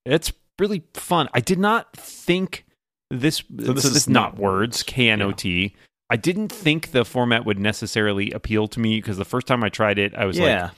it's 0.05 0.31
really 0.57 0.83
fun. 0.93 1.27
I 1.33 1.41
did 1.41 1.59
not 1.59 1.97
think 1.97 2.65
this. 3.11 3.37
So 3.39 3.45
this 3.49 3.83
this, 3.83 3.85
is 3.85 3.95
is 3.97 4.09
not 4.09 4.37
Knotwords. 4.37 4.85
K 4.85 5.09
N 5.09 5.21
O 5.21 5.33
T. 5.33 5.75
I 6.09 6.15
didn't 6.15 6.51
think 6.51 6.91
the 6.91 7.03
format 7.03 7.45
would 7.45 7.59
necessarily 7.59 8.31
appeal 8.31 8.67
to 8.69 8.79
me 8.79 8.97
because 8.97 9.17
the 9.17 9.25
first 9.25 9.47
time 9.47 9.63
I 9.63 9.69
tried 9.69 9.99
it, 9.99 10.15
I 10.15 10.25
was 10.25 10.39
like, 10.39 10.71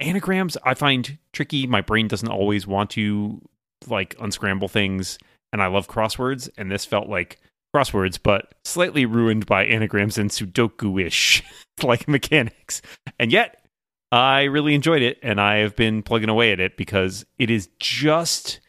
anagrams 0.00 0.56
I 0.64 0.74
find 0.74 1.18
tricky. 1.32 1.66
My 1.66 1.80
brain 1.80 2.08
doesn't 2.08 2.28
always 2.28 2.66
want 2.66 2.90
to 2.90 3.40
like 3.86 4.14
unscramble 4.18 4.68
things, 4.68 5.18
and 5.52 5.62
I 5.62 5.66
love 5.66 5.88
crosswords, 5.88 6.48
and 6.56 6.70
this 6.70 6.84
felt 6.84 7.08
like 7.08 7.38
crosswords, 7.74 8.18
but 8.22 8.54
slightly 8.64 9.06
ruined 9.06 9.46
by 9.46 9.64
anagrams 9.64 10.18
and 10.18 10.30
Sudoku-ish 10.30 11.42
like 11.82 12.08
mechanics. 12.08 12.82
And 13.18 13.32
yet, 13.32 13.64
I 14.12 14.44
really 14.44 14.74
enjoyed 14.74 15.02
it, 15.02 15.18
and 15.22 15.40
I 15.40 15.58
have 15.58 15.76
been 15.76 16.02
plugging 16.02 16.28
away 16.28 16.52
at 16.52 16.60
it 16.60 16.76
because 16.76 17.24
it 17.38 17.50
is 17.50 17.68
just 17.78 18.60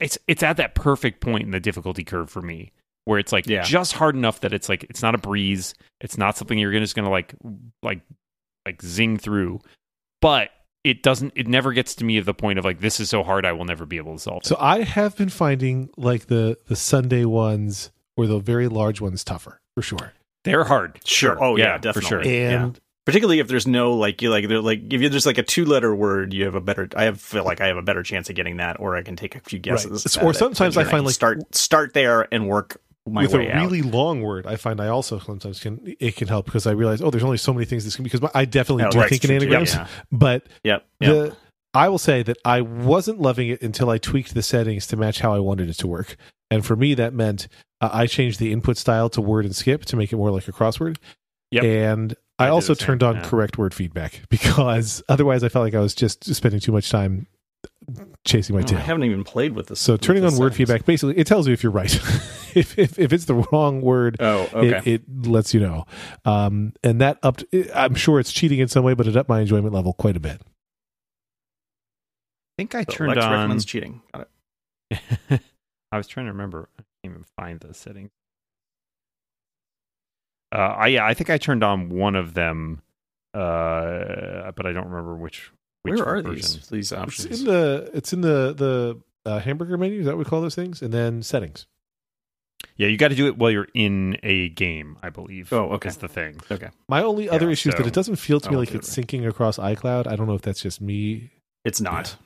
it's 0.00 0.18
it's 0.26 0.42
at 0.42 0.56
that 0.56 0.74
perfect 0.74 1.20
point 1.20 1.44
in 1.44 1.50
the 1.50 1.60
difficulty 1.60 2.04
curve 2.04 2.30
for 2.30 2.42
me 2.42 2.72
where 3.10 3.18
it's 3.18 3.32
like 3.32 3.46
Yeah. 3.46 3.62
just 3.62 3.92
hard 3.92 4.14
enough 4.14 4.40
that 4.40 4.52
it's 4.52 4.68
like 4.68 4.84
it's 4.84 5.02
not 5.02 5.14
a 5.14 5.18
breeze 5.18 5.74
it's 6.00 6.16
not 6.16 6.36
something 6.36 6.56
you're 6.58 6.70
gonna- 6.72 6.84
just 6.84 6.94
gonna 6.94 7.10
like 7.10 7.34
like 7.82 8.00
like 8.64 8.80
zing 8.82 9.18
through 9.18 9.58
but 10.20 10.50
it 10.84 11.02
doesn't 11.02 11.32
it 11.34 11.46
never 11.48 11.72
gets 11.72 11.94
to 11.96 12.04
me 12.04 12.16
of 12.18 12.24
the 12.24 12.32
point 12.34 12.58
of 12.58 12.64
like 12.64 12.80
this 12.80 13.00
is 13.00 13.10
so 13.10 13.22
hard 13.22 13.44
i 13.44 13.52
will 13.52 13.64
never 13.64 13.84
be 13.84 13.96
able 13.96 14.14
to 14.14 14.18
solve 14.22 14.38
it 14.42 14.46
So 14.46 14.56
I 14.60 14.82
have 14.82 15.16
been 15.16 15.28
finding 15.28 15.90
like 15.96 16.26
the 16.26 16.56
the 16.68 16.76
Sunday 16.76 17.24
ones 17.24 17.90
or 18.16 18.26
the 18.26 18.38
very 18.38 18.68
large 18.68 19.00
ones 19.00 19.24
tougher 19.24 19.60
for 19.74 19.82
sure. 19.82 20.12
they're 20.44 20.64
hard 20.64 21.00
Sure. 21.04 21.36
Oh 21.42 21.56
yeah, 21.56 21.76
for 21.76 21.82
definitely. 21.82 22.08
sure 22.08 22.24
Yeah. 22.24 22.64
And 22.64 22.80
particularly 23.06 23.40
if 23.40 23.48
there's 23.48 23.66
no 23.66 23.92
like 23.94 24.22
you 24.22 24.30
like 24.30 24.46
they're 24.48 24.60
like 24.60 24.92
if 24.92 25.00
you're 25.00 25.10
just 25.10 25.26
like 25.26 25.38
a 25.38 25.42
two 25.42 25.64
letter 25.64 25.92
word 25.94 26.32
you 26.32 26.44
have 26.44 26.54
a 26.54 26.60
better 26.60 26.88
i 26.96 27.04
have 27.04 27.20
feel 27.20 27.44
like 27.44 27.60
i 27.60 27.66
have 27.66 27.76
a 27.78 27.82
better 27.82 28.02
chance 28.02 28.28
of 28.30 28.36
getting 28.36 28.58
that 28.58 28.78
or 28.78 28.94
i 28.96 29.02
can 29.02 29.16
take 29.16 29.34
a 29.34 29.40
few 29.40 29.58
guesses 29.58 30.04
It's- 30.06 30.16
at 30.16 30.22
or 30.22 30.32
sometimes 30.34 30.76
And 30.76 30.82
I 30.82 30.84
then 30.84 30.90
find, 30.92 31.00
can 31.00 31.06
like- 31.06 31.14
start 31.14 31.54
start 31.54 31.92
there 31.94 32.28
and 32.32 32.46
work 32.46 32.80
my 33.08 33.22
with 33.22 33.34
a 33.34 33.50
out 33.56 33.62
really 33.62 33.82
long 33.82 34.22
word, 34.22 34.46
I 34.46 34.56
find 34.56 34.80
I 34.80 34.88
also 34.88 35.18
sometimes 35.18 35.60
can 35.60 35.94
it 36.00 36.16
can 36.16 36.28
help 36.28 36.46
because 36.46 36.66
I 36.66 36.72
realize 36.72 37.00
oh, 37.02 37.10
there's 37.10 37.24
only 37.24 37.38
so 37.38 37.52
many 37.52 37.64
things 37.66 37.84
this 37.84 37.96
can 37.96 38.04
because 38.04 38.20
I 38.34 38.44
definitely 38.44 38.84
Oh, 38.84 38.90
do 38.90 39.00
right, 39.00 39.08
think 39.08 39.24
in 39.24 39.30
anagrams, 39.30 39.74
Yeah. 39.74 39.86
but 40.12 40.46
yep 40.64 40.86
yep 41.00 41.10
the 41.10 41.36
I 41.72 41.88
will 41.88 41.98
say 41.98 42.22
that 42.24 42.36
I 42.44 42.62
wasn't 42.62 43.20
loving 43.20 43.48
it 43.48 43.62
until 43.62 43.90
I 43.90 43.98
tweaked 43.98 44.34
the 44.34 44.42
settings 44.42 44.86
to 44.88 44.96
match 44.96 45.20
how 45.20 45.32
I 45.32 45.38
wanted 45.38 45.68
it 45.70 45.74
to 45.74 45.86
work. 45.86 46.16
And 46.50 46.66
for 46.66 46.74
me, 46.74 46.94
that 46.94 47.14
meant 47.14 47.46
uh, 47.80 47.90
I 47.92 48.06
changed 48.08 48.40
the 48.40 48.52
input 48.52 48.76
style 48.76 49.08
to 49.10 49.20
word 49.20 49.44
and 49.44 49.54
skip 49.54 49.84
to 49.86 49.96
make 49.96 50.12
it 50.12 50.16
more 50.16 50.32
like 50.32 50.48
a 50.48 50.52
crossword. 50.52 50.96
Yep. 51.52 51.62
And 51.64 52.16
I, 52.40 52.46
I 52.46 52.48
also 52.48 52.74
turned 52.74 53.04
on 53.04 53.16
yeah. 53.16 53.24
correct 53.24 53.56
word 53.56 53.72
feedback 53.72 54.22
because 54.30 55.00
otherwise 55.08 55.44
I 55.44 55.48
felt 55.48 55.64
like 55.64 55.74
I 55.74 55.80
was 55.80 55.94
just 55.94 56.34
spending 56.34 56.58
too 56.60 56.72
much 56.72 56.90
time 56.90 57.28
chasing 58.24 58.54
my 58.56 58.62
Oh, 58.62 58.64
tail. 58.64 58.78
i 58.78 58.82
haven't 58.82 59.04
even 59.04 59.24
played 59.24 59.52
with 59.54 59.68
this 59.68 59.80
So 59.80 59.92
with 59.94 60.00
turning 60.00 60.22
the 60.22 60.28
on 60.30 60.38
word 60.38 60.54
feedback 60.54 60.84
basically 60.84 61.18
it 61.18 61.26
tells 61.26 61.46
you 61.46 61.52
if 61.52 61.62
you're 61.62 61.72
right. 61.72 61.92
if, 62.54 62.78
if 62.78 62.98
if 62.98 63.12
it's 63.12 63.24
the 63.26 63.34
wrong 63.52 63.80
word, 63.80 64.16
oh 64.20 64.48
okay 64.52 64.78
it, 64.84 65.02
it 65.02 65.26
lets 65.26 65.54
you 65.54 65.60
know. 65.60 65.84
Um, 66.24 66.72
and 66.82 67.00
that 67.00 67.18
upped. 67.22 67.44
I'm 67.74 67.94
sure 67.94 68.18
it's 68.20 68.32
cheating 68.32 68.58
in 68.58 68.68
some 68.68 68.84
way, 68.84 68.94
but 68.94 69.06
it 69.06 69.16
upped 69.16 69.28
my 69.28 69.40
enjoyment 69.40 69.72
level 69.74 69.92
quite 69.94 70.16
a 70.16 70.20
bit. 70.20 70.40
i 70.42 70.46
think 72.58 72.74
i 72.74 72.82
So 72.84 72.92
turned 72.92 73.14
Lex 73.14 73.24
on 73.24 73.32
recommends 73.32 73.64
cheating 73.64 74.02
got 74.12 74.28
it 74.90 75.40
i 75.92 75.96
was 75.96 76.06
trying 76.08 76.26
to 76.26 76.32
remember 76.32 76.68
i 76.78 76.82
can't 77.02 77.14
even 77.14 77.24
find 77.38 77.60
the 77.60 77.72
settings 77.72 78.10
uh 80.52 80.56
i 80.58 80.88
yeah 80.88 81.06
i 81.06 81.14
think 81.14 81.30
i 81.30 81.38
turned 81.38 81.62
on 81.64 81.88
one 81.90 82.16
of 82.16 82.34
them 82.34 82.82
uh 83.34 84.50
but 84.52 84.66
i 84.66 84.72
don't 84.72 84.88
remember 84.88 85.14
which 85.14 85.50
which 85.52 85.59
where 85.82 86.04
are 86.06 86.22
version. 86.22 86.34
these 86.34 86.66
these 86.68 86.92
It's 86.92 87.00
options 87.00 87.40
in 87.40 87.46
the 87.46 87.90
it's 87.94 88.12
in 88.12 88.20
the 88.20 88.54
the 88.54 89.00
uh, 89.30 89.38
hamburger 89.40 89.76
menu. 89.76 90.00
Is 90.00 90.06
that 90.06 90.16
what 90.16 90.24
we 90.24 90.28
call 90.28 90.40
those 90.40 90.54
things? 90.54 90.82
And 90.82 90.92
then 90.92 91.22
settings. 91.22 91.66
Yeah, 92.76 92.88
you 92.88 92.96
got 92.98 93.08
to 93.08 93.14
do 93.14 93.26
it 93.26 93.38
while 93.38 93.50
you're 93.50 93.68
in 93.74 94.18
a 94.22 94.50
game, 94.50 94.98
I 95.02 95.08
believe. 95.10 95.52
Oh, 95.52 95.70
okay. 95.72 95.88
Is 95.88 95.96
the 95.98 96.08
thing. 96.08 96.40
okay 96.50 96.68
My 96.88 97.02
only 97.02 97.28
other 97.28 97.46
Yeah, 97.46 97.52
issue 97.52 97.68
is 97.70 97.74
that 97.76 97.86
it 97.86 97.92
doesn't 97.94 98.16
feel 98.16 98.40
to 98.40 98.50
me 98.50 98.56
like 98.56 98.74
it's 98.74 98.96
it. 98.96 99.06
syncing 99.06 99.26
across 99.28 99.58
iCloud. 99.58 100.06
I 100.06 100.16
don't 100.16 100.26
know 100.26 100.34
if 100.34 100.42
that's 100.42 100.60
just 100.62 100.80
me. 100.80 101.30
it's 101.64 101.80
not 101.80 102.16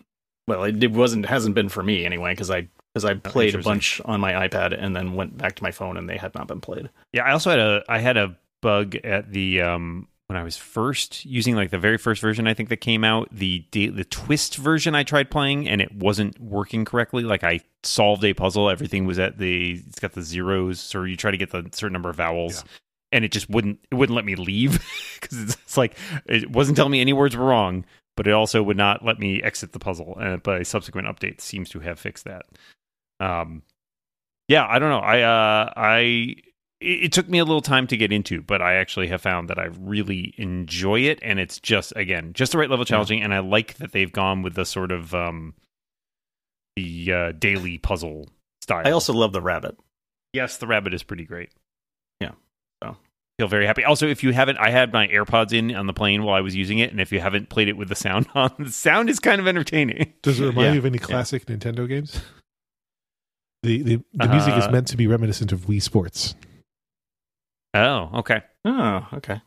well 0.47 0.63
it, 0.65 0.83
it 0.83 0.93
wasn't 0.93 1.27
hasn't 1.27 1.55
been 1.55 1.69
for 1.71 1.83
me 1.83 2.05
anyway 2.05 2.33
because 2.33 2.51
i 2.51 2.69
because 2.93 3.05
i 3.07 3.15
played 3.15 3.55
a 3.55 3.59
bunch 3.59 3.99
on 4.05 4.21
my 4.21 4.33
ipad 4.47 4.77
and 4.79 4.95
then 4.95 5.15
went 5.15 5.37
back 5.39 5.57
to 5.57 5.63
my 5.63 5.71
phone 5.71 5.97
and 5.97 6.07
they 6.09 6.19
had 6.19 6.35
not 6.35 6.47
been 6.47 6.61
played 6.61 6.91
Yeah, 7.15 7.25
I 7.25 7.33
also 7.33 7.49
had 7.51 7.59
a 7.59 7.83
I 7.89 7.99
had 7.99 8.17
a 8.19 8.37
bug 8.61 8.95
at 8.97 9.33
the 9.33 9.63
um 9.63 10.07
when 10.27 10.39
I 10.39 10.43
was 10.43 10.57
first 10.57 11.25
using 11.25 11.55
like 11.55 11.71
the 11.71 11.79
very 11.79 11.99
first 11.99 12.23
version 12.23 12.47
I 12.47 12.55
think 12.55 12.71
that 12.71 12.79
came 12.79 13.05
out, 13.05 13.29
the 13.31 13.65
the 13.73 14.07
twist 14.09 14.57
version 14.57 14.95
I 14.95 15.03
tried 15.03 15.31
playing 15.31 15.69
and 15.69 15.81
it 15.81 15.95
wasn't 15.95 16.41
working 16.41 16.85
correctly. 16.85 17.25
Like 17.25 17.45
I 17.45 17.61
solved 17.83 18.25
a 18.25 18.33
puzzle, 18.33 18.71
everything 18.71 19.07
was 19.07 19.19
at 19.19 19.39
the 19.39 19.83
it's 19.87 20.01
got 20.01 20.13
the 20.13 20.23
zeros, 20.23 20.81
so 20.81 21.03
you 21.03 21.17
try 21.17 21.31
to 21.31 21.37
get 21.37 21.51
the 21.51 21.69
certain 21.73 21.93
number 21.93 22.11
of 22.11 22.17
vowels. 22.17 22.65
And 23.13 23.25
it 23.25 23.33
just 23.33 23.49
wouldn't 23.51 23.79
it 23.91 23.95
wouldn't 23.95 24.17
let 24.17 24.25
me 24.25 24.35
leave 24.35 24.85
because 25.21 25.43
it's, 25.43 25.55
it's 25.63 25.77
like 25.77 25.97
it 26.27 26.51
wasn't 26.51 26.77
telling 26.77 26.93
me 26.93 27.01
any 27.01 27.13
words 27.13 27.37
were 27.37 27.45
wrong, 27.45 27.85
but 28.17 28.27
it 28.27 28.33
also 28.33 28.63
would 28.63 28.77
not 28.79 29.05
let 29.05 29.19
me 29.19 29.43
exit 29.43 29.73
the 29.73 29.79
puzzle. 29.79 30.17
And 30.19 30.43
but 30.43 30.63
a 30.63 30.65
subsequent 30.65 31.07
update 31.07 31.41
seems 31.41 31.69
to 31.71 31.81
have 31.81 32.01
fixed 32.01 32.25
that. 32.25 32.47
Um, 33.21 33.63
yeah, 34.49 34.67
I 34.69 34.79
don't 34.79 34.91
know. 34.91 34.99
I 34.99 35.21
uh, 35.21 35.73
I 35.77 36.37
it, 36.85 37.05
it 37.05 37.13
took 37.13 37.29
me 37.29 37.39
a 37.39 37.45
little 37.45 37.61
time 37.63 37.87
to 37.89 37.97
get 37.97 38.13
into, 38.13 38.43
but 38.43 38.61
I 38.63 38.75
actually 38.75 39.09
have 39.09 39.21
found 39.23 39.49
that 39.49 39.59
I 39.59 39.67
really 39.81 40.35
enjoy 40.37 41.01
it, 41.01 41.19
and 41.23 41.39
it's 41.39 41.59
just 41.59 41.93
again 41.97 42.33
just 42.33 42.53
the 42.53 42.59
right 42.59 42.71
level 42.71 42.83
of 42.83 42.89
challenging. 42.89 43.23
And 43.23 43.33
I 43.35 43.41
like 43.41 43.75
that 43.79 43.93
they've 43.93 44.13
gone 44.13 44.43
with 44.43 44.55
the 44.55 44.65
sort 44.65 44.93
of 44.93 45.15
um, 45.15 45.55
the 46.77 47.13
uh, 47.13 47.33
daily 47.33 47.79
puzzle 47.79 48.29
style. 48.63 48.83
i 48.87 48.91
also 48.91 49.13
love 49.13 49.33
the 49.33 49.43
rabbit 49.43 49.77
yes, 50.35 50.59
the 50.59 50.67
rabbit 50.67 50.93
is 50.93 51.03
pretty 51.03 51.25
great. 51.25 51.51
Yeah. 52.21 52.33
So. 52.83 52.97
Feel 53.39 53.49
very 53.49 53.67
happy. 53.67 53.85
Also, 53.85 54.07
if 54.09 54.23
you 54.23 54.33
haven't, 54.33 54.59
I 54.59 54.71
had 54.71 54.93
my 54.93 55.07
AirPods 55.09 55.53
in 55.53 55.75
on 55.75 55.87
the 55.87 55.93
plane 55.93 56.25
while 56.25 56.35
I 56.35 56.41
was 56.41 56.55
using 56.55 56.79
it, 56.79 56.91
and 56.91 57.01
if 57.01 57.13
you 57.13 57.21
haven't 57.21 57.49
played 57.49 57.69
it 57.69 57.77
with 57.77 57.89
the 57.89 57.95
sound 57.95 58.27
on, 58.35 58.53
the 58.59 58.71
sound 58.71 59.09
is 59.09 59.21
kind 59.21 59.41
of 59.41 59.47
entertaining. 59.47 60.13
Does 60.23 60.41
it 60.41 60.47
remind 60.47 60.67
Yeah, 60.67 60.73
you 60.73 60.79
of 60.81 60.87
any 60.87 60.99
classic 60.99 61.47
Nintendo 61.47 61.89
games? 61.89 62.21
The 63.63 63.83
the, 63.83 64.03
the 64.13 64.29
music 64.29 64.55
is 64.57 64.65
Uh, 64.65 64.71
meant 64.71 64.89
to 64.89 64.97
be 64.97 65.07
reminiscent 65.07 65.53
of 65.53 65.63
Wii 65.63 65.81
Sports. 65.81 66.35
Oh, 67.75 68.11
okay. 68.21 68.41
oh 68.65 69.07
okay 69.15 69.41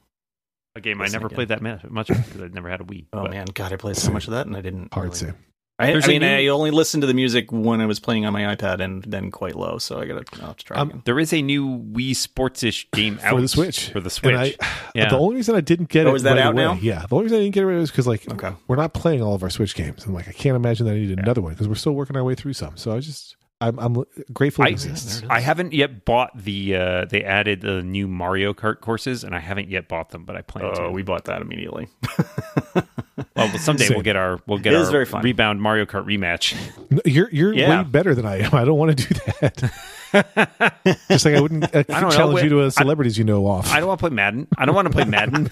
A 0.76 0.82
game 0.82 1.02
I 1.02 1.08
never 1.08 1.28
again. 1.28 1.36
played 1.36 1.48
that 1.50 1.62
much 1.62 1.84
much 1.86 2.08
because 2.08 2.42
I'd 2.42 2.54
never 2.54 2.70
had 2.70 2.82
a 2.82 2.84
Wii. 2.84 3.06
Oh 3.14 3.24
but- 3.24 3.32
man, 3.32 3.46
God, 3.54 3.74
I 3.74 3.78
played 3.78 3.98
so 3.98 4.12
much 4.12 4.26
of 4.28 4.32
that, 4.32 4.46
and 4.48 4.56
I 4.56 4.62
didn't. 4.62 4.94
Hard 4.94 5.06
really- 5.08 5.16
same. 5.18 5.36
I, 5.80 5.90
I 5.90 5.92
There's 5.92 6.08
mean, 6.08 6.22
new- 6.24 6.28
I 6.28 6.48
only 6.48 6.72
listened 6.72 7.02
to 7.02 7.08
the 7.08 7.14
music 7.14 7.52
when 7.52 7.82
I 7.82 7.86
was 7.86 8.00
playing 8.00 8.26
on 8.26 8.34
my 8.34 8.56
iPad, 8.56 8.80
and 8.80 9.04
then 9.04 9.30
quite 9.30 9.56
low. 9.56 9.78
So 9.78 10.00
I 10.00 10.06
gotta 10.08 10.24
I'll 10.42 10.48
have 10.48 10.58
to 10.58 10.66
try 10.66 10.76
Um, 10.78 10.90
again. 10.90 11.02
There 11.06 11.20
is 11.20 11.32
a 11.34 11.42
new 11.44 11.68
Wii 11.94 12.16
Sports-ish 12.16 12.90
game 12.94 13.20
out 13.22 13.36
For 13.36 13.42
the 13.42 13.48
Switch. 13.48 13.90
For 13.92 14.00
the 14.00 14.10
Switch. 14.10 14.34
And 14.34 14.42
I, 14.42 14.56
Yeah. 14.96 15.10
The 15.10 15.20
only 15.20 15.36
reason 15.36 15.56
I 15.56 15.62
didn't 15.62 15.90
get 15.90 16.08
Oh, 16.08 16.14
it 16.14 16.16
is 16.16 16.24
that 16.24 16.32
right 16.32 16.40
out 16.42 16.54
away, 16.54 16.64
now? 16.64 16.74
yeah. 16.82 17.06
The 17.08 17.14
only 17.16 17.26
reason 17.26 17.38
I 17.38 17.42
didn't 17.44 17.54
get 17.54 17.62
it 17.64 17.68
was 17.68 17.92
because 17.92 18.08
like 18.08 18.28
Okay. 18.28 18.54
we're 18.68 18.76
not 18.76 18.96
playing 18.96 19.22
all 19.22 19.36
of 19.36 19.44
our 19.44 19.52
Switch 19.52 19.76
games. 19.76 20.04
I'm 20.08 20.16
like 20.16 20.28
I 20.28 20.32
can't 20.32 20.56
imagine 20.56 20.88
that 20.88 20.94
I 20.94 20.98
needed 20.98 21.20
another 21.20 21.42
one 21.42 21.54
because 21.54 21.68
we're 21.68 21.76
still 21.76 21.94
working 21.94 22.18
our 22.18 22.24
way 22.24 22.34
through 22.34 22.54
some. 22.54 22.76
So 22.76 22.96
I 22.96 23.00
just 23.00 23.36
I'm 23.60 23.80
I'm 23.80 24.04
grateful 24.32 24.66
it 24.66 24.68
I- 24.68 24.72
exists. 24.72 25.24
I 25.30 25.40
haven't 25.40 25.74
yet 25.74 26.06
bought 26.06 26.30
the. 26.38 26.76
Uh, 26.76 27.06
they 27.06 27.24
added 27.24 27.62
the 27.62 27.82
new 27.82 28.08
Mario 28.08 28.54
Kart 28.54 28.82
courses, 28.82 29.24
and 29.24 29.34
I 29.36 29.40
haven't 29.40 29.68
yet 29.70 29.88
bought 29.88 30.10
them, 30.12 30.26
but 30.26 30.36
I 30.36 30.42
plan 30.44 30.66
to. 30.76 30.82
Oh, 30.84 30.92
we 30.92 31.02
bought 31.02 31.26
that 31.26 31.42
immediately. 31.42 31.88
well, 33.36 33.50
someday 33.58 33.86
Same. 33.86 33.96
we'll 33.96 34.04
get 34.04 34.16
our 34.16 34.40
we'll 34.46 34.60
get 34.60 34.74
It 34.74 34.76
our 34.78 34.92
very 34.92 35.06
fun. 35.06 35.24
rebound 35.24 35.60
Mario 35.62 35.86
Kart 35.86 36.06
rematch. 36.06 36.56
You're 37.04 37.30
you're 37.32 37.54
Yeah. 37.54 37.82
way 37.82 37.84
better 37.90 38.14
than 38.14 38.26
I 38.28 38.42
am. 38.42 38.54
I 38.54 38.64
don't 38.64 38.78
want 38.78 38.96
to 38.98 39.08
do 39.08 39.20
that. 39.42 39.74
Just 41.10 41.26
like 41.26 41.34
I 41.36 41.42
wouldn't 41.42 41.64
uh, 41.64 41.80
I 41.90 42.00
don't 42.00 42.02
know. 42.04 42.10
challenge 42.12 42.44
you 42.44 42.50
to 42.50 42.62
a 42.64 42.72
celebrities 42.72 43.18
you 43.18 43.24
know 43.24 43.46
off. 43.48 43.72
I 43.72 43.80
don't 43.80 43.88
want 43.88 44.00
to 44.00 44.04
play 44.08 44.16
Madden. 44.16 44.48
I 44.58 44.66
don't 44.66 44.76
want 44.76 44.86
to 44.88 44.94
play 44.94 45.04
Madden. 45.10 45.50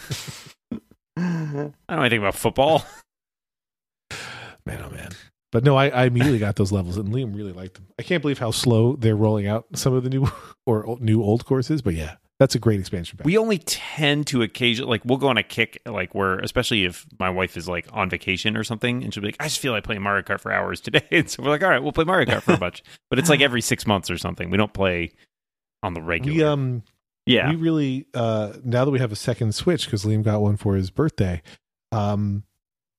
I 0.71 0.77
don't 1.17 1.73
know 1.89 2.01
anything 2.01 2.19
about 2.19 2.35
football. 2.35 2.85
But 5.55 5.63
no, 5.63 5.77
I, 5.77 5.87
I 5.87 6.05
immediately 6.05 6.37
got 6.39 6.57
those 6.57 6.73
levels, 6.73 6.97
and 6.97 7.07
Liam 7.13 7.33
really 7.33 7.53
liked 7.53 7.75
them. 7.75 7.87
I 7.97 8.03
can't 8.03 8.21
believe 8.21 8.39
how 8.39 8.51
slow 8.51 8.97
they're 8.97 9.15
rolling 9.15 9.47
out 9.47 9.65
some 9.73 9.93
of 9.93 10.03
the 10.03 10.09
new 10.09 10.27
or 10.65 10.85
o- 10.85 10.97
new 10.99 11.23
old 11.23 11.45
courses. 11.45 11.81
But 11.81 11.93
yeah, 11.93 12.15
that's 12.39 12.55
a 12.55 12.59
great 12.59 12.81
expansion 12.81 13.17
pack. 13.17 13.25
We 13.25 13.37
only 13.37 13.59
tend 13.59 14.27
to 14.27 14.41
occasionally 14.41 14.89
like 14.89 15.05
we'll 15.05 15.17
go 15.17 15.29
on 15.29 15.37
a 15.37 15.43
kick 15.43 15.81
like 15.85 16.13
where 16.13 16.39
especially 16.39 16.83
if 16.83 17.05
my 17.19 17.29
wife 17.29 17.55
is 17.55 17.69
like 17.69 17.87
on 17.93 18.09
vacation 18.09 18.57
or 18.57 18.65
something 18.65 19.01
and 19.01 19.13
she'll 19.13 19.21
be 19.21 19.29
like, 19.29 19.37
I 19.39 19.45
just 19.45 19.59
feel 19.59 19.71
like 19.71 19.85
playing 19.85 20.01
Mario 20.01 20.23
Kart 20.23 20.41
for 20.41 20.51
hours 20.51 20.81
today. 20.81 21.01
And 21.11 21.29
so 21.29 21.41
we're 21.41 21.49
like, 21.51 21.63
all 21.63 21.69
right, 21.69 21.81
we'll 21.81 21.93
play 21.93 22.03
Mario 22.03 22.25
Kart 22.25 22.41
for 22.41 22.51
a 22.53 22.57
bunch. 22.57 22.83
But 23.09 23.19
it's 23.19 23.29
like 23.29 23.39
every 23.39 23.61
six 23.61 23.87
months 23.87 24.11
or 24.11 24.17
something. 24.17 24.49
We 24.49 24.57
don't 24.57 24.73
play 24.73 25.13
on 25.81 25.93
the 25.93 26.01
regular. 26.01 26.35
we 26.37 26.43
um 26.43 26.83
Yeah. 27.25 27.49
we 27.49 27.55
really 27.55 28.07
uh 28.13 28.51
now 28.65 28.83
that 28.83 28.91
we 28.91 28.99
have 28.99 29.13
a 29.13 29.15
second 29.15 29.55
switch 29.55 29.85
because 29.85 30.03
liam 30.03 30.21
got 30.21 30.41
one 30.41 30.57
for 30.57 30.75
his 30.75 30.89
birthday 30.91 31.41
um 31.93 32.43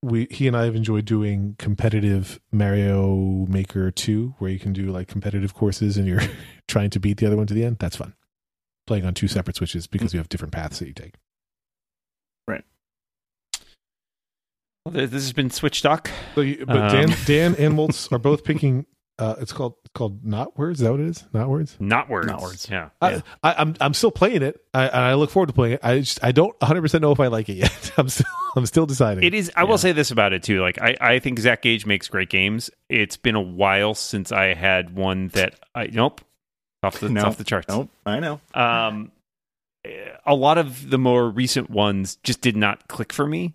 we 0.07 0.27
he 0.31 0.47
and 0.47 0.57
i 0.57 0.65
have 0.65 0.75
enjoyed 0.77 1.05
doing 1.05 1.57
competitive 1.59 2.41
mario 2.53 3.45
maker 3.49 3.91
2 3.91 4.35
where 4.39 4.51
you 4.51 4.59
can 4.59 4.73
do 4.73 4.87
like 4.91 5.09
competitive 5.09 5.53
courses 5.55 5.97
and 5.97 6.07
you're 6.07 6.23
trying 6.69 6.91
to 6.91 7.01
beat 7.01 7.17
the 7.19 7.27
other 7.27 7.37
one 7.37 7.47
to 7.47 7.55
the 7.55 7.65
end 7.65 7.77
that's 7.79 7.97
fun 7.97 8.15
playing 8.87 9.05
on 9.05 9.13
two 9.15 9.29
separate 9.29 9.57
switches 9.57 9.87
because 9.87 10.15
you 10.15 10.19
have 10.19 10.29
different 10.29 10.53
paths 10.53 10.79
that 10.79 10.87
you 10.87 10.95
take 10.95 11.15
Right. 12.49 12.63
Well, 14.85 14.93
this 14.93 15.11
has 15.11 15.33
been 15.33 15.51
Switch 15.51 15.83
Talk. 15.83 16.11
so 16.37 16.43
you, 16.43 16.65
but 16.65 16.77
Um. 16.77 16.89
dan 16.93 17.17
dan 17.27 17.55
and 17.57 17.75
moltz 17.79 18.11
are 18.13 18.19
both 18.21 18.45
picking 18.45 18.87
uh 19.19 19.35
it's 19.41 19.53
called 19.53 19.75
it's 19.85 19.93
called 19.95 20.23
Knotwords 20.25 20.73
is 20.73 20.79
that 20.81 20.93
what 20.93 21.01
it 21.01 21.09
is 21.09 21.25
Knotwords 21.33 21.81
Not 21.81 22.09
words. 22.11 22.27
Knotwords. 22.31 22.71
Yeah. 22.71 22.91
I, 23.01 23.23
I, 23.43 23.55
I'm 23.59 23.75
I'm 23.81 23.95
still 23.95 24.11
playing 24.11 24.43
it. 24.43 24.61
I, 24.75 24.85
and 24.89 24.97
I 24.97 25.15
look 25.15 25.31
forward 25.31 25.47
to 25.47 25.53
playing 25.55 25.75
it. 25.75 25.81
I 25.83 26.01
just 26.01 26.23
I 26.23 26.33
don't 26.33 26.55
100 26.61 26.83
percent 26.83 27.03
know 27.03 27.13
if 27.13 27.21
I 27.21 27.29
like 27.29 27.49
it 27.49 27.55
yet. 27.55 27.93
I'm 27.97 28.09
still 28.09 28.27
I'm 28.57 28.67
still 28.67 28.87
deciding. 28.87 29.25
It 29.25 29.33
is. 29.35 29.51
I 29.57 29.63
Yeah. 29.63 29.69
will 29.69 29.79
say 29.79 29.93
this 29.93 30.11
about 30.11 30.33
it 30.33 30.43
too. 30.43 30.61
Like 30.61 30.81
I, 30.81 30.97
I 31.01 31.19
think 31.19 31.39
Zach 31.39 31.63
Gage 31.63 31.87
makes 31.87 32.09
great 32.09 32.29
games. 32.29 32.71
It's 32.91 33.17
been 33.17 33.35
a 33.37 33.41
while 33.41 33.95
since 33.95 34.33
I 34.33 34.55
had 34.55 34.95
one 34.95 35.29
that 35.29 35.55
I 35.75 35.87
nope 35.87 36.21
off 36.83 37.01
the 37.01 37.09
Nope. 37.09 37.27
off 37.27 37.39
the 37.39 37.45
charts. 37.45 37.69
Nope. 37.69 37.89
I 38.05 38.21
know. 38.21 38.41
Um, 38.55 39.13
a 40.27 40.35
lot 40.35 40.59
of 40.59 40.91
the 40.91 40.99
more 40.99 41.29
recent 41.31 41.71
ones 41.71 42.17
just 42.23 42.41
did 42.41 42.57
not 42.57 42.89
click 42.89 43.13
for 43.13 43.27
me. 43.27 43.55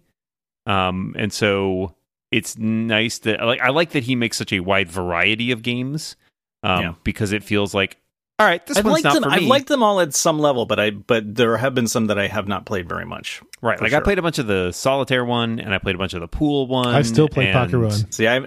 Um, 0.66 1.16
and 1.18 1.32
so 1.34 1.94
it's 2.32 2.58
nice 2.58 3.20
that 3.20 3.42
like 3.42 3.62
I 3.62 3.70
like 3.70 3.92
that 3.92 4.04
he 4.04 4.16
makes 4.16 4.38
such 4.38 4.52
a 4.54 4.60
wide 4.62 4.90
variety 4.90 5.52
of 5.52 5.62
games. 5.62 6.16
Um, 6.64 6.82
Yeah. 6.84 6.94
because 7.04 7.32
it 7.34 7.44
feels 7.44 7.74
like 7.74 7.98
all 8.40 8.48
right, 8.48 8.66
this 8.66 8.76
I've 8.78 8.86
one's 8.86 8.94
liked 8.96 9.04
not 9.04 9.14
them. 9.14 9.24
for 9.24 9.30
me. 9.30 9.36
I've 9.36 9.44
liked 9.44 9.68
them 9.68 9.84
all 9.84 10.00
at 10.00 10.16
some 10.16 10.40
level, 10.40 10.66
but 10.66 10.80
I 10.80 10.90
but 10.92 11.36
there 11.36 11.58
have 11.58 11.76
been 11.76 11.88
some 11.88 12.08
that 12.08 12.18
I 12.18 12.26
have 12.28 12.48
not 12.48 12.66
played 12.66 12.90
very 12.90 13.06
much. 13.06 13.42
right. 13.62 13.78
for 13.78 13.84
Like 13.86 13.94
I 13.94 14.00
played 14.00 14.18
a 14.18 14.22
bunch 14.24 14.40
of 14.40 14.48
the 14.48 14.72
solitaire 14.72 15.24
one, 15.26 15.60
and 15.60 15.74
I 15.76 15.78
played 15.78 15.94
a 15.96 15.98
bunch 16.00 16.14
of 16.16 16.22
the 16.22 16.28
pool 16.28 16.66
one. 16.68 16.88
I 16.88 17.04
still 17.04 17.28
play 17.30 17.46
and- 17.50 17.54
Pocket 17.54 17.78
Run. 17.78 18.12
See, 18.12 18.28
I 18.28 18.38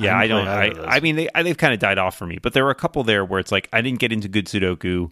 Yeah, 0.00 0.16
I 0.16 0.26
haven't 0.26 0.28
don't. 0.28 0.46
I, 0.48 0.62
either 0.66 0.70
of 0.70 0.76
those. 0.76 0.86
I 0.88 1.00
mean, 1.00 1.16
they 1.16 1.28
I- 1.34 1.42
they've 1.42 1.56
kind 1.58 1.74
of 1.74 1.80
died 1.80 1.98
off 1.98 2.16
for 2.16 2.26
me, 2.26 2.38
but 2.40 2.52
there 2.52 2.64
were 2.64 2.70
a 2.70 2.76
couple 2.76 3.02
there 3.02 3.24
where 3.24 3.40
it's 3.40 3.50
like 3.50 3.68
I 3.72 3.80
didn't 3.80 3.98
get 3.98 4.12
into 4.12 4.28
good 4.28 4.46
Sudoku. 4.46 5.10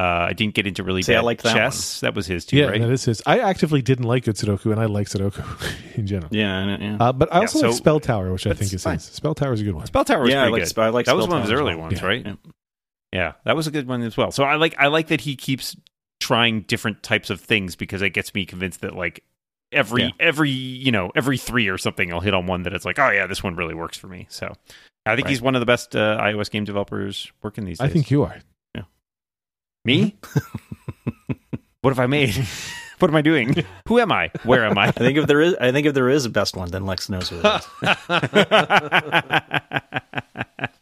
Uh, 0.00 0.26
I 0.28 0.32
didn't 0.32 0.54
get 0.54 0.66
into 0.66 0.82
really 0.82 1.02
See, 1.02 1.12
I 1.14 1.18
bad 1.18 1.24
liked 1.24 1.42
that 1.42 1.54
chess. 1.54 2.00
That 2.00 2.14
was 2.14 2.26
his 2.26 2.46
too, 2.46 2.56
Yeah, 2.56 2.66
right? 2.66 2.80
that 2.80 2.90
is 2.90 3.04
his. 3.04 3.22
I 3.26 3.40
actively 3.40 3.82
didn't 3.82 4.06
like 4.06 4.24
good 4.24 4.36
Sudoku, 4.36 4.70
and 4.72 4.80
I 4.80 4.86
like 4.86 5.08
Sudoku 5.08 5.44
in 5.98 6.06
general. 6.06 6.28
yeah, 6.34 6.76
yeah. 6.80 6.96
Uh, 6.98 7.12
but 7.12 7.30
I 7.32 7.36
Yeah, 7.36 7.40
also 7.42 7.58
so- 7.60 7.66
like 7.68 7.76
Spell 7.76 8.00
Tower, 8.00 8.32
which 8.32 8.46
I 8.46 8.54
think 8.54 8.72
is 8.72 8.82
fine. 8.82 8.94
his. 8.94 9.04
Spell 9.04 9.34
Tower 9.34 9.52
is 9.52 9.60
a 9.60 9.64
good 9.64 9.74
one. 9.74 9.84
Spell 9.86 10.04
Tower 10.04 10.22
was 10.22 10.30
yeah, 10.30 10.44
I 10.44 10.48
like, 10.48 10.64
good. 10.64 10.78
I 10.78 10.88
like 10.88 11.06
that 11.06 11.16
was 11.16 11.24
Spell 11.24 11.32
one 11.34 11.42
of 11.42 11.48
his 11.50 11.52
early 11.60 11.74
well. 11.74 11.88
ones, 11.88 12.00
Yeah. 12.00 12.06
right? 12.06 12.24
Yeah. 12.26 12.34
Yeah, 13.12 13.32
that 13.44 13.56
was 13.56 13.66
a 13.66 13.70
good 13.72 13.88
one 13.88 14.02
as 14.02 14.16
well. 14.16 14.30
So 14.30 14.44
I 14.44 14.54
like 14.54 14.74
I 14.78 14.86
like 14.86 15.08
that 15.08 15.20
he 15.20 15.34
keeps 15.36 15.76
trying 16.20 16.62
different 16.62 17.02
types 17.02 17.28
of 17.28 17.40
things 17.40 17.74
because 17.76 18.02
it 18.02 18.10
gets 18.10 18.32
me 18.34 18.46
convinced 18.46 18.82
that 18.82 18.94
like 18.94 19.24
every 19.72 20.04
Yeah. 20.04 20.10
every 20.20 20.50
you 20.50 20.92
know 20.92 21.10
every 21.16 21.36
three 21.36 21.68
or 21.68 21.76
something 21.76 22.12
I'll 22.12 22.20
hit 22.20 22.34
on 22.34 22.46
one 22.46 22.62
that 22.62 22.72
it's 22.72 22.84
like 22.84 22.98
oh 22.98 23.10
yeah 23.10 23.26
this 23.26 23.42
one 23.42 23.56
really 23.56 23.74
works 23.74 23.98
for 23.98 24.06
me. 24.06 24.26
So 24.30 24.52
I 25.06 25.16
think 25.16 25.24
Right. 25.26 25.30
he's 25.30 25.42
one 25.42 25.56
of 25.56 25.60
the 25.60 25.66
best 25.66 25.96
uh, 25.96 26.18
iOS 26.20 26.50
game 26.50 26.64
developers 26.64 27.32
working 27.42 27.64
these 27.64 27.78
days. 27.78 27.88
I 27.90 27.92
think 27.92 28.10
you 28.10 28.22
are. 28.22 28.36
Me. 29.84 30.16
Mm-hmm. 30.22 31.34
what 31.82 31.90
have 31.90 31.98
I 31.98 32.06
made? 32.06 32.34
what 32.98 33.10
am 33.10 33.16
I 33.16 33.22
doing? 33.22 33.64
Who 33.88 33.98
am 33.98 34.12
I? 34.12 34.30
Where 34.44 34.64
am 34.64 34.78
I? 34.78 34.88
I 34.88 34.92
think 34.92 35.18
if 35.18 35.26
there 35.26 35.40
is, 35.40 35.54
I 35.60 35.72
think 35.72 35.86
if 35.86 35.94
there 35.94 36.08
is 36.08 36.24
a 36.24 36.30
best 36.30 36.56
one, 36.56 36.70
then 36.70 36.86
Lex 36.86 37.08
knows 37.08 37.28
who 37.28 37.40
it 37.42 37.46
is. 37.46 37.66